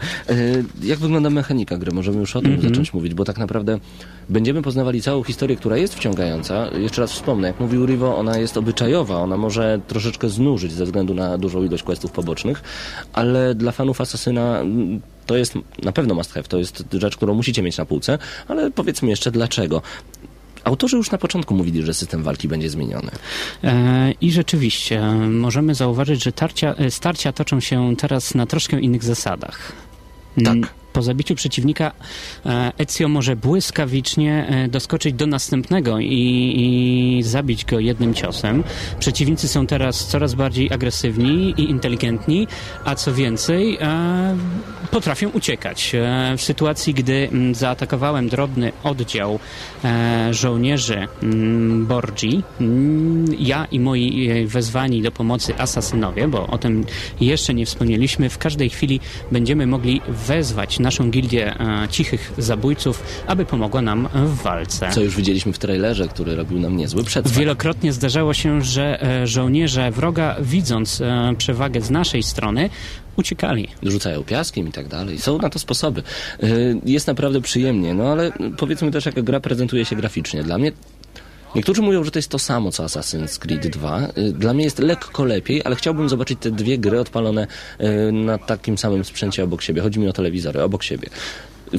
Jak 0.83 0.99
wygląda 0.99 1.29
mechanika 1.29 1.77
gry? 1.77 1.91
Możemy 1.91 2.19
już 2.19 2.35
o 2.35 2.41
tym 2.41 2.51
Mhm. 2.51 2.69
zacząć 2.69 2.93
mówić, 2.93 3.13
bo 3.13 3.25
tak 3.25 3.37
naprawdę 3.37 3.79
będziemy 4.29 4.61
poznawali 4.61 5.01
całą 5.01 5.23
historię, 5.23 5.55
która 5.57 5.77
jest 5.77 5.95
wciągająca. 5.95 6.67
Jeszcze 6.77 7.01
raz 7.01 7.11
wspomnę, 7.11 7.47
jak 7.47 7.59
mówił 7.59 7.85
Rivo, 7.85 8.17
ona 8.17 8.37
jest 8.37 8.57
obyczajowa, 8.57 9.15
ona 9.19 9.37
może 9.37 9.79
troszeczkę 9.87 10.29
znużyć 10.29 10.71
ze 10.71 10.85
względu 10.85 11.13
na 11.13 11.34
dużą 11.37 11.63
ilość 11.63 11.83
questów 11.83 12.11
pobocznych, 12.11 12.63
ale 13.13 13.55
dla 13.55 13.71
fanów 13.71 14.01
Asasyna 14.01 14.59
mm, 14.59 15.01
to 15.25 15.37
jest 15.37 15.53
na 15.83 15.91
pewno 15.91 16.15
must 16.15 16.33
have, 16.33 16.43
to 16.43 16.57
jest 16.57 16.85
rzecz, 16.93 17.15
którą 17.15 17.33
musicie 17.33 17.61
mieć 17.61 17.77
na 17.77 17.85
półce, 17.85 18.17
ale 18.47 18.71
powiedzmy 18.71 19.09
jeszcze 19.09 19.31
dlaczego. 19.31 19.81
Autorzy 20.63 20.97
już 20.97 21.11
na 21.11 21.17
początku 21.17 21.55
mówili, 21.55 21.83
że 21.83 21.93
system 21.93 22.23
walki 22.23 22.47
będzie 22.47 22.69
zmieniony. 22.69 23.11
E, 23.63 24.11
I 24.21 24.31
rzeczywiście 24.31 25.01
możemy 25.29 25.75
zauważyć, 25.75 26.23
że 26.23 26.31
tarcia, 26.31 26.75
e, 26.75 26.91
starcia 26.91 27.31
toczą 27.31 27.59
się 27.59 27.95
teraz 27.95 28.35
na 28.35 28.45
troszkę 28.45 28.79
innych 28.79 29.03
zasadach. 29.03 29.71
Tak. 30.43 30.84
Po 30.95 31.01
zabiciu 31.01 31.35
przeciwnika 31.35 31.91
e, 32.45 32.71
Ezio 32.77 33.07
może 33.07 33.35
błyskawicznie 33.35 34.47
e, 34.47 34.67
doskoczyć 34.67 35.13
do 35.13 35.27
następnego 35.27 35.99
i, 35.99 36.53
i 36.57 37.23
zabić 37.23 37.65
go 37.65 37.79
jednym 37.79 38.13
ciosem. 38.13 38.63
Przeciwnicy 38.99 39.47
są 39.47 39.67
teraz 39.67 40.07
coraz 40.07 40.33
bardziej 40.33 40.73
agresywni 40.73 41.53
i 41.57 41.69
inteligentni, 41.69 42.47
a 42.85 42.95
co 42.95 43.13
więcej, 43.13 43.77
e, 43.81 44.37
potrafią 44.91 45.29
uciekać. 45.29 45.91
W 46.37 46.41
sytuacji, 46.41 46.93
gdy 46.93 47.29
zaatakowałem 47.51 48.29
drobny 48.29 48.71
oddział 48.83 49.39
żołnierzy 50.31 51.07
Borgi, 51.79 52.43
ja 53.39 53.65
i 53.71 53.79
moi 53.79 54.29
wezwani 54.45 55.01
do 55.01 55.11
pomocy 55.11 55.57
asasynowie, 55.57 56.27
bo 56.27 56.47
o 56.47 56.57
tym 56.57 56.85
jeszcze 57.21 57.53
nie 57.53 57.65
wspomnieliśmy, 57.65 58.29
w 58.29 58.37
każdej 58.37 58.69
chwili 58.69 58.99
będziemy 59.31 59.67
mogli 59.67 60.01
wezwać 60.07 60.79
naszą 60.85 61.09
gildię 61.09 61.59
e, 61.59 61.87
cichych 61.89 62.33
zabójców, 62.37 63.03
aby 63.27 63.45
pomogła 63.45 63.81
nam 63.81 64.09
w 64.13 64.41
walce. 64.41 64.89
Co 64.91 65.01
już 65.01 65.15
widzieliśmy 65.15 65.53
w 65.53 65.59
trailerze, 65.59 66.07
który 66.07 66.35
robił 66.35 66.59
nam 66.59 66.77
niezły 66.77 67.03
przedstaw. 67.03 67.37
Wielokrotnie 67.37 67.93
zdarzało 67.93 68.33
się, 68.33 68.61
że 68.61 69.03
e, 69.03 69.27
żołnierze 69.27 69.91
wroga, 69.91 70.35
widząc 70.41 71.01
e, 71.01 71.33
przewagę 71.37 71.81
z 71.81 71.89
naszej 71.89 72.23
strony, 72.23 72.69
uciekali. 73.15 73.67
rzucają 73.83 74.23
piaskiem 74.23 74.67
i 74.67 74.71
tak 74.71 74.87
dalej. 74.87 75.19
Są 75.19 75.37
na 75.37 75.49
to 75.49 75.59
sposoby. 75.59 76.03
Jest 76.85 77.07
naprawdę 77.07 77.41
przyjemnie, 77.41 77.93
no 77.93 78.11
ale 78.11 78.31
powiedzmy 78.57 78.91
też, 78.91 79.05
jak 79.05 79.23
gra 79.23 79.39
prezentuje 79.39 79.85
się 79.85 79.95
graficznie. 79.95 80.43
Dla 80.43 80.57
mnie 80.57 80.71
Niektórzy 81.55 81.81
mówią, 81.81 82.03
że 82.03 82.11
to 82.11 82.19
jest 82.19 82.29
to 82.29 82.39
samo 82.39 82.71
co 82.71 82.83
Assassin's 82.83 83.39
Creed 83.39 83.67
2. 83.67 84.07
Y, 84.17 84.31
Dla 84.31 84.53
mnie 84.53 84.63
jest 84.63 84.79
lekko 84.79 85.25
lepiej, 85.25 85.61
ale 85.65 85.75
chciałbym 85.75 86.09
zobaczyć 86.09 86.39
te 86.39 86.51
dwie 86.51 86.77
gry 86.77 86.99
odpalone 86.99 87.47
y, 87.81 88.11
na 88.11 88.37
takim 88.37 88.77
samym 88.77 89.05
sprzęcie 89.05 89.43
obok 89.43 89.61
siebie. 89.61 89.81
Chodzi 89.81 89.99
mi 89.99 90.07
o 90.07 90.13
telewizory, 90.13 90.63
obok 90.63 90.83
siebie. 90.83 91.09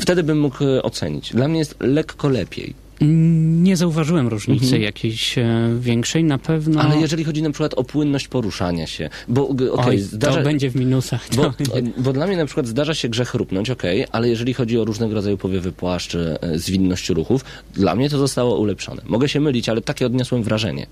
Wtedy 0.01 0.23
bym 0.23 0.41
mógł 0.41 0.65
y, 0.65 0.83
ocenić. 0.83 1.33
Dla 1.33 1.49
mnie 1.49 1.59
jest 1.59 1.75
lekko 1.81 2.29
lepiej. 2.29 2.86
Nie 3.01 3.77
zauważyłem 3.77 4.29
różnicy 4.29 4.79
jakiejś 4.79 5.39
e, 5.39 5.45
większej, 5.81 6.25
na 6.25 6.39
pewno. 6.39 6.75
Mhm. 6.75 6.93
Ale 6.93 7.01
jeżeli 7.01 7.25
chodzi 7.25 7.43
na 7.43 7.51
przykład 7.51 7.75
o 7.75 7.85
płynność 7.85 8.29
poruszania 8.29 8.87
się, 8.87 9.11
bo 9.29 9.49
okej, 9.49 9.71
Oj, 9.73 9.99
zdarza... 9.99 10.39
to 10.39 10.45
będzie 10.45 10.71
w 10.71 10.77
minusach. 10.77 11.29
Bo, 11.37 11.55
będzie... 11.59 11.93
bo 11.99 12.13
dla 12.13 12.27
mnie 12.27 12.37
na 12.37 12.47
przykład 12.47 12.67
zdarza 12.67 12.95
się 12.95 13.09
grze 13.09 13.25
chrupnąć, 13.25 13.71
okej, 13.71 14.07
ale 14.13 14.29
jeżeli 14.29 14.55
chodzi 14.55 14.79
o 14.79 14.85
różnego 14.85 15.15
rodzaju 15.15 15.39
powiewy 15.39 15.73
płaszczy, 15.73 16.39
e, 16.41 16.59
zwinność 16.59 17.09
ruchów, 17.09 17.45
dla 17.75 17.95
mnie 17.95 18.11
to 18.11 18.19
zostało 18.19 18.59
ulepszone. 18.59 19.03
Mogę 19.07 19.29
się 19.29 19.41
mylić, 19.41 19.69
ale 19.69 19.81
takie 19.81 20.07
odniosłem 20.07 20.43
wrażenie. 20.43 20.87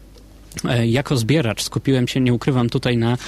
E, 0.64 0.86
Jako 0.86 1.16
zbieracz 1.16 1.62
skupiłem 1.62 2.08
się, 2.08 2.20
nie 2.20 2.34
ukrywam, 2.34 2.70
tutaj 2.70 2.96
na 2.96 3.18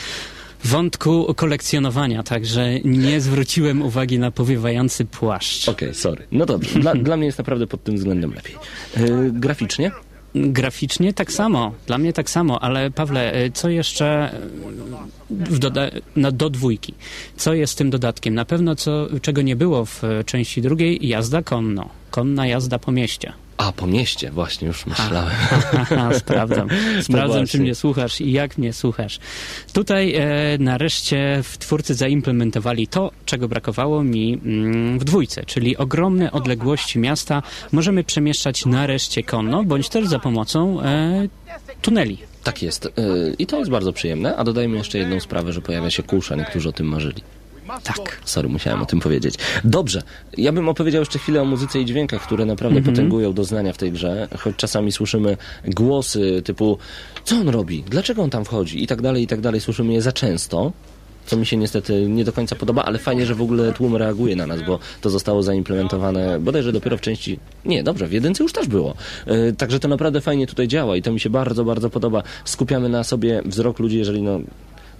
wątku 0.66 1.34
kolekcjonowania, 1.34 2.22
także 2.22 2.80
nie 2.84 3.20
zwróciłem 3.20 3.82
uwagi 3.82 4.18
na 4.18 4.30
powiewający 4.30 5.04
płaszcz. 5.04 5.68
Okej, 5.68 5.94
sorry. 5.94 6.26
No 6.32 6.46
dobrze, 6.46 6.80
dla, 6.80 6.94
dla 7.08 7.16
mnie 7.16 7.26
jest 7.26 7.38
naprawdę 7.38 7.66
pod 7.66 7.84
tym 7.84 7.96
względem 7.96 8.34
lepiej. 8.34 8.54
E, 8.96 9.00
graficznie? 9.30 9.90
Graficznie 10.34 11.12
tak 11.14 11.32
samo, 11.32 11.72
dla 11.86 11.98
mnie 11.98 12.12
tak 12.12 12.30
samo, 12.30 12.62
ale 12.62 12.90
Pawle, 12.90 13.32
e, 13.32 13.50
co 13.50 13.68
jeszcze 13.68 14.06
e, 14.06 15.58
doda- 15.58 15.90
no, 16.16 16.32
do 16.32 16.50
dwójki? 16.50 16.94
Co 17.36 17.54
jest 17.54 17.78
tym 17.78 17.90
dodatkiem? 17.90 18.34
Na 18.34 18.44
pewno, 18.44 18.74
co, 18.76 19.06
czego 19.22 19.42
nie 19.42 19.56
było 19.56 19.84
w 19.84 20.02
części 20.26 20.62
drugiej, 20.62 21.08
jazda 21.08 21.42
konno. 21.42 21.88
Konna 22.10 22.46
jazda 22.46 22.78
po 22.78 22.92
mieście. 22.92 23.32
A, 23.56 23.72
po 23.72 23.86
mieście, 23.86 24.30
właśnie, 24.30 24.68
już 24.68 24.86
myślałem. 24.86 25.30
Haha, 25.30 26.14
sprawdzam. 26.18 26.68
Sprawdzam, 27.02 27.30
czy 27.30 27.36
właśnie. 27.36 27.60
mnie 27.60 27.74
słuchasz 27.74 28.20
i 28.20 28.32
jak 28.32 28.58
mnie 28.58 28.72
słuchasz. 28.72 29.18
Tutaj 29.72 30.14
e, 30.14 30.24
nareszcie 30.58 31.40
w 31.42 31.58
twórcy 31.58 31.94
zaimplementowali 31.94 32.88
to, 32.88 33.10
czego 33.24 33.48
brakowało 33.48 34.04
mi 34.04 34.40
mm, 34.44 34.98
w 34.98 35.04
dwójce, 35.04 35.44
czyli 35.44 35.76
ogromne 35.76 36.32
odległości 36.32 36.98
miasta 36.98 37.42
możemy 37.72 38.04
przemieszczać 38.04 38.66
nareszcie 38.66 39.22
konno, 39.22 39.64
bądź 39.64 39.88
też 39.88 40.06
za 40.06 40.18
pomocą 40.18 40.82
e, 40.82 41.28
tuneli. 41.82 42.18
Tak 42.44 42.62
jest. 42.62 42.86
E, 42.86 42.90
I 43.38 43.46
to 43.46 43.58
jest 43.58 43.70
bardzo 43.70 43.92
przyjemne, 43.92 44.36
a 44.36 44.44
dodajmy 44.44 44.76
jeszcze 44.76 44.98
jedną 44.98 45.20
sprawę, 45.20 45.52
że 45.52 45.60
pojawia 45.60 45.90
się 45.90 46.02
kusza, 46.02 46.36
niektórzy 46.36 46.68
o 46.68 46.72
tym 46.72 46.86
marzyli. 46.86 47.22
Tak. 47.82 48.20
Sorry, 48.24 48.48
musiałem 48.48 48.82
o 48.82 48.86
tym 48.86 49.00
powiedzieć. 49.00 49.34
Dobrze, 49.64 50.02
ja 50.36 50.52
bym 50.52 50.68
opowiedział 50.68 51.00
jeszcze 51.00 51.18
chwilę 51.18 51.42
o 51.42 51.44
muzyce 51.44 51.80
i 51.80 51.84
dźwiękach, 51.84 52.22
które 52.22 52.44
naprawdę 52.44 52.82
potęgują 52.82 53.32
doznania 53.32 53.72
w 53.72 53.76
tej 53.76 53.92
grze, 53.92 54.28
choć 54.38 54.56
czasami 54.56 54.92
słyszymy 54.92 55.36
głosy 55.64 56.42
typu 56.44 56.78
co 57.24 57.36
on 57.36 57.48
robi, 57.48 57.84
dlaczego 57.90 58.22
on 58.22 58.30
tam 58.30 58.44
wchodzi 58.44 58.82
i 58.82 58.86
tak 58.86 59.02
dalej, 59.02 59.22
i 59.22 59.26
tak 59.26 59.40
dalej. 59.40 59.60
Słyszymy 59.60 59.92
je 59.92 60.02
za 60.02 60.12
często, 60.12 60.72
co 61.26 61.36
mi 61.36 61.46
się 61.46 61.56
niestety 61.56 62.08
nie 62.08 62.24
do 62.24 62.32
końca 62.32 62.56
podoba, 62.56 62.84
ale 62.84 62.98
fajnie, 62.98 63.26
że 63.26 63.34
w 63.34 63.42
ogóle 63.42 63.72
tłum 63.72 63.96
reaguje 63.96 64.36
na 64.36 64.46
nas, 64.46 64.62
bo 64.62 64.78
to 65.00 65.10
zostało 65.10 65.42
zaimplementowane 65.42 66.40
bodajże 66.40 66.72
dopiero 66.72 66.96
w 66.96 67.00
części... 67.00 67.38
Nie, 67.64 67.82
dobrze, 67.82 68.06
w 68.06 68.12
jedynce 68.12 68.42
już 68.42 68.52
też 68.52 68.68
było. 68.68 68.94
Yy, 69.26 69.52
także 69.52 69.80
to 69.80 69.88
naprawdę 69.88 70.20
fajnie 70.20 70.46
tutaj 70.46 70.68
działa 70.68 70.96
i 70.96 71.02
to 71.02 71.12
mi 71.12 71.20
się 71.20 71.30
bardzo, 71.30 71.64
bardzo 71.64 71.90
podoba. 71.90 72.22
Skupiamy 72.44 72.88
na 72.88 73.04
sobie 73.04 73.42
wzrok 73.44 73.78
ludzi, 73.78 73.98
jeżeli 73.98 74.22
no 74.22 74.40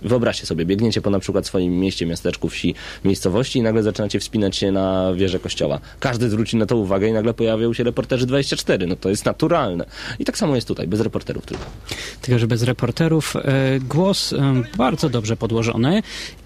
Wyobraźcie 0.03 0.47
sobie, 0.47 0.65
biegniecie 0.65 1.01
po 1.01 1.11
na 1.11 1.19
przykład 1.19 1.47
swoim 1.47 1.81
mieście, 1.81 2.07
miasteczku, 2.07 2.49
wsi, 2.49 2.75
miejscowości 3.05 3.59
i 3.59 3.63
nagle 3.63 3.83
zaczynacie 3.83 4.21
wspinać 4.21 4.57
się 4.57 4.73
na 4.73 5.13
wieżę 5.15 5.39
kościoła. 5.39 5.81
Każdy 6.01 6.31
zwróci 6.31 6.57
na 6.57 6.67
to 6.67 6.77
uwagę 6.77 7.09
i 7.09 7.13
nagle 7.13 7.35
pojawią 7.35 7.73
się 7.73 7.85
reporterzy 7.85 8.27
24. 8.27 8.87
No 8.87 8.97
to 8.97 9.09
jest 9.09 9.25
naturalne. 9.25 9.85
I 10.19 10.25
tak 10.25 10.39
samo 10.39 10.55
jest 10.55 10.69
tutaj, 10.69 10.89
bez 10.89 11.01
reporterów 11.01 11.47
tylko. 11.47 11.65
Tylko, 12.23 12.39
że 12.39 12.47
bez 12.47 12.63
reporterów 12.63 13.37
e, 13.37 13.81
głos 13.81 14.33
e, 14.33 14.63
bardzo 14.77 15.09
dobrze 15.09 15.37
podłożony 15.37 16.03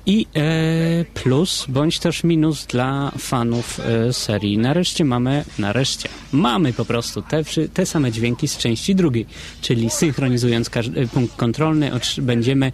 i 0.06 0.26
e, 0.36 1.04
plus, 1.04 1.66
bądź 1.68 1.98
też 1.98 2.24
minus 2.24 2.66
dla 2.66 3.12
fanów 3.18 3.80
e, 3.80 4.12
serii. 4.12 4.58
Nareszcie 4.58 5.04
mamy, 5.04 5.44
nareszcie, 5.58 6.08
mamy 6.32 6.72
po 6.72 6.84
prostu 6.84 7.22
te, 7.22 7.42
te 7.74 7.86
same 7.86 8.12
dźwięki 8.12 8.48
z 8.48 8.56
części 8.56 8.94
drugiej, 8.94 9.26
czyli 9.60 9.90
synchronizując 9.90 10.70
każdy 10.70 11.08
punkt 11.08 11.36
kontrolny, 11.36 11.90
będziemy 12.18 12.72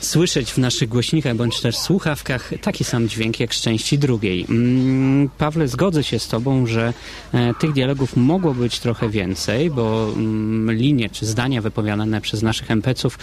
słyszeć 0.00 0.52
w 0.52 0.58
naszych 0.58 0.88
głośnikach 0.88 1.36
bądź 1.36 1.60
też 1.60 1.78
słuchawkach 1.78 2.50
taki 2.62 2.84
sam 2.84 3.08
dźwięk 3.08 3.40
jak 3.40 3.54
z 3.54 3.60
części 3.60 3.98
drugiej. 3.98 4.46
Mm, 4.48 5.28
Pawle, 5.38 5.68
zgodzę 5.68 6.04
się 6.04 6.18
z 6.18 6.28
Tobą, 6.28 6.66
że 6.66 6.92
e, 7.32 7.54
tych 7.54 7.72
dialogów 7.72 8.16
mogło 8.16 8.54
być 8.54 8.78
trochę 8.78 9.08
więcej, 9.08 9.70
bo 9.70 10.12
mm, 10.16 10.72
linie 10.76 11.10
czy 11.10 11.26
zdania 11.26 11.62
wypowiadane 11.62 12.20
przez 12.20 12.42
naszych 12.42 12.70
MPC-ów 12.70 13.18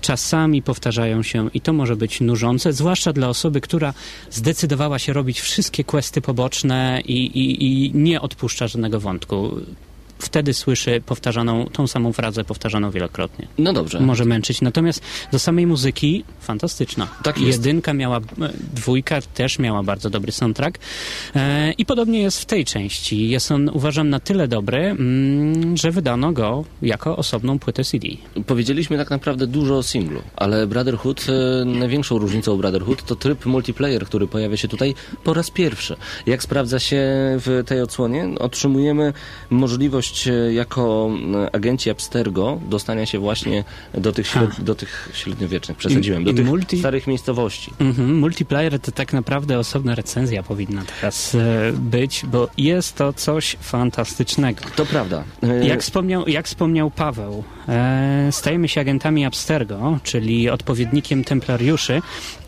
czasami 0.00 0.62
powtarzają 0.62 1.22
się 1.22 1.50
i 1.54 1.60
to 1.60 1.72
może 1.72 1.96
być 1.96 2.20
nużące, 2.20 2.72
zwłaszcza 2.72 3.12
dla 3.12 3.28
osoby, 3.28 3.60
która 3.60 3.94
zdecydowała 4.30 4.98
się 4.98 5.12
robić 5.12 5.40
wszystkie 5.40 5.84
questy 5.84 6.20
poboczne 6.20 7.00
i, 7.04 7.26
i, 7.26 7.64
i 7.64 7.94
nie 7.94 8.20
odpuszcza 8.20 8.68
żadnego 8.68 9.00
wątku. 9.00 9.50
Wtedy 10.20 10.54
słyszy 10.54 11.02
powtarzaną, 11.06 11.64
tą 11.72 11.86
samą 11.86 12.12
frazę 12.12 12.44
powtarzaną 12.44 12.90
wielokrotnie 12.90 13.46
No 13.58 13.72
dobrze. 13.72 14.00
może 14.00 14.24
męczyć. 14.24 14.60
Natomiast 14.60 15.02
do 15.32 15.38
samej 15.38 15.66
muzyki 15.66 16.24
fantastyczna. 16.40 17.08
Tak 17.22 17.38
jest. 17.40 17.58
Jedynka 17.58 17.94
miała, 17.94 18.16
e, 18.16 18.20
dwójka 18.74 19.20
też 19.34 19.58
miała 19.58 19.82
bardzo 19.82 20.10
dobry 20.10 20.32
soundtrack. 20.32 20.78
E, 21.36 21.72
I 21.72 21.86
podobnie 21.86 22.22
jest 22.22 22.40
w 22.40 22.44
tej 22.44 22.64
części. 22.64 23.28
Jest 23.28 23.52
on, 23.52 23.68
uważam, 23.72 24.08
na 24.08 24.20
tyle 24.20 24.48
dobry, 24.48 24.78
mm, 24.78 25.76
że 25.76 25.90
wydano 25.90 26.32
go 26.32 26.64
jako 26.82 27.16
osobną 27.16 27.58
płytę 27.58 27.84
CD. 27.84 28.08
Powiedzieliśmy 28.46 28.96
tak 28.96 29.10
naprawdę 29.10 29.46
dużo 29.46 29.76
o 29.78 29.82
singlu, 29.82 30.22
ale 30.36 30.66
Brotherhood, 30.66 31.26
e, 31.28 31.64
największą 31.64 32.18
różnicą 32.18 32.56
Brotherhood 32.56 33.02
to 33.04 33.16
tryb 33.16 33.46
multiplayer, 33.46 34.04
który 34.06 34.26
pojawia 34.26 34.56
się 34.56 34.68
tutaj 34.68 34.94
po 35.24 35.34
raz 35.34 35.50
pierwszy. 35.50 35.96
Jak 36.26 36.42
sprawdza 36.42 36.78
się 36.78 37.00
w 37.38 37.62
tej 37.66 37.80
odsłonie? 37.80 38.28
Otrzymujemy 38.38 39.12
możliwość 39.50 40.09
e, 40.26 40.52
jako 40.52 41.10
e, 41.34 41.54
agenci 41.54 41.90
Abstergo 41.90 42.60
dostania 42.68 43.06
się 43.06 43.18
właśnie 43.18 43.64
do 43.94 44.12
tych, 44.12 44.26
śred... 44.26 44.60
do 44.60 44.74
tych 44.74 45.08
średniowiecznych, 45.12 45.78
przesadziłem, 45.78 46.24
do 46.24 46.32
tych 46.32 46.46
multi- 46.46 46.78
starych 46.78 47.06
miejscowości. 47.06 47.72
Mhm, 47.78 48.18
multiplayer 48.18 48.80
to 48.80 48.92
tak 48.92 49.12
naprawdę 49.12 49.58
osobna 49.58 49.94
recenzja 49.94 50.42
powinna 50.42 50.82
teraz 51.00 51.34
e, 51.34 51.72
być, 51.72 52.24
bo 52.26 52.48
jest 52.58 52.96
to 52.96 53.12
coś 53.12 53.56
fantastycznego. 53.60 54.60
To 54.76 54.86
prawda. 54.86 55.24
Jak 55.62 55.82
wspomniał, 55.82 56.28
jak 56.28 56.46
wspomniał 56.46 56.90
Paweł, 56.90 57.44
stajemy 58.30 58.68
się 58.68 58.80
agentami 58.80 59.24
Abstergo, 59.24 59.98
czyli 60.02 60.50
odpowiednikiem 60.50 61.24
templariuszy 61.24 62.02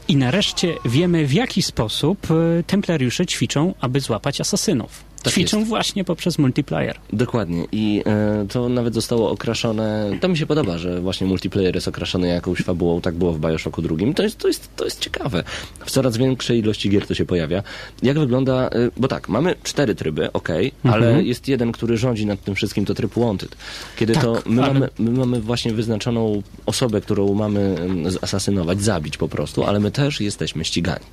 i 0.09 0.17
nareszcie 0.17 0.75
wiemy 0.85 1.27
w 1.27 1.33
jaki 1.33 1.63
sposób 1.63 2.27
templariusze 2.67 3.27
ćwiczą, 3.27 3.75
aby 3.81 4.01
złapać 4.01 4.41
asasynów. 4.41 5.12
Tak 5.23 5.33
ćwiczą 5.33 5.59
jest. 5.59 5.69
właśnie 5.69 6.05
poprzez 6.05 6.39
multiplayer. 6.39 6.97
Dokładnie 7.13 7.65
i 7.73 8.03
e, 8.07 8.47
to 8.49 8.69
nawet 8.69 8.95
zostało 8.95 9.31
okraszone, 9.31 10.11
to 10.21 10.29
mi 10.29 10.37
się 10.39 10.47
podoba, 10.47 10.79
że 10.79 11.01
właśnie 11.01 11.27
multiplayer 11.27 11.75
jest 11.75 11.89
okraszony 11.89 12.29
jakąś 12.29 12.59
fabułą, 12.59 13.01
tak 13.01 13.15
było 13.15 13.33
w 13.33 13.41
Bioshocku 13.41 13.83
drugim, 13.83 14.15
to 14.15 14.23
jest, 14.23 14.39
to 14.39 14.49
jest, 14.49 14.77
to 14.77 14.85
jest 14.85 15.01
ciekawe. 15.01 15.45
W 15.85 15.91
coraz 15.91 16.17
większej 16.17 16.59
ilości 16.59 16.91
gier 16.91 17.07
to 17.07 17.15
się 17.15 17.25
pojawia. 17.25 17.63
Jak 18.03 18.19
wygląda, 18.19 18.69
e, 18.69 18.71
bo 18.97 19.09
tak, 19.09 19.29
mamy 19.29 19.55
cztery 19.63 19.95
tryby, 19.95 20.33
ok, 20.33 20.49
ale 20.85 21.23
jest 21.23 21.49
jeden, 21.49 21.73
który 21.73 21.97
rządzi 21.97 22.27
nad 22.27 22.45
tym 22.45 22.55
wszystkim, 22.55 22.85
to 22.85 22.95
tryb 22.95 23.13
Wanted. 23.17 23.57
Kiedy 23.97 24.13
Tak, 24.13 24.23
to 24.23 24.43
my, 24.47 24.63
ale- 24.63 24.75
mamy, 24.75 24.89
my 24.99 25.11
mamy 25.11 25.41
właśnie 25.41 25.73
wyznaczoną 25.73 26.43
osobę, 26.67 27.01
którą 27.01 27.35
mamy 27.35 27.61
em, 27.81 28.11
zasasynować, 28.11 28.83
zabić 28.83 29.17
po 29.17 29.29
prostu, 29.29 29.65
ale 29.65 29.81
my 29.81 29.91
też 29.91 30.21
jesteśmy 30.21 30.65
ścigani. 30.65 31.05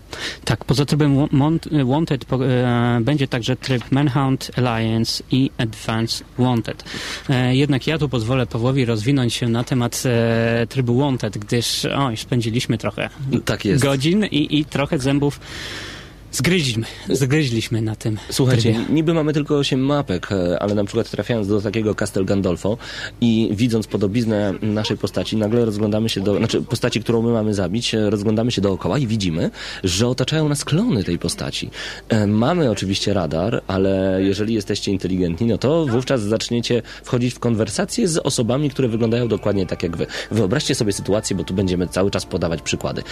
Tak, 0.45 0.65
poza 0.65 0.85
trybem 0.85 1.27
Wanted 1.85 2.25
e, 2.33 2.99
będzie 3.01 3.27
także 3.27 3.55
tryb 3.55 3.91
Manhunt, 4.03 4.51
Alliance 4.55 5.23
i 5.31 5.51
Advanced 5.57 6.23
Wanted. 6.37 6.83
E, 7.29 7.55
jednak 7.55 7.87
ja 7.87 7.97
tu 7.97 8.09
pozwolę 8.09 8.45
Pawłowi 8.45 8.85
rozwinąć 8.85 9.33
się 9.33 9.49
na 9.49 9.63
temat 9.63 10.03
e, 10.05 10.67
trybu 10.67 10.99
Wanted, 10.99 11.37
gdyż 11.37 11.85
oj, 11.85 12.17
spędziliśmy 12.17 12.77
trochę 12.77 13.09
Tak 13.45 13.61
godzin 13.79 14.25
i, 14.25 14.59
i 14.59 14.65
trochę 14.65 14.99
zębów 14.99 15.39
zgryźliśmy, 16.31 16.85
zgryźliśmy 17.09 17.81
na 17.81 17.95
tym 17.95 18.17
Słuchajcie, 18.31 18.73
trybie. 18.73 18.93
niby 18.93 19.13
mamy 19.13 19.33
tylko 19.33 19.57
8 19.57 19.79
mapek, 19.79 20.31
e, 20.31 20.59
ale 20.59 20.75
na 20.75 20.83
przykład 20.83 21.09
trafiając 21.11 21.47
do 21.47 21.61
takiego 21.61 21.95
Castel 21.95 22.25
Gandolfo 22.25 22.77
i 23.21 23.49
widząc 23.51 23.87
podobiznę 23.87 24.53
naszej 24.61 24.97
postaci, 24.97 25.37
nagle 25.37 25.65
rozglądamy 25.65 26.09
się 26.09 26.21
do, 26.21 26.37
znaczy 26.37 26.61
postaci, 26.61 27.01
którą 27.03 27.21
my 27.21 27.31
mamy 27.31 27.53
zabić, 27.53 27.95
e, 27.95 28.09
rozglądamy 28.09 28.51
się 28.51 28.61
dookoła 28.61 28.99
i 28.99 29.07
widzimy, 29.07 29.51
że 29.83 30.07
otaczają 30.07 30.49
nas 30.49 30.65
klony 30.65 31.03
tej 31.03 31.19
postaci. 31.19 31.69
E, 32.09 32.27
Mamy 32.27 32.71
oczywiście 32.71 33.13
radar, 33.13 33.61
ale 33.67 34.19
jeżeli 34.23 34.53
jesteście 34.53 34.91
inteligentni, 34.91 35.47
no 35.47 35.57
to 35.57 35.85
wówczas 35.85 36.21
zaczniecie 36.21 36.81
wchodzić 37.03 37.33
w 37.33 37.39
konwersacje 37.39 38.07
z 38.07 38.17
osobami, 38.17 38.69
które 38.69 38.87
wyglądają 38.87 39.27
dokładnie 39.27 39.65
tak 39.65 39.83
jak 39.83 39.97
wy. 39.97 40.07
Wyobraźcie 40.31 40.75
sobie 40.75 40.93
sytuację, 40.93 41.35
bo 41.35 41.43
tu 41.43 41.53
będziemy 41.53 41.87
cały 41.87 42.11
czas 42.11 42.25
podawać 42.25 42.61
przykłady. 42.61 43.03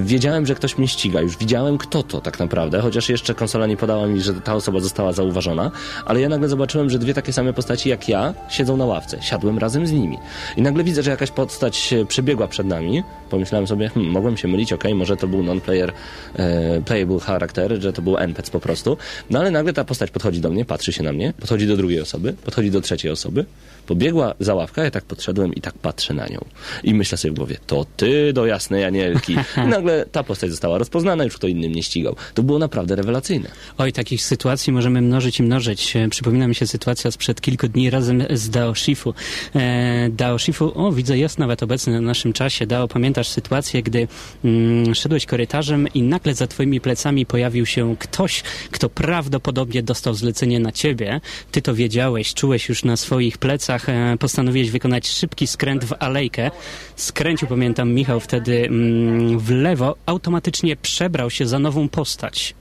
Wiedziałem, 0.00 0.46
że 0.46 0.54
ktoś 0.54 0.78
mnie 0.78 0.88
ściga, 0.88 1.20
już 1.20 1.36
widziałem 1.36 1.78
kto 1.78 2.02
to 2.02 2.20
tak 2.20 2.38
naprawdę, 2.38 2.51
chociaż 2.82 3.08
jeszcze 3.08 3.34
konsola 3.34 3.66
nie 3.66 3.76
podała 3.76 4.06
mi, 4.06 4.20
że 4.20 4.34
ta 4.34 4.54
osoba 4.54 4.80
została 4.80 5.12
zauważona, 5.12 5.70
ale 6.04 6.20
ja 6.20 6.28
nagle 6.28 6.48
zobaczyłem, 6.48 6.90
że 6.90 6.98
dwie 6.98 7.14
takie 7.14 7.32
same 7.32 7.52
postaci 7.52 7.88
jak 7.88 8.08
ja 8.08 8.34
siedzą 8.48 8.76
na 8.76 8.84
ławce. 8.84 9.22
Siadłem 9.22 9.58
razem 9.58 9.86
z 9.86 9.92
nimi. 9.92 10.18
I 10.56 10.62
nagle 10.62 10.84
widzę, 10.84 11.02
że 11.02 11.10
jakaś 11.10 11.30
postać 11.30 11.92
e, 11.92 12.06
przebiegła 12.06 12.48
przed 12.48 12.66
nami. 12.66 13.02
Pomyślałem 13.32 13.66
sobie, 13.66 13.88
hmm, 13.88 14.12
mogłem 14.12 14.36
się 14.36 14.48
mylić, 14.48 14.72
okej, 14.72 14.94
może 14.94 15.16
to 15.16 15.28
był 15.28 15.42
non-player 15.42 15.92
e, 16.36 16.80
playable 16.80 17.20
charakter, 17.20 17.82
że 17.82 17.92
to 17.92 18.02
był 18.02 18.16
NPC 18.18 18.50
po 18.50 18.60
prostu. 18.60 18.96
No 19.30 19.38
ale 19.38 19.50
nagle 19.50 19.72
ta 19.72 19.84
postać 19.84 20.10
podchodzi 20.10 20.40
do 20.40 20.50
mnie, 20.50 20.64
patrzy 20.64 20.92
się 20.92 21.02
na 21.02 21.12
mnie, 21.12 21.32
podchodzi 21.40 21.66
do 21.66 21.76
drugiej 21.76 22.00
osoby, 22.00 22.32
podchodzi 22.44 22.70
do 22.70 22.80
trzeciej 22.80 23.10
osoby, 23.10 23.44
pobiegła 23.86 24.34
za 24.40 24.54
ławkę, 24.54 24.84
ja 24.84 24.90
tak 24.90 25.04
podszedłem 25.04 25.54
i 25.54 25.60
tak 25.60 25.74
patrzę 25.74 26.14
na 26.14 26.26
nią. 26.26 26.44
I 26.84 26.94
myślę 26.94 27.18
sobie 27.18 27.32
w 27.32 27.36
głowie, 27.36 27.56
to 27.66 27.86
ty 27.96 28.32
do 28.32 28.46
jasnej 28.46 28.84
Anielki. 28.84 29.32
I 29.32 29.68
nagle 29.76 30.06
ta 30.12 30.22
postać 30.22 30.50
została 30.50 30.78
rozpoznana, 30.78 31.24
już 31.24 31.36
kto 31.36 31.46
inny 31.46 31.68
mnie 31.68 31.82
ścigał. 31.82 32.16
To 32.34 32.42
było 32.42 32.58
naprawdę 32.58 32.96
rewelacyjne. 32.96 33.48
Oj, 33.78 33.92
takich 33.92 34.22
sytuacji 34.24 34.72
możemy 34.72 35.00
mnożyć 35.02 35.40
i 35.40 35.42
mnożyć. 35.42 35.96
E, 35.96 36.08
Przypomina 36.08 36.48
mi 36.48 36.54
się 36.54 36.66
sytuacja 36.66 37.10
sprzed 37.10 37.40
kilku 37.40 37.68
dni 37.68 37.90
razem 37.90 38.24
z 38.30 38.50
Dao 38.50 38.74
Shifu. 38.74 39.14
E, 39.54 40.08
Dao 40.10 40.38
Shifu, 40.38 40.72
o 40.74 40.92
widzę, 40.92 41.18
jest 41.18 41.38
nawet 41.38 41.62
obecny 41.62 41.92
na 41.92 42.00
naszym 42.00 42.32
czasie. 42.32 42.66
Dao, 42.66 42.88
pamiętasz 42.88 43.21
sytuację, 43.28 43.82
gdy 43.82 44.08
mm, 44.44 44.94
szedłeś 44.94 45.26
korytarzem 45.26 45.88
i 45.94 46.02
nagle 46.02 46.34
za 46.34 46.46
twoimi 46.46 46.80
plecami 46.80 47.26
pojawił 47.26 47.66
się 47.66 47.96
ktoś, 47.98 48.42
kto 48.70 48.88
prawdopodobnie 48.88 49.82
dostał 49.82 50.14
zlecenie 50.14 50.60
na 50.60 50.72
ciebie. 50.72 51.20
Ty 51.50 51.62
to 51.62 51.74
wiedziałeś, 51.74 52.34
czułeś 52.34 52.68
już 52.68 52.84
na 52.84 52.96
swoich 52.96 53.38
plecach, 53.38 53.88
e, 53.88 54.16
postanowiłeś 54.18 54.70
wykonać 54.70 55.08
szybki 55.08 55.46
skręt 55.46 55.84
w 55.84 55.94
alejkę. 55.98 56.50
Skręcił, 56.96 57.48
pamiętam, 57.48 57.92
Michał 57.92 58.20
wtedy 58.20 58.66
mm, 58.66 59.38
w 59.38 59.50
lewo, 59.50 59.96
automatycznie 60.06 60.76
przebrał 60.76 61.30
się 61.30 61.46
za 61.46 61.58
nową 61.58 61.88
postać 61.88 62.54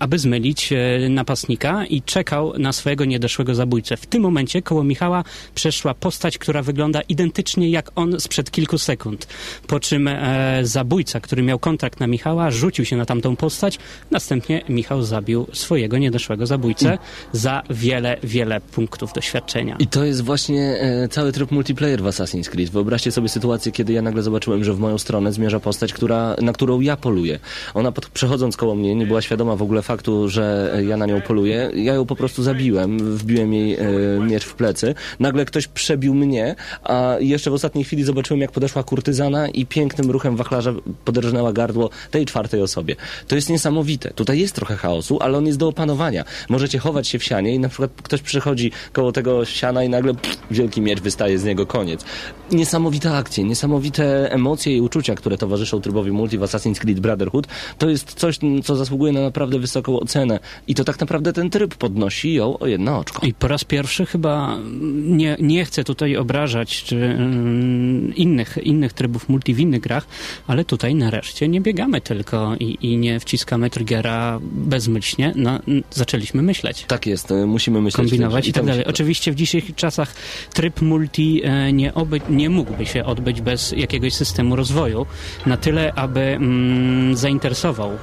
aby 0.00 0.18
zmylić 0.18 0.72
e, 0.72 1.08
napastnika 1.08 1.86
i 1.86 2.02
czekał 2.02 2.52
na 2.58 2.72
swojego 2.72 3.04
niedoszłego 3.04 3.54
zabójcę. 3.54 3.96
W 3.96 4.06
tym 4.06 4.22
momencie 4.22 4.62
koło 4.62 4.84
Michała 4.84 5.24
przeszła 5.54 5.94
postać, 5.94 6.38
która 6.38 6.62
wygląda 6.62 7.00
identycznie 7.00 7.70
jak 7.70 7.90
on 7.94 8.20
sprzed 8.20 8.50
kilku 8.50 8.78
sekund. 8.78 9.26
Po 9.66 9.80
czym 9.80 10.08
e, 10.08 10.60
zabójca, 10.62 11.20
który 11.20 11.42
miał 11.42 11.58
kontrakt 11.58 12.00
na 12.00 12.06
Michała, 12.06 12.50
rzucił 12.50 12.84
się 12.84 12.96
na 12.96 13.04
tamtą 13.04 13.36
postać. 13.36 13.78
Następnie 14.10 14.62
Michał 14.68 15.02
zabił 15.02 15.46
swojego 15.52 15.98
niedoszłego 15.98 16.46
zabójcę 16.46 16.98
za 17.32 17.62
wiele, 17.70 18.16
wiele 18.22 18.60
punktów 18.60 19.12
doświadczenia. 19.12 19.76
I 19.78 19.86
to 19.86 20.04
jest 20.04 20.24
właśnie 20.24 20.80
e, 20.80 21.08
cały 21.08 21.32
tryb 21.32 21.50
multiplayer 21.50 22.02
w 22.02 22.06
Assassin's 22.06 22.48
Creed. 22.48 22.70
Wyobraźcie 22.70 23.12
sobie 23.12 23.28
sytuację, 23.28 23.72
kiedy 23.72 23.92
ja 23.92 24.02
nagle 24.02 24.22
zobaczyłem, 24.22 24.64
że 24.64 24.74
w 24.74 24.78
moją 24.78 24.98
stronę 24.98 25.32
zmierza 25.32 25.60
postać, 25.60 25.92
która, 25.92 26.36
na 26.42 26.52
którą 26.52 26.80
ja 26.80 26.96
poluję. 26.96 27.38
Ona 27.74 27.92
pod, 27.92 28.08
przechodząc 28.08 28.56
koło 28.56 28.74
mnie 28.74 28.94
nie 28.94 29.06
była 29.06 29.22
świadoma 29.22 29.56
w 29.62 29.64
ogóle 29.64 29.82
faktu, 29.82 30.28
że 30.28 30.76
ja 30.86 30.96
na 30.96 31.06
nią 31.06 31.20
poluję. 31.20 31.70
Ja 31.74 31.94
ją 31.94 32.06
po 32.06 32.16
prostu 32.16 32.42
zabiłem, 32.42 33.16
wbiłem 33.16 33.54
jej 33.54 33.74
e, 33.74 33.86
miecz 34.20 34.44
w 34.44 34.54
plecy. 34.54 34.94
Nagle 35.20 35.44
ktoś 35.44 35.68
przebił 35.68 36.14
mnie, 36.14 36.54
a 36.82 37.16
jeszcze 37.20 37.50
w 37.50 37.54
ostatniej 37.54 37.84
chwili 37.84 38.04
zobaczyłem, 38.04 38.40
jak 38.40 38.52
podeszła 38.52 38.82
kurtyzana 38.82 39.48
i 39.48 39.66
pięknym 39.66 40.10
ruchem 40.10 40.36
wachlarza 40.36 40.72
poderżnęła 41.04 41.52
gardło 41.52 41.90
tej 42.10 42.26
czwartej 42.26 42.62
osobie. 42.62 42.96
To 43.28 43.34
jest 43.34 43.50
niesamowite. 43.50 44.10
Tutaj 44.10 44.38
jest 44.38 44.54
trochę 44.54 44.76
chaosu, 44.76 45.18
ale 45.20 45.38
on 45.38 45.46
jest 45.46 45.58
do 45.58 45.68
opanowania. 45.68 46.24
Możecie 46.48 46.78
chować 46.78 47.08
się 47.08 47.18
w 47.18 47.24
sianie 47.24 47.54
i 47.54 47.58
na 47.58 47.68
przykład 47.68 47.90
ktoś 48.02 48.22
przychodzi 48.22 48.72
koło 48.92 49.12
tego 49.12 49.44
siana 49.44 49.84
i 49.84 49.88
nagle 49.88 50.14
pff, 50.14 50.38
wielki 50.50 50.80
miecz 50.80 51.00
wystaje 51.00 51.38
z 51.38 51.44
niego, 51.44 51.66
koniec. 51.66 52.04
Niesamowite 52.50 53.16
akcje, 53.16 53.44
niesamowite 53.44 54.32
emocje 54.32 54.76
i 54.76 54.80
uczucia, 54.80 55.14
które 55.14 55.38
towarzyszą 55.38 55.80
trybowi 55.80 56.12
multi 56.12 56.38
w 56.38 56.40
Assassin's 56.40 56.78
Creed 56.78 57.00
Brotherhood, 57.00 57.46
to 57.78 57.88
jest 57.88 58.14
coś, 58.14 58.38
co 58.64 58.76
zasługuje 58.76 59.12
na 59.12 59.20
naprawdę 59.20 59.51
wysoką 59.58 60.00
ocenę. 60.00 60.40
I 60.66 60.74
to 60.74 60.84
tak 60.84 61.00
naprawdę 61.00 61.32
ten 61.32 61.50
tryb 61.50 61.74
podnosi 61.74 62.34
ją 62.34 62.58
o 62.58 62.66
jedno 62.66 62.98
oczko. 62.98 63.26
I 63.26 63.34
po 63.34 63.48
raz 63.48 63.64
pierwszy 63.64 64.06
chyba 64.06 64.58
nie, 64.92 65.36
nie 65.40 65.64
chcę 65.64 65.84
tutaj 65.84 66.16
obrażać 66.16 66.82
czy, 66.84 66.96
mm, 66.96 68.14
innych, 68.14 68.58
innych 68.62 68.92
trybów 68.92 69.28
multi 69.28 69.54
w 69.54 69.60
innych 69.60 69.80
grach, 69.80 70.06
ale 70.46 70.64
tutaj 70.64 70.94
nareszcie 70.94 71.48
nie 71.48 71.60
biegamy 71.60 72.00
tylko 72.00 72.56
i, 72.60 72.78
i 72.80 72.96
nie 72.96 73.20
wciskamy 73.20 73.70
triggera 73.70 74.38
bezmyślnie. 74.42 75.32
No, 75.36 75.60
zaczęliśmy 75.90 76.42
myśleć. 76.42 76.84
Tak 76.88 77.06
jest, 77.06 77.30
e, 77.30 77.46
musimy 77.46 77.80
myśleć. 77.80 78.10
kombinować 78.10 78.48
i 78.48 78.52
tak 78.52 78.64
dalej. 78.64 78.84
Oczywiście 78.84 79.32
w 79.32 79.34
dzisiejszych 79.34 79.74
czasach 79.74 80.14
tryb 80.54 80.82
multi 80.82 81.40
e, 81.44 81.72
nie, 81.72 81.94
oby, 81.94 82.20
nie 82.30 82.50
mógłby 82.50 82.86
się 82.86 83.04
odbyć 83.04 83.40
bez 83.40 83.72
jakiegoś 83.72 84.14
systemu 84.14 84.56
rozwoju 84.56 85.06
na 85.46 85.56
tyle, 85.56 85.92
aby 85.94 86.20
mm, 86.20 87.16
zainteresował 87.16 87.90
e, 87.90 87.98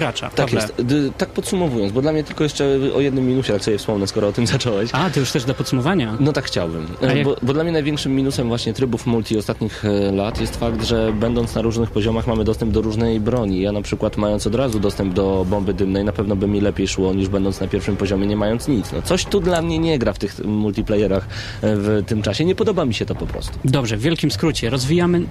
gracza. 0.00 0.30
Tak 0.30 0.52
jest. 0.52 0.74
Tak 1.18 1.28
podsumowując, 1.28 1.92
bo 1.92 2.02
dla 2.02 2.12
mnie 2.12 2.24
tylko 2.24 2.44
jeszcze 2.44 2.78
o 2.94 3.00
jednym 3.00 3.26
minusie, 3.26 3.52
jak 3.52 3.64
sobie 3.64 3.78
wspomnę, 3.78 4.06
skoro 4.06 4.28
o 4.28 4.32
tym 4.32 4.46
zacząłeś. 4.56 4.90
A, 4.92 5.10
to 5.10 5.20
już 5.20 5.32
też 5.32 5.44
do 5.44 5.54
podsumowania. 5.54 6.16
No 6.20 6.32
tak 6.32 6.44
chciałbym. 6.44 6.86
E, 7.02 7.16
jak- 7.16 7.24
Bo, 7.24 7.36
bo 7.42 7.52
dla 7.52 7.62
mnie 7.64 7.72
największym 7.72 8.16
minusem 8.16 8.48
właśnie 8.48 8.74
trybów 8.74 9.06
multi 9.06 9.38
ostatnich 9.38 9.84
e, 9.84 10.12
lat 10.12 10.40
jest 10.40 10.56
fakt, 10.56 10.84
że 10.84 11.12
będąc 11.12 11.54
na 11.54 11.62
różnych 11.62 11.90
poziomach 11.90 12.26
mamy 12.26 12.44
dostęp 12.44 12.72
do 12.72 12.82
różnej 12.82 13.20
broni. 13.20 13.60
Ja 13.60 13.72
na 13.72 13.82
przykład 13.82 14.16
mając 14.16 14.46
od 14.46 14.54
razu 14.54 14.80
dostęp 14.80 15.14
do 15.14 15.46
bomby 15.50 15.74
dymnej 15.74 16.04
na 16.04 16.12
pewno 16.12 16.36
by 16.36 16.46
mi 16.48 16.60
lepiej 16.60 16.88
szło 16.88 17.14
niż 17.14 17.28
będąc 17.28 17.60
na 17.60 17.68
pierwszym 17.68 17.96
poziomie 17.96 18.26
nie 18.26 18.36
mając 18.36 18.68
nic. 18.68 18.92
No, 18.92 19.02
coś 19.02 19.24
tu 19.24 19.40
dla 19.40 19.62
mnie 19.62 19.78
nie 19.78 19.98
gra 19.98 20.12
w 20.12 20.18
tych 20.18 20.44
multiplayerach 20.44 21.24
e, 21.62 21.76
w 21.76 22.02
tym 22.06 22.22
czasie. 22.22 22.44
Nie 22.44 22.54
podoba 22.54 22.84
mi 22.84 22.94
się 22.94 23.06
to 23.06 23.14
po 23.14 23.26
prostu. 23.26 23.58
Dobrze, 23.64 23.96
w 23.96 24.00
wielkim 24.00 24.30
skrócie. 24.30 24.70
Rozwijamy, 24.70 25.22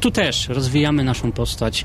tu 0.00 0.10
też 0.10 0.48
rozwijamy 0.48 1.04
naszą 1.04 1.32
postać. 1.32 1.84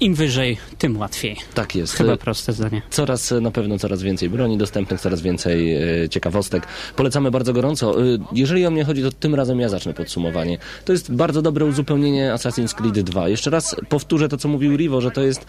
Im 0.00 0.14
wyżej, 0.14 0.56
tym 0.78 0.96
łatwiej. 0.96 1.36
Tak 1.54 1.74
jest. 1.74 1.94
Chyba 1.94 2.16
proste 2.16 2.52
zdanie. 2.52 2.82
Coraz, 2.90 3.32
e, 3.32 3.40
na 3.40 3.50
pewno 3.50 3.78
coraz 3.78 4.02
więcej 4.02 4.30
broni 4.30 4.58
dostępnych, 4.58 5.00
coraz 5.00 5.20
więcej 5.20 5.74
e, 5.74 6.08
ciekawostek. 6.08 6.66
Polecamy 6.96 7.30
bardzo 7.30 7.52
gorąco. 7.52 8.02
E, 8.02 8.04
jeżeli 8.32 8.66
o 8.66 8.70
mnie 8.70 8.84
chodzi, 8.84 9.02
to 9.02 9.12
tym 9.12 9.34
razem 9.34 9.60
ja 9.60 9.68
zacznę 9.68 9.94
podsumowanie. 9.94 10.58
To 10.84 10.92
jest 10.92 11.12
bardzo 11.12 11.42
dobre 11.42 11.66
uzupełnienie 11.66 12.32
Assassin's 12.32 12.74
Creed 12.74 13.00
2. 13.00 13.28
Jeszcze 13.28 13.50
raz 13.50 13.76
powtórzę 13.88 14.28
to, 14.28 14.36
co 14.36 14.48
mówił 14.48 14.76
Rivo, 14.76 15.00
że 15.00 15.10
to 15.10 15.22
jest 15.22 15.46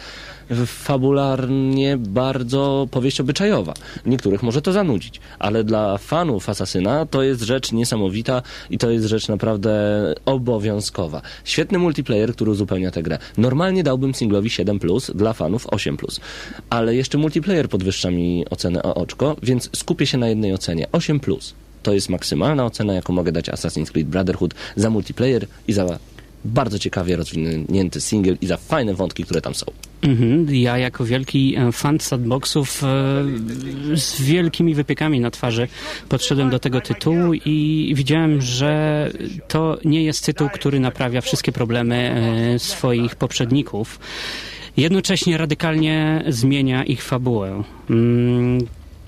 fabularnie 0.66 1.98
bardzo 1.98 2.88
powieść 2.92 3.22
obyczajowa. 3.22 3.74
Niektórych 4.06 4.44
może 4.44 4.62
to 4.62 4.72
zanudzić, 4.72 5.20
ale 5.40 5.64
dla 5.64 5.98
fanów 5.98 6.50
Asasyna 6.50 7.06
to 7.06 7.24
jest 7.24 7.42
rzecz 7.42 7.72
niesamowita 7.72 8.42
i 8.70 8.78
to 8.78 8.90
jest 8.90 9.06
rzecz 9.06 9.28
naprawdę 9.28 9.70
obowiązkowa. 10.26 11.22
Świetny 11.44 11.80
multiplayer, 12.00 12.34
który 12.34 12.52
uzupełnia 12.52 12.92
tę 12.92 13.04
grę. 13.04 13.18
Normalnie 13.38 13.84
dałbym 13.84 14.14
singlowi 14.14 14.50
7+, 14.50 15.16
dla 15.16 15.34
fanów 15.34 15.68
8+, 15.68 16.20
ale 16.70 16.96
jeszcze 16.96 17.18
multiplayer 17.18 17.70
podwyższa 17.70 18.12
mi 18.12 18.46
ocenę 18.50 18.84
o 18.84 18.96
oczko, 18.96 19.36
więc 19.44 19.70
skupię 19.76 20.06
się 20.06 20.18
na 20.18 20.28
jednej 20.28 20.54
ocenie. 20.54 20.88
8+. 20.92 21.54
To 21.84 21.94
jest 21.94 22.10
maksymalna 22.10 22.66
ocena, 22.66 22.94
jaką 22.94 23.14
mogę 23.14 23.32
dać 23.32 23.50
Assassin's 23.50 23.92
Creed 23.92 24.08
Brotherhood 24.08 24.54
za 24.76 24.90
multiplayer 24.90 25.46
i 25.68 25.74
za 25.74 26.00
bardzo 26.46 26.80
ciekawie 26.80 27.16
rozwinięty 27.16 28.02
single 28.02 28.38
i 28.42 28.48
za 28.48 28.58
fajne 28.58 28.94
wątki, 28.94 29.24
które 29.24 29.42
tam 29.42 29.56
są. 29.56 29.66
Mhm. 30.02 30.56
Ja 30.56 30.78
jako 30.78 31.06
wielki 31.06 31.56
e, 31.58 31.72
fan 31.72 32.00
sandboxów 32.00 32.84
e, 32.84 32.88
z 33.98 34.22
wielkimi 34.22 34.76
wypiekami 34.76 35.20
na 35.20 35.32
twarzy 35.32 35.68
podszedłem 36.10 36.50
do 36.50 36.60
tego 36.60 36.82
tytułu 36.82 37.34
i 37.34 37.92
widziałem, 37.96 38.42
że 38.42 39.12
to 39.48 39.78
nie 39.86 40.04
jest 40.04 40.26
tytuł, 40.26 40.50
który 40.54 40.80
naprawia 40.80 41.22
wszystkie 41.22 41.52
problemy 41.52 41.96
e, 42.56 42.60
swoich 42.60 43.16
poprzedników. 43.16 44.00
Jednocześnie 44.78 45.38
radykalnie 45.38 46.24
zmienia 46.28 46.84
ich 46.84 47.04
fabułę. 47.04 47.64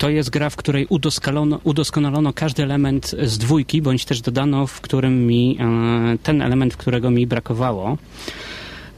To 0.02 0.10
jest 0.10 0.30
gra, 0.30 0.50
w 0.50 0.56
której 0.56 0.86
udoskonalono, 0.88 1.60
udoskonalono 1.64 2.32
każdy 2.32 2.62
element 2.62 3.14
z 3.22 3.38
dwójki, 3.38 3.82
bądź 3.82 4.04
też 4.04 4.20
dodano, 4.20 4.66
w 4.66 4.80
którym 4.80 5.26
mi 5.26 5.58
e, 5.60 6.18
ten 6.22 6.42
element, 6.42 6.76
którego 6.76 7.10
mi 7.10 7.26
brakowało. 7.26 7.98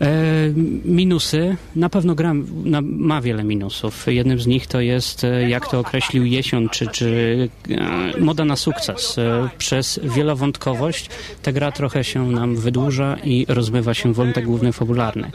E, 0.01 0.53
minusy. 0.85 1.57
Na 1.77 1.89
pewno 1.89 2.15
gra 2.15 2.35
ma 2.83 3.21
wiele 3.21 3.45
minusów. 3.45 4.07
Jednym 4.07 4.41
z 4.41 4.47
nich 4.47 4.67
to 4.67 4.81
jest, 4.81 5.25
e, 5.25 5.49
jak 5.49 5.69
to 5.69 5.81
określił 5.81 6.25
Jesion, 6.25 6.69
czy, 6.69 6.87
czy 6.87 7.49
e, 7.71 8.21
moda 8.21 8.45
na 8.45 8.57
sukces. 8.57 9.17
Przez 9.59 10.01
wielowątkowość 10.03 11.11
ta 11.43 11.53
gra 11.53 11.73
trochę 11.73 12.05
się 12.05 12.31
nam 12.31 12.57
wydłuża 12.57 13.17
i 13.25 13.47
rozmywa 13.49 13.95
się 13.95 14.13
wątek 14.13 14.45
główny 14.45 14.73
fabularny. 14.73 15.31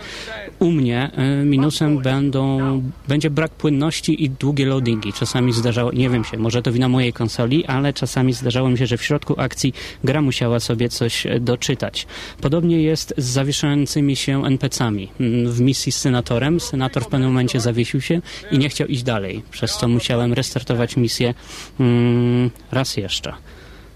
U 0.60 0.72
mnie 0.72 1.12
minusem 1.46 1.98
będą, 1.98 2.60
będzie 3.08 3.30
brak 3.30 3.52
płynności 3.52 4.24
i 4.24 4.30
długie 4.30 4.66
loadingi. 4.66 5.14
Czasami 5.14 5.54
zdarzało, 5.54 5.92
nie 5.92 6.10
wiem 6.10 6.24
się, 6.24 6.38
może 6.38 6.62
to 6.62 6.72
wina 6.72 6.90
mojej 6.90 7.14
konsoli, 7.14 7.66
ale 7.66 7.94
czasami 7.94 8.34
zdarzało 8.34 8.70
mi 8.70 8.78
się, 8.78 8.88
że 8.88 8.98
w 8.98 9.04
środku 9.04 9.42
akcji 9.42 9.74
gra 10.04 10.22
musiała 10.22 10.60
sobie 10.60 10.90
coś 10.90 11.28
doczytać. 11.40 12.08
Podobnie 12.42 12.82
jest 12.82 13.14
z 13.18 13.26
zawieszającymi 13.26 14.16
się 14.16 14.49
NPC-ami. 14.50 15.10
Mm, 15.20 15.52
W 15.52 15.62
misji 15.62 15.92
z 15.92 15.98
senatorem 15.98 16.60
senator 16.60 17.04
w 17.04 17.08
pewnym 17.08 17.30
momencie 17.30 17.60
zawiesił 17.60 18.02
się 18.02 18.22
i 18.52 18.58
nie 18.58 18.70
chciał 18.70 18.88
iść 18.88 19.04
dalej, 19.04 19.44
przez 19.52 19.78
co 19.78 19.88
musiałem 19.88 20.34
restartować 20.34 20.98
misję 20.98 21.34
mm, 21.80 22.50
raz 22.72 22.98
jeszcze. 22.98 23.34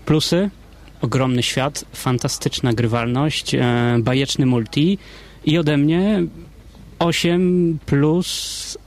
Plusy? 0.05 0.49
Ogromny 1.01 1.43
świat, 1.43 1.85
fantastyczna 1.93 2.73
grywalność, 2.73 3.55
e, 3.55 3.61
bajeczny 3.99 4.45
multi 4.45 4.97
i 5.45 5.57
ode 5.57 5.77
mnie 5.77 6.23
8 6.99 7.79
plus 7.85 8.77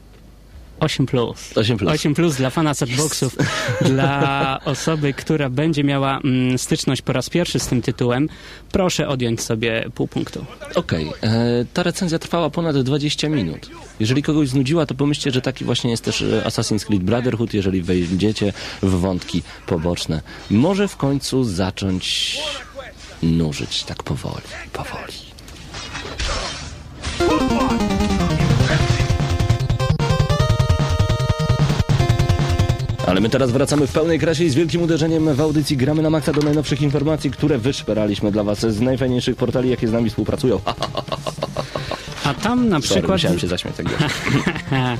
8 0.80 1.06
plus. 1.06 1.52
8 1.56 1.78
plus. 1.78 1.92
8 1.92 2.14
plus 2.14 2.36
dla 2.36 2.50
fana 2.50 2.74
setboxów, 2.74 3.36
dla 3.80 4.60
osoby, 4.64 5.12
która 5.12 5.50
będzie 5.50 5.84
miała 5.84 6.20
mm, 6.24 6.58
styczność 6.58 7.02
po 7.02 7.12
raz 7.12 7.30
pierwszy 7.30 7.58
z 7.58 7.66
tym 7.66 7.82
tytułem, 7.82 8.28
proszę 8.72 9.08
odjąć 9.08 9.42
sobie 9.42 9.90
pół 9.94 10.08
punktu. 10.08 10.44
Okej, 10.74 11.12
e, 11.22 11.64
ta 11.74 11.82
recenzja 11.82 12.18
trwała 12.18 12.50
ponad 12.50 12.78
20 12.78 13.28
minut. 13.28 13.70
Jeżeli 14.00 14.22
kogoś 14.22 14.48
znudziła, 14.48 14.86
to 14.86 14.94
pomyślcie, 14.94 15.30
że 15.30 15.40
taki 15.42 15.64
właśnie 15.64 15.90
jest 15.90 16.04
też 16.04 16.22
e, 16.22 16.42
Assassin's 16.46 16.84
Creed 16.84 17.02
Brotherhood, 17.02 17.54
jeżeli 17.54 17.82
wejdziecie 17.82 18.52
w 18.82 18.90
wątki 18.90 19.42
poboczne. 19.66 20.22
Może 20.50 20.88
w 20.88 20.96
końcu 20.96 21.44
zacząć 21.44 22.38
nużyć 23.22 23.84
tak 23.84 24.02
powoli, 24.02 24.44
powoli. 24.72 25.25
Ale 33.06 33.20
my 33.20 33.28
teraz 33.28 33.50
wracamy 33.50 33.86
w 33.86 33.92
pełnej 33.92 34.18
krasie 34.18 34.44
i 34.44 34.50
z 34.50 34.54
wielkim 34.54 34.82
uderzeniem 34.82 35.34
w 35.34 35.40
audycji 35.40 35.76
gramy 35.76 36.02
na 36.02 36.10
maksa 36.10 36.32
do 36.32 36.42
najnowszych 36.42 36.82
informacji, 36.82 37.30
które 37.30 37.58
wyszperaliśmy 37.58 38.32
dla 38.32 38.44
Was 38.44 38.60
z 38.60 38.80
najfajniejszych 38.80 39.36
portali, 39.36 39.70
jakie 39.70 39.88
z 39.88 39.92
nami 39.92 40.10
współpracują. 40.10 40.60
Ha, 40.64 40.74
A 42.26 42.34
tam 42.34 42.68
na 42.68 42.80
sorry, 42.80 42.82
przykład... 42.82 43.12
musiałem 43.12 43.38
się 43.38 43.46
zaśmiać 43.46 43.74
tak. 43.76 43.86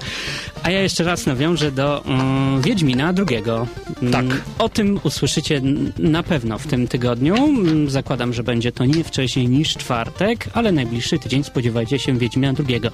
A 0.63 0.71
ja 0.71 0.81
jeszcze 0.81 1.05
raz 1.05 1.27
nawiążę 1.27 1.73
do 1.73 2.05
um, 2.07 2.63
Wiedźmina 2.63 3.13
drugiego. 3.13 3.67
Tak. 4.13 4.25
O 4.59 4.69
tym 4.69 5.01
usłyszycie 5.03 5.63
na 5.99 6.23
pewno 6.23 6.59
w 6.59 6.67
tym 6.67 6.89
tygodniu. 6.89 7.37
Mm, 7.37 7.91
Zakładam, 7.91 8.33
że 8.33 8.43
będzie 8.43 8.73
to 8.73 8.85
nie 8.85 9.05
wcześniej 9.05 9.49
niż 9.49 9.75
czwartek, 9.75 10.49
ale 10.53 10.73
najbliższy 10.73 11.19
tydzień 11.19 11.45
spodziewajcie 11.45 11.99
się 11.99 12.19
Wiedźmina 12.19 12.53
drugiego. 12.53 12.91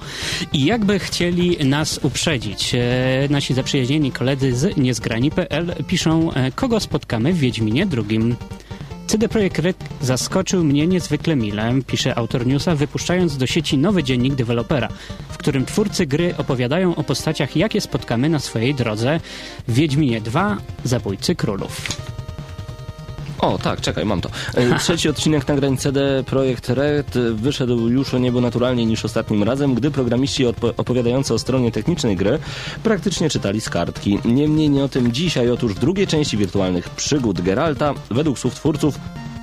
I 0.53 0.65
jakby 0.65 0.99
chcieli 0.99 1.65
nas 1.65 1.99
uprzedzić, 2.03 2.75
e, 2.75 2.79
nasi 3.29 3.53
zaprzyjaźnieni 3.53 4.11
koledzy 4.11 4.55
z 4.55 4.77
niezgrani.pl 4.77 5.75
piszą, 5.87 6.33
e, 6.33 6.51
kogo 6.51 6.79
spotkamy 6.79 7.33
w 7.33 7.37
Wiedźminie 7.37 7.85
drugim. 7.85 8.35
CD 9.07 9.29
Projekt 9.29 9.59
Red 9.59 9.77
zaskoczył 10.01 10.63
mnie 10.63 10.87
niezwykle 10.87 11.35
mile, 11.35 11.73
pisze 11.87 12.15
autor 12.15 12.47
newsa, 12.47 12.75
wypuszczając 12.75 13.37
do 13.37 13.47
sieci 13.47 13.77
nowy 13.77 14.03
dziennik 14.03 14.35
dewelopera, 14.35 14.87
w 15.29 15.37
którym 15.37 15.65
twórcy 15.65 16.05
gry 16.05 16.35
opowiadają 16.37 16.95
o 16.95 17.03
postaciach, 17.03 17.55
jakie 17.55 17.81
spotkamy 17.81 18.29
na 18.29 18.39
swojej 18.39 18.75
drodze 18.75 19.19
w 19.67 19.73
Wiedźminie 19.73 20.21
2 20.21 20.57
Zabójcy 20.83 21.35
Królów. 21.35 22.12
O, 23.43 23.57
tak, 23.57 23.81
czekaj, 23.81 24.05
mam 24.05 24.21
to. 24.21 24.29
E, 24.55 24.79
Trzeci 24.79 25.09
odcinek 25.09 25.47
nagrań 25.47 25.77
CD 25.77 26.23
Projekt 26.25 26.69
Red 26.69 27.13
wyszedł 27.33 27.89
już 27.89 28.13
o 28.13 28.17
niebo 28.17 28.41
naturalniej 28.41 28.85
niż 28.85 29.05
ostatnim 29.05 29.43
razem, 29.43 29.75
gdy 29.75 29.91
programiści 29.91 30.45
opowiadający 30.77 31.33
o 31.33 31.39
stronie 31.39 31.71
technicznej 31.71 32.15
gry 32.15 32.39
praktycznie 32.83 33.29
czytali 33.29 33.61
z 33.61 33.69
kartki. 33.69 34.19
Niemniej 34.25 34.69
nie 34.69 34.83
o 34.83 34.89
tym 34.89 35.11
dzisiaj. 35.11 35.49
Otóż 35.49 35.73
w 35.73 35.79
drugiej 35.79 36.07
części 36.07 36.37
wirtualnych 36.37 36.89
przygód 36.89 37.41
Geralta, 37.41 37.93
według 38.11 38.39
słów 38.39 38.55
twórców, 38.55 38.99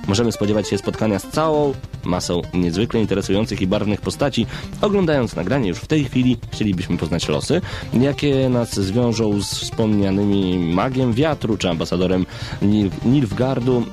Możemy 0.07 0.31
spodziewać 0.31 0.69
się 0.69 0.77
spotkania 0.77 1.19
z 1.19 1.27
całą 1.27 1.73
masą 2.03 2.41
niezwykle 2.53 3.01
interesujących 3.01 3.61
i 3.61 3.67
barwnych 3.67 4.01
postaci. 4.01 4.45
Oglądając 4.81 5.35
nagranie 5.35 5.69
już 5.69 5.77
w 5.79 5.87
tej 5.87 6.03
chwili 6.03 6.37
chcielibyśmy 6.51 6.97
poznać 6.97 7.27
losy, 7.27 7.61
jakie 7.93 8.49
nas 8.49 8.79
zwiążą 8.79 9.41
z 9.41 9.53
wspomnianymi 9.53 10.59
magiem 10.73 11.13
wiatru 11.13 11.57
czy 11.57 11.69
ambasadorem 11.69 12.25
Nil- 12.61 12.89
Nilfgardu. 13.05 13.83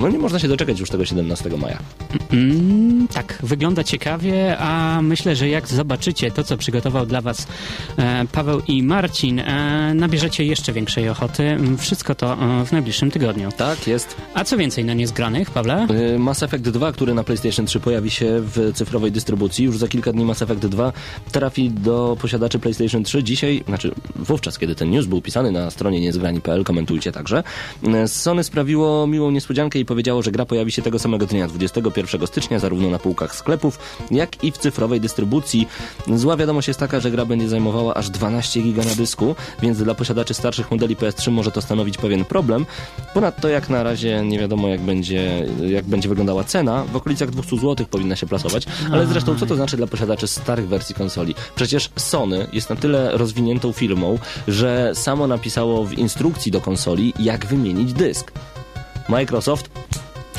No 0.00 0.08
nie 0.08 0.18
można 0.18 0.38
się 0.38 0.48
doczekać 0.48 0.80
już 0.80 0.90
tego 0.90 1.04
17 1.04 1.50
maja. 1.58 1.78
Mm, 2.32 3.08
tak, 3.08 3.38
wygląda 3.42 3.84
ciekawie, 3.84 4.58
a 4.58 5.02
myślę, 5.02 5.36
że 5.36 5.48
jak 5.48 5.68
zobaczycie 5.68 6.30
to, 6.30 6.44
co 6.44 6.56
przygotował 6.56 7.06
dla 7.06 7.20
Was 7.20 7.46
e, 7.98 8.24
Paweł 8.32 8.60
i 8.68 8.82
Marcin, 8.82 9.38
e, 9.38 9.94
nabierzecie 9.94 10.44
jeszcze 10.44 10.72
większej 10.72 11.08
ochoty. 11.08 11.56
Wszystko 11.78 12.14
to 12.14 12.32
e, 12.32 12.64
w 12.66 12.72
najbliższym 12.72 13.10
tygodniu. 13.10 13.48
Tak, 13.56 13.86
jest. 13.86 14.16
A 14.34 14.44
co 14.44 14.56
więcej 14.56 14.84
na 14.84 14.94
niezgranych, 14.94 15.50
Pawle? 15.50 15.86
Y, 16.14 16.18
Mass 16.18 16.42
Effect 16.42 16.64
2, 16.64 16.92
który 16.92 17.14
na 17.14 17.24
PlayStation 17.24 17.66
3 17.66 17.80
pojawi 17.80 18.10
się 18.10 18.26
w 18.40 18.72
cyfrowej 18.74 19.12
dystrybucji. 19.12 19.64
Już 19.64 19.78
za 19.78 19.88
kilka 19.88 20.12
dni 20.12 20.24
Mass 20.24 20.42
Effect 20.42 20.66
2 20.66 20.92
trafi 21.32 21.70
do 21.70 22.16
posiadaczy 22.20 22.58
PlayStation 22.58 23.04
3. 23.04 23.22
Dzisiaj, 23.22 23.64
znaczy 23.66 23.94
wówczas, 24.16 24.58
kiedy 24.58 24.74
ten 24.74 24.90
news 24.90 25.06
był 25.06 25.22
pisany 25.22 25.52
na 25.52 25.70
stronie 25.70 26.00
niezgrani.pl, 26.00 26.64
komentujcie 26.64 27.12
także. 27.12 27.42
Y, 28.04 28.08
Sony 28.08 28.44
sprawiło 28.44 29.06
miłą 29.06 29.30
niespodziankę 29.30 29.78
i 29.78 29.84
powiedziało, 29.90 30.22
że 30.22 30.30
gra 30.30 30.46
pojawi 30.46 30.72
się 30.72 30.82
tego 30.82 30.98
samego 30.98 31.26
dnia, 31.26 31.48
21 31.48 32.26
stycznia, 32.26 32.58
zarówno 32.58 32.90
na 32.90 32.98
półkach 32.98 33.34
sklepów, 33.34 33.78
jak 34.10 34.44
i 34.44 34.52
w 34.52 34.58
cyfrowej 34.58 35.00
dystrybucji. 35.00 35.68
Zła 36.14 36.36
wiadomość 36.36 36.68
jest 36.68 36.80
taka, 36.80 37.00
że 37.00 37.10
gra 37.10 37.24
będzie 37.24 37.48
zajmowała 37.48 37.94
aż 37.94 38.10
12 38.10 38.62
giga 38.62 38.82
na 38.84 38.94
dysku, 38.94 39.34
więc 39.62 39.78
dla 39.78 39.94
posiadaczy 39.94 40.34
starszych 40.34 40.70
modeli 40.70 40.96
PS3 40.96 41.30
może 41.30 41.50
to 41.50 41.62
stanowić 41.62 41.98
pewien 41.98 42.24
problem. 42.24 42.66
Ponadto 43.14 43.48
jak 43.48 43.68
na 43.68 43.82
razie 43.82 44.22
nie 44.24 44.38
wiadomo 44.38 44.68
jak 44.68 44.80
będzie, 44.80 45.46
jak 45.68 45.84
będzie 45.84 46.08
wyglądała 46.08 46.44
cena. 46.44 46.84
W 46.84 46.96
okolicach 46.96 47.30
200 47.30 47.56
zł 47.56 47.86
powinna 47.90 48.16
się 48.16 48.26
plasować. 48.26 48.66
Ale 48.92 49.06
zresztą 49.06 49.38
co 49.38 49.46
to 49.46 49.54
znaczy 49.54 49.76
dla 49.76 49.86
posiadaczy 49.86 50.26
starych 50.26 50.68
wersji 50.68 50.94
konsoli? 50.94 51.34
Przecież 51.54 51.90
Sony 51.96 52.46
jest 52.52 52.70
na 52.70 52.76
tyle 52.76 53.10
rozwiniętą 53.18 53.72
firmą, 53.72 54.18
że 54.48 54.92
samo 54.94 55.26
napisało 55.26 55.84
w 55.84 55.92
instrukcji 55.92 56.52
do 56.52 56.60
konsoli 56.60 57.14
jak 57.18 57.46
wymienić 57.46 57.92
dysk. 57.92 58.32
Microsoft 59.10 59.70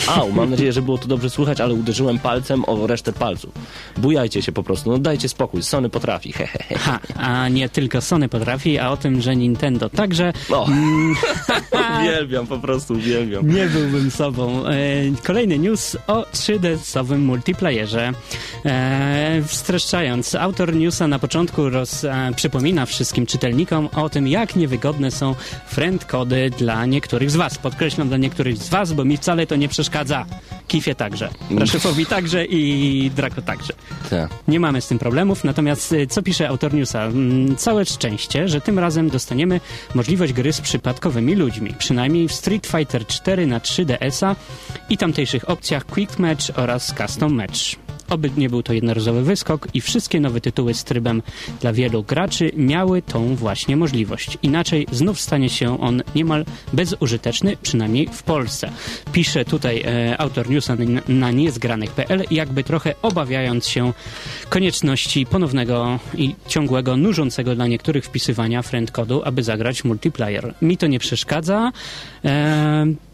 Au, 0.08 0.32
mam 0.32 0.50
nadzieję, 0.50 0.74
że 0.74 0.82
było 0.82 0.98
to 0.98 1.08
dobrze 1.08 1.30
słychać, 1.30 1.62
ale 1.62 1.74
uderzyłem 1.74 2.20
palcem 2.20 2.66
o 2.66 2.88
resztę 2.88 3.14
palców. 3.14 3.52
Bujajcie 3.98 4.42
się 4.42 4.52
po 4.52 4.64
prostu, 4.64 4.92
no 4.92 4.98
dajcie 4.98 5.30
spokój, 5.30 5.64
Sony 5.64 5.90
potrafi, 5.90 6.32
hehehe. 6.34 6.76
Ha, 6.82 7.00
a 7.16 7.50
nie 7.50 7.70
tylko 7.70 8.02
Sony 8.02 8.30
potrafi, 8.30 8.80
a 8.80 8.90
o 8.92 8.98
tym, 8.98 9.22
że 9.22 9.36
Nintendo 9.36 9.90
także 9.90 10.34
O, 10.50 10.68
uwielbiam, 12.00 12.48
po 12.48 12.58
prostu 12.60 12.94
uwielbiam. 12.94 13.48
nie 13.48 13.66
byłbym 13.68 14.12
sobą. 14.12 14.66
E, 14.68 14.74
kolejny 15.24 15.60
news 15.60 15.98
o 16.08 16.22
3DS-owym 16.34 17.18
multiplayerze. 17.20 18.12
E, 18.66 19.42
streszczając, 19.48 20.36
autor 20.36 20.76
newsa 20.76 21.08
na 21.08 21.20
początku 21.20 21.70
roz, 21.70 22.04
e, 22.04 22.32
przypomina 22.36 22.86
wszystkim 22.86 23.26
czytelnikom 23.26 23.90
o 23.96 24.10
tym, 24.10 24.28
jak 24.28 24.56
niewygodne 24.56 25.12
są 25.12 25.36
friend 25.68 26.06
kody 26.06 26.50
dla 26.58 26.86
niektórych 26.86 27.32
z 27.32 27.36
was. 27.36 27.58
Podkreślam 27.58 28.08
dla 28.08 28.18
niektórych 28.18 28.58
z 28.58 28.70
was, 28.70 28.94
bo 28.94 29.06
mi 29.06 29.18
wcale 29.18 29.48
to 29.48 29.56
nie 29.56 29.68
przeszkadza. 29.70 29.91
Kifie 30.68 30.96
także. 30.96 31.30
Raszyfowi 31.58 32.06
także 32.06 32.46
i 32.46 33.12
Draco 33.16 33.42
także. 33.42 33.74
Tak. 34.10 34.30
Nie 34.48 34.60
mamy 34.60 34.82
z 34.82 34.88
tym 34.88 35.00
problemów, 35.00 35.44
natomiast 35.44 35.92
y, 35.94 36.08
co 36.08 36.22
pisze 36.24 36.50
autor 36.50 36.74
newsa? 36.74 37.04
Mm, 37.04 37.56
Całe 37.56 37.86
szczęście, 37.86 38.48
że 38.48 38.62
tym 38.62 38.80
razem 38.80 39.10
dostaniemy 39.10 39.60
możliwość 39.96 40.34
gry 40.34 40.54
z 40.54 40.62
przypadkowymi 40.62 41.36
ludźmi. 41.36 41.74
Przynajmniej 41.78 42.28
w 42.28 42.34
Street 42.34 42.68
Fighter 42.68 43.08
4 43.08 43.48
na 43.48 43.60
3DS-a 43.60 44.36
i 44.90 44.98
tamtejszych 44.98 45.50
opcjach 45.50 45.86
Quick 45.86 46.20
Match 46.20 46.46
oraz 46.56 46.94
Custom 46.98 47.34
Match. 47.34 47.60
Oby 48.12 48.32
nie 48.38 48.50
był 48.50 48.64
to 48.64 48.74
jednorazowy 48.74 49.24
wyskok 49.24 49.68
i 49.74 49.82
wszystkie 49.82 50.20
nowe 50.20 50.42
tytuły 50.42 50.74
z 50.74 50.84
trybem 50.84 51.22
dla 51.62 51.74
wielu 51.74 52.04
graczy 52.04 52.52
miały 52.58 53.02
tą 53.02 53.36
właśnie 53.36 53.78
możliwość. 53.78 54.38
Inaczej 54.44 54.88
znów 54.92 55.20
stanie 55.20 55.50
się 55.50 55.82
on 55.82 56.04
niemal 56.16 56.46
bezużyteczny, 56.74 57.58
przynajmniej 57.62 58.08
w 58.12 58.24
Polsce. 58.24 58.72
Pisze 59.12 59.46
tutaj 59.46 59.84
e, 59.86 60.18
autor 60.18 60.50
newsa 60.50 60.76
na, 60.76 61.02
na 61.08 61.32
niezgranych.pl, 61.32 62.24
jakby 62.32 62.64
trochę 62.64 62.94
obawiając 63.02 63.68
się 63.68 63.94
konieczności 64.50 65.26
ponownego 65.26 66.00
i 66.18 66.36
ciągłego, 66.48 66.98
nużącego 66.98 67.56
dla 67.56 67.68
niektórych 67.68 68.06
wpisywania 68.06 68.62
friendcodu, 68.62 69.22
aby 69.26 69.44
zagrać 69.44 69.84
multiplayer. 69.84 70.54
Mi 70.62 70.78
to 70.78 70.88
nie 70.88 71.00
przeszkadza. 71.00 71.72
E, 72.26 73.11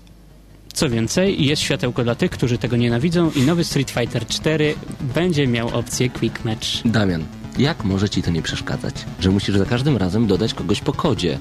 co 0.77 0.89
więcej, 0.89 1.45
jest 1.45 1.61
światełko 1.61 2.03
dla 2.03 2.15
tych, 2.15 2.31
którzy 2.31 2.57
tego 2.57 2.77
nienawidzą 2.77 3.31
i 3.31 3.41
nowy 3.41 3.63
Street 3.63 3.91
Fighter 3.91 4.27
4 4.27 4.75
będzie 5.15 5.47
miał 5.47 5.67
opcję 5.67 6.09
Quick 6.09 6.45
Match. 6.45 6.67
Damian, 6.85 7.23
jak 7.57 7.83
może 7.83 8.09
ci 8.09 8.21
to 8.21 8.31
nie 8.31 8.41
przeszkadzać? 8.41 8.95
Że 9.19 9.29
musisz 9.29 9.57
za 9.57 9.65
każdym 9.65 9.97
razem 9.97 10.27
dodać 10.27 10.53
kogoś 10.53 10.81
po 10.81 10.93
kodzie. 10.93 11.37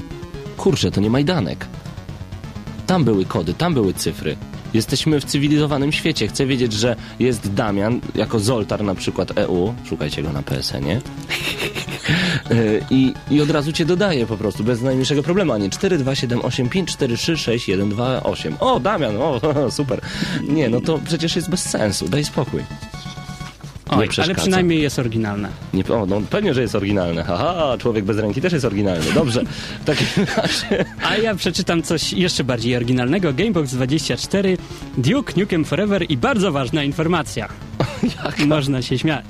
Kurczę, 0.56 0.90
to 0.90 1.00
nie 1.00 1.10
Majdanek. 1.10 1.66
Tam 2.86 3.04
były 3.04 3.24
kody, 3.24 3.54
tam 3.54 3.74
były 3.74 3.94
cyfry. 3.94 4.36
Jesteśmy 4.74 5.20
w 5.20 5.24
cywilizowanym 5.24 5.92
świecie. 5.92 6.28
Chcę 6.28 6.46
wiedzieć, 6.46 6.72
że 6.72 6.96
jest 7.18 7.54
Damian, 7.54 8.00
jako 8.14 8.40
Zoltar 8.40 8.84
na 8.84 8.94
przykład 8.94 9.38
EU, 9.38 9.74
szukajcie 9.84 10.22
go 10.22 10.32
na 10.32 10.42
PSN-ie, 10.42 11.00
I, 12.90 13.14
I 13.30 13.40
od 13.40 13.50
razu 13.50 13.72
cię 13.72 13.84
dodaję 13.84 14.26
po 14.26 14.36
prostu, 14.36 14.64
bez 14.64 14.82
najmniejszego 14.82 15.22
problemu, 15.22 15.52
a 15.52 15.58
nie 15.58 15.70
42785436128. 15.70 18.52
O, 18.60 18.80
Damian, 18.80 19.16
o, 19.16 19.40
super. 19.70 20.00
Nie, 20.42 20.68
no 20.68 20.80
to 20.80 20.98
przecież 20.98 21.36
jest 21.36 21.50
bez 21.50 21.62
sensu, 21.62 22.08
daj 22.08 22.24
spokój. 22.24 22.62
Oj, 23.90 23.96
ale 23.96 24.08
przeszkadza. 24.08 24.40
przynajmniej 24.40 24.82
jest 24.82 24.98
oryginalne. 24.98 25.48
Nie, 25.74 25.84
o, 25.88 26.06
no 26.06 26.20
pewnie, 26.30 26.54
że 26.54 26.62
jest 26.62 26.74
oryginalne. 26.74 27.24
Haha, 27.24 27.78
człowiek 27.78 28.04
bez 28.04 28.18
ręki 28.18 28.40
też 28.40 28.52
jest 28.52 28.64
oryginalny. 28.64 29.12
Dobrze. 29.14 29.42
W 29.80 29.84
takim 29.84 30.06
razie... 30.36 30.84
A 31.02 31.16
ja 31.16 31.34
przeczytam 31.34 31.82
coś 31.82 32.12
jeszcze 32.12 32.44
bardziej 32.44 32.76
oryginalnego. 32.76 33.32
Gamebox 33.32 33.70
24, 33.70 34.56
Duke 34.98 35.40
Nukem 35.40 35.64
Forever 35.64 36.04
i 36.08 36.16
bardzo 36.16 36.52
ważna 36.52 36.84
informacja. 36.84 37.48
Można 38.46 38.82
się 38.82 38.98
śmiać. 38.98 39.24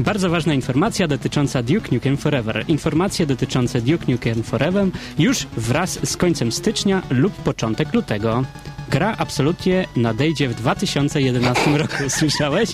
Bardzo 0.00 0.30
ważna 0.30 0.54
informacja 0.54 1.08
dotycząca 1.08 1.62
Duke 1.62 1.88
Nukem 1.92 2.16
Forever. 2.16 2.64
Informacje 2.68 3.26
dotyczące 3.26 3.80
Duke 3.80 4.12
Nukem 4.12 4.42
Forever 4.42 4.86
już 5.18 5.46
wraz 5.56 5.98
z 6.10 6.16
końcem 6.16 6.52
stycznia 6.52 7.02
lub 7.10 7.32
początek 7.32 7.94
lutego. 7.94 8.44
Gra 8.90 9.14
absolutnie 9.18 9.86
nadejdzie 9.96 10.48
w 10.48 10.54
2011 10.54 11.78
roku, 11.78 11.94
słyszałeś? 12.18 12.70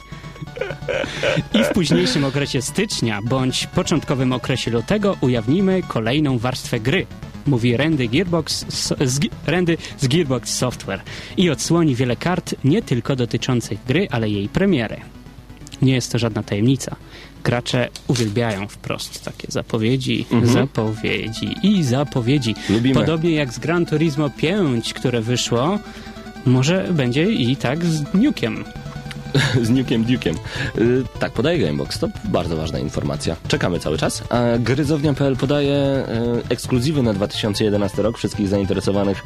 I 1.55 1.65
w 1.65 1.69
późniejszym 1.69 2.25
okresie 2.25 2.63
stycznia 2.63 3.21
bądź 3.25 3.67
początkowym 3.67 4.33
okresie 4.33 4.71
lutego 4.71 5.17
ujawnimy 5.21 5.83
kolejną 5.89 6.39
warstwę 6.39 6.81
gry. 6.81 7.07
Mówi 7.47 7.77
Randy, 7.77 8.09
Gearbox, 8.09 8.65
z, 8.69 9.21
Randy 9.47 9.77
z 9.99 10.09
Gearbox 10.09 10.55
Software 10.55 11.01
i 11.37 11.51
odsłoni 11.51 11.95
wiele 11.95 12.17
kart 12.17 12.55
nie 12.65 12.83
tylko 12.83 13.17
dotyczących 13.17 13.85
gry, 13.85 14.09
ale 14.11 14.29
jej 14.29 14.49
premiery. 14.49 14.97
Nie 15.83 15.95
jest 15.95 16.13
to 16.13 16.19
żadna 16.19 16.43
tajemnica. 16.43 16.97
Gracze 17.45 17.89
uwielbiają 18.09 18.69
wprost 18.69 19.25
takie 19.25 19.47
zapowiedzi, 19.51 20.27
zapowiedzi 20.43 21.55
i 21.63 21.83
zapowiedzi. 21.83 22.55
Lubimy. 22.71 22.95
Podobnie 22.95 23.31
jak 23.31 23.53
z 23.53 23.59
Gran 23.59 23.87
Turismo 23.87 24.31
5, 24.31 24.95
które 24.95 25.21
wyszło, 25.21 25.79
może 26.47 26.89
będzie 26.93 27.25
i 27.33 27.57
tak 27.57 27.85
z 27.85 28.15
Nukem. 28.15 28.65
z 29.63 29.71
Nukem 29.71 30.05
Duke'em. 30.05 30.35
Y, 30.79 31.05
tak, 31.19 31.33
podaje 31.33 31.59
Gamebox. 31.59 31.99
To 31.99 32.09
bardzo 32.25 32.57
ważna 32.57 32.79
informacja. 32.79 33.37
Czekamy 33.49 33.79
cały 33.79 33.99
czas. 33.99 34.23
A 34.31 34.43
gryzownia.pl 34.59 35.37
podaje 35.37 35.75
y, 35.75 36.05
ekskluzywy 36.49 37.03
na 37.03 37.13
2011 37.13 38.03
rok. 38.03 38.19
Wszystkich 38.19 38.49
zainteresowanych 38.49 39.25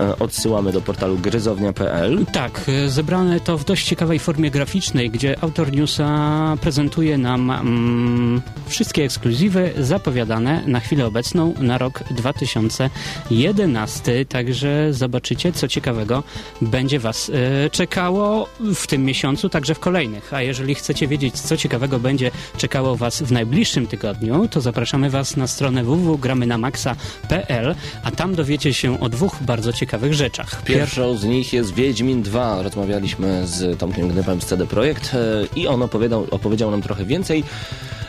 y, 0.00 0.18
odsyłamy 0.18 0.72
do 0.72 0.80
portalu 0.80 1.18
gryzownia.pl. 1.18 2.26
Tak, 2.32 2.60
zebrane 2.88 3.40
to 3.40 3.58
w 3.58 3.64
dość 3.64 3.86
ciekawej 3.86 4.18
formie 4.18 4.50
graficznej, 4.50 5.10
gdzie 5.10 5.36
autor 5.40 5.72
newsa 5.72 6.56
prezentuje 6.60 7.18
nam 7.18 7.50
mm, 7.50 8.42
wszystkie 8.66 9.04
ekskluzywy 9.04 9.72
zapowiadane 9.78 10.62
na 10.66 10.80
chwilę 10.80 11.06
obecną 11.06 11.54
na 11.60 11.78
rok 11.78 12.04
2011. 12.10 14.24
Także 14.24 14.88
zobaczycie, 14.90 15.52
co 15.52 15.68
ciekawego 15.68 16.22
będzie 16.62 16.98
Was 16.98 17.30
czekało 17.72 18.48
w 18.74 18.86
tym 18.86 19.04
miesiącu, 19.04 19.47
także 19.48 19.74
w 19.74 19.78
kolejnych. 19.78 20.34
A 20.34 20.42
jeżeli 20.42 20.74
chcecie 20.74 21.08
wiedzieć, 21.08 21.40
co 21.40 21.56
ciekawego 21.56 21.98
będzie 21.98 22.30
czekało 22.56 22.96
Was 22.96 23.22
w 23.22 23.32
najbliższym 23.32 23.86
tygodniu, 23.86 24.48
to 24.48 24.60
zapraszamy 24.60 25.10
Was 25.10 25.36
na 25.36 25.46
stronę 25.46 25.84
www.gramynamaxa.pl, 25.84 27.74
a 28.02 28.10
tam 28.10 28.34
dowiecie 28.34 28.74
się 28.74 29.00
o 29.00 29.08
dwóch 29.08 29.36
bardzo 29.40 29.72
ciekawych 29.72 30.14
rzeczach. 30.14 30.62
Pierwszą 30.64 31.16
z 31.16 31.24
nich 31.24 31.52
jest 31.52 31.74
Wiedźmin 31.74 32.22
2. 32.22 32.62
Rozmawialiśmy 32.62 33.46
z 33.46 33.78
Tomkiem 33.78 34.08
Gnypem 34.08 34.40
z 34.40 34.46
CD 34.46 34.66
Projekt 34.66 35.14
e, 35.14 35.46
i 35.56 35.66
on 35.66 35.82
opowiadał, 35.82 36.26
opowiedział 36.30 36.70
nam 36.70 36.82
trochę 36.82 37.04
więcej 37.04 37.44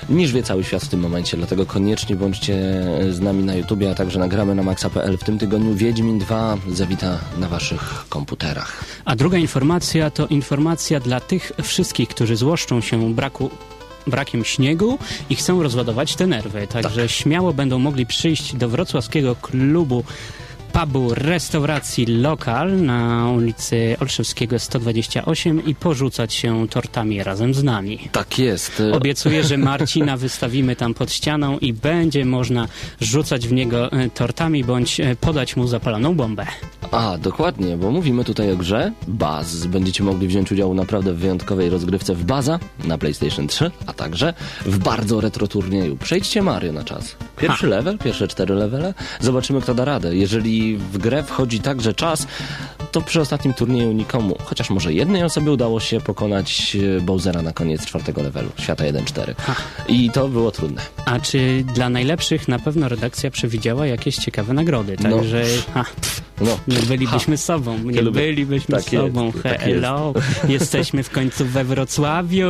niż 0.10 0.32
wie 0.32 0.44
cały 0.44 0.64
świat 0.64 0.84
w 0.84 0.88
tym 0.88 1.00
momencie, 1.00 1.38
dlatego 1.38 1.66
koniecznie 1.66 2.16
bądźcie 2.16 2.86
z 3.12 3.20
nami 3.20 3.44
na 3.44 3.56
YouTubie, 3.56 3.92
a 3.92 3.96
także 3.96 4.20
nagramy 4.20 4.56
na 4.56 4.64
maxa.pl. 4.64 5.18
W 5.18 5.24
tym 5.24 5.38
tygodniu 5.38 5.76
Wiedźmin 5.76 6.20
2 6.20 6.58
zawita 6.68 7.20
na 7.38 7.50
waszych 7.50 8.06
komputerach. 8.10 8.84
A 9.06 9.16
druga 9.16 9.38
informacja 9.38 10.10
to 10.10 10.28
informacja 10.28 11.00
dla 11.00 11.20
tych 11.20 11.52
wszystkich, 11.64 12.10
którzy 12.10 12.36
złoszczą 12.36 12.82
się 12.82 13.14
braku 13.14 13.50
brakiem 14.08 14.46
śniegu 14.46 15.00
i 15.30 15.36
chcą 15.36 15.64
rozładować 15.64 16.16
te 16.16 16.28
nerwy. 16.28 16.68
Także 16.68 17.10
śmiało 17.10 17.54
będą 17.54 17.80
mogli 17.80 18.06
przyjść 18.06 18.56
do 18.56 18.70
wrocławskiego 18.70 19.36
klubu 19.36 20.04
pubu, 20.74 21.14
restauracji 21.14 22.06
lokal 22.06 22.82
na 22.82 23.30
ulicy 23.32 23.96
Olszewskiego 24.00 24.60
128 24.60 25.66
i 25.66 25.76
porzucać 25.76 26.34
się 26.34 26.68
tortami 26.68 27.24
razem 27.24 27.54
z 27.54 27.64
nami. 27.64 28.00
Tak 28.12 28.40
jest. 28.40 28.84
Obiecuję, 28.94 29.44
że 29.44 29.58
Marcina 29.58 30.18
wystawimy 30.18 30.76
tam 30.76 30.94
pod 30.94 31.12
ścianą 31.12 31.60
i 31.60 31.74
będzie 31.74 32.26
można 32.26 32.68
rzucać 33.02 33.48
w 33.48 33.54
niego 33.54 33.92
e, 33.92 34.10
tortami 34.10 34.64
bądź 34.64 35.00
e, 35.00 35.16
podać 35.16 35.56
mu 35.56 35.68
zapaloną 35.68 36.16
bombę. 36.16 36.46
A, 36.92 37.18
dokładnie, 37.18 37.78
bo 37.78 37.92
mówimy 37.92 38.24
tutaj 38.24 38.52
o 38.52 38.58
grze 38.58 38.92
Baz. 39.08 39.66
Będziecie 39.66 40.04
mogli 40.04 40.28
wziąć 40.28 40.52
udział 40.52 40.74
naprawdę 40.74 41.14
w 41.14 41.18
wyjątkowej 41.18 41.70
rozgrywce 41.70 42.16
w 42.16 42.24
Baza 42.24 42.60
na 42.84 42.98
PlayStation 42.98 43.48
3, 43.48 43.72
a 43.86 43.94
także 43.94 44.34
w 44.66 44.78
bardzo 44.78 45.22
retro 45.22 45.48
turnieju. 45.48 45.98
Przejdźcie 45.98 46.42
Mario 46.42 46.74
na 46.74 46.84
czas. 46.84 47.16
Pierwszy 47.38 47.68
level, 47.68 47.98
pierwsze 47.98 48.28
cztery 48.28 48.56
levele. 48.56 48.94
Zobaczymy, 49.20 49.62
kto 49.62 49.76
da 49.76 49.86
radę. 49.86 50.16
Jeżeli 50.16 50.59
w 50.92 50.98
grę 50.98 51.24
wchodzi 51.24 51.60
także 51.60 51.94
czas, 51.94 52.28
to 52.92 53.02
przy 53.02 53.22
ostatnim 53.22 53.54
turnieju 53.54 53.92
nikomu, 53.92 54.38
chociaż 54.44 54.70
może 54.70 54.94
jednej 54.94 55.24
osobie 55.24 55.52
udało 55.52 55.80
się 55.80 56.02
pokonać 56.02 56.78
e, 56.98 57.02
Bowsera 57.02 57.42
na 57.42 57.54
koniec 57.54 57.86
czwartego 57.86 58.22
levelu, 58.24 58.50
świata 58.60 58.84
1-4. 58.84 59.34
I 59.88 60.10
to 60.12 60.28
było 60.28 60.52
trudne. 60.52 60.82
A 61.06 61.20
czy 61.20 61.64
dla 61.74 61.90
najlepszych 61.90 62.48
na 62.48 62.60
pewno 62.60 62.90
redakcja 62.90 63.32
przewidziała 63.32 63.88
jakieś 63.88 64.16
ciekawe 64.16 64.54
nagrody? 64.54 64.96
No. 65.04 65.18
Także 65.18 65.44
ha, 65.74 65.86
No, 66.42 66.60
nie 66.68 66.78
bylibyśmy 66.82 67.38
sobą, 67.38 67.78
nie 67.80 68.04
bylibyśmy 68.04 68.76
Tak 68.76 68.94
jest, 68.94 69.06
sobą. 69.06 69.32
tak 69.44 69.60
Hello, 69.62 70.14
jesteśmy 70.48 71.04
w 71.04 71.10
końcu 71.10 71.46
we 71.46 71.64
Wrocławiu. 71.64 72.48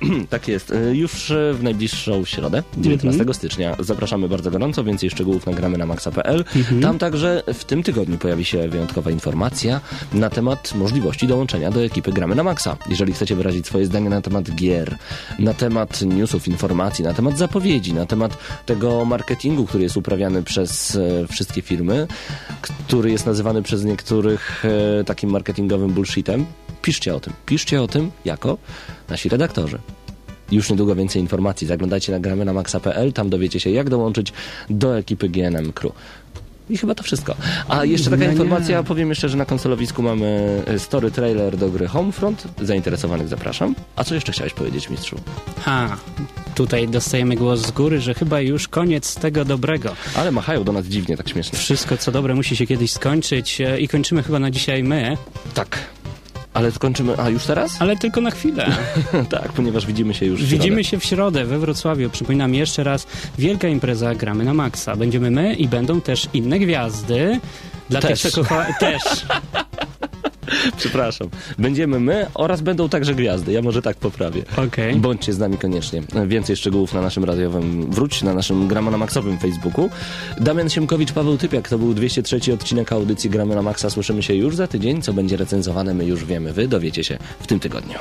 Tak 0.30 0.48
jest. 0.48 0.70
Y, 0.70 0.96
Już 0.96 1.30
e, 1.30 1.54
w 1.54 1.62
najbliższą 1.62 2.24
środę, 2.24 2.62
19 2.78 3.20
Mhm. 3.20 3.34
stycznia, 3.34 3.76
zapraszamy 3.78 4.28
bardzo 4.28 4.50
gorąco. 4.50 4.84
Więcej 4.84 5.10
szczegółów 5.10 5.46
nagramy 5.46 5.78
na 5.78 5.86
maxa.pl. 5.86 6.44
Mhm. 6.56 6.82
Tam 6.82 6.98
także 6.98 7.42
w 7.54 7.64
tym 7.64 7.82
tygodniu 7.82 8.18
pojawi 8.18 8.44
się 8.44 8.68
wyjątkowa 8.68 9.10
informacja 9.10 9.80
na 10.12 10.30
temat 10.30 10.74
możliwości 10.74 11.26
dołączenia 11.26 11.70
do 11.70 11.84
ekipy 11.84 12.12
Gramy 12.12 12.34
na 12.34 12.42
Maxa. 12.42 12.76
Jeżeli 12.90 13.12
chcecie 13.12 13.36
wyrazić 13.36 13.66
swoje 13.66 13.86
zdanie 13.86 14.10
na 14.10 14.20
temat 14.22 14.50
gier, 14.54 14.96
na 15.38 15.54
temat 15.54 16.02
newsów, 16.02 16.48
informacji, 16.48 17.04
na 17.04 17.14
temat 17.14 17.38
zapowiedzi, 17.38 17.94
na 17.94 18.06
temat 18.06 18.38
tego 18.66 19.04
marketingu, 19.04 19.66
który 19.66 19.82
jest 19.84 19.96
uprawiany 19.96 20.42
przez 20.42 20.96
e, 20.96 21.26
wszystkie 21.28 21.62
firmy, 21.62 22.06
który 22.62 23.10
jest 23.10 23.26
nazywany 23.26 23.62
przez 23.62 23.84
niektórych 23.84 24.64
e, 25.00 25.04
takim 25.04 25.30
marketingowym 25.30 25.90
bullshitem, 25.90 26.46
piszcie 26.86 27.14
o 27.14 27.20
tym. 27.20 27.32
Piszcie 27.46 27.82
o 27.82 27.88
tym 27.88 28.10
jako 28.24 28.58
nasi 29.08 29.28
redaktorzy. 29.28 29.78
Już 30.52 30.70
niedługo 30.70 30.94
więcej 30.94 31.22
informacji. 31.22 31.66
Zaglądajcie 31.66 32.12
na 32.12 32.20
gramy 32.20 32.44
na 32.44 32.52
maxa.pl, 32.52 33.12
tam 33.12 33.30
dowiecie 33.30 33.60
się, 33.60 33.70
jak 33.70 33.90
dołączyć 33.90 34.32
do 34.70 34.98
ekipy 34.98 35.28
GNM 35.28 35.72
Crew. 35.72 35.92
I 36.70 36.76
chyba 36.78 36.94
to 36.94 37.02
wszystko. 37.02 37.34
A 37.68 37.84
jeszcze 37.84 38.10
taka 38.10 38.16
No 38.22 38.26
nie. 38.26 38.32
informacja, 38.32 38.82
powiem 38.82 39.08
jeszcze, 39.08 39.28
że 39.28 39.36
na 39.36 39.44
konsolowisku 39.44 40.02
mamy 40.02 40.62
e, 40.66 40.78
story 40.78 41.10
trailer 41.10 41.56
do 41.56 41.70
gry 41.70 41.86
Homefront. 41.88 42.44
Zainteresowanych 42.62 43.28
zapraszam. 43.28 43.74
A 43.96 44.04
co 44.04 44.14
jeszcze 44.14 44.32
chciałeś 44.32 44.52
powiedzieć, 44.52 44.90
mistrzu? 44.90 45.16
Ha, 45.60 45.96
tutaj 46.54 46.88
dostajemy 46.88 47.36
głos 47.36 47.60
z 47.60 47.70
góry, 47.70 48.00
że 48.00 48.14
chyba 48.14 48.40
już 48.40 48.68
koniec 48.68 49.14
tego 49.14 49.44
dobrego. 49.44 49.90
Ale 50.16 50.32
machają 50.32 50.64
do 50.64 50.72
nas 50.72 50.86
dziwnie, 50.86 51.16
tak 51.16 51.28
śmiesznie. 51.28 51.58
Wszystko 51.58 51.96
co 51.96 52.12
dobre 52.12 52.34
musi 52.34 52.56
się 52.56 52.66
kiedyś 52.66 52.92
skończyć 52.92 53.60
e, 53.60 53.80
i 53.80 53.88
kończymy 53.88 54.22
chyba 54.22 54.38
na 54.38 54.50
dzisiaj 54.50 54.82
my, 54.82 55.16
Tak. 55.54 55.78
Ale 56.56 56.72
skończymy... 56.72 57.14
A, 57.18 57.28
już 57.30 57.44
teraz? 57.44 57.76
ale 57.82 57.96
tylko 57.96 58.20
na 58.20 58.30
chwilę. 58.30 58.66
tak, 59.30 59.52
ponieważ 59.52 59.86
widzimy 59.86 60.14
się 60.14 60.26
już 60.26 60.44
w 60.44 60.48
Widzimy 60.48 60.76
środę. 60.76 60.84
się 60.84 60.98
w 60.98 61.04
środę 61.04 61.44
we 61.44 61.58
Wrocławiu. 61.58 62.10
Przypominam 62.10 62.54
jeszcze 62.54 62.84
raz, 62.84 63.06
wielka 63.38 63.68
impreza 63.68 64.14
Gramy 64.14 64.44
na 64.44 64.54
Maxa. 64.54 64.96
Będziemy 64.96 65.30
my 65.30 65.54
i 65.54 65.68
będą 65.68 66.00
też 66.00 66.28
inne 66.32 66.58
gwiazdy. 66.58 67.40
Dla 67.90 68.00
Też. 68.00 68.22
tych, 68.22 68.32
co 68.32 68.40
kocha... 68.42 68.66
Też. 68.80 69.02
Przepraszam. 70.78 71.28
Będziemy 71.58 72.00
my 72.00 72.26
oraz 72.34 72.60
będą 72.60 72.88
także 72.88 73.14
gwiazdy. 73.14 73.52
Ja 73.52 73.62
może 73.62 73.82
tak 73.82 73.96
poprawię. 73.96 74.42
Okej. 74.56 74.96
Bądźcie 74.96 75.32
z 75.32 75.38
nami 75.38 75.58
koniecznie. 75.58 76.02
Więcej 76.26 76.56
szczegółów 76.56 76.94
na 76.94 77.00
naszym 77.00 77.24
radiowym, 77.24 77.90
wróć 77.90 78.22
na 78.22 78.34
naszym 78.34 78.68
Grama 78.68 78.90
na 78.90 78.98
Maxowym 78.98 79.38
Facebooku. 79.38 79.90
Damian 80.40 80.70
Siemkowicz, 80.70 81.12
Paweł 81.12 81.38
Typiak, 81.38 81.68
to 81.68 81.78
był 81.78 81.94
203 81.94 82.54
odcinek 82.54 82.92
audycji 82.92 83.30
Gramy 83.30 83.54
na 83.54 83.62
Maxa. 83.62 83.90
Słyszymy 83.90 84.22
się 84.22 84.34
już 84.34 84.56
za 84.56 84.66
tydzień. 84.66 85.02
Co 85.02 85.12
będzie 85.12 85.36
recenzowane, 85.36 85.94
my 85.94 86.04
już 86.04 86.24
wiemy. 86.24 86.52
Wy 86.52 86.68
dowiecie 86.68 87.04
się 87.04 87.18
w 87.40 87.46
tym 87.46 87.60
tygodniu. 87.60 87.98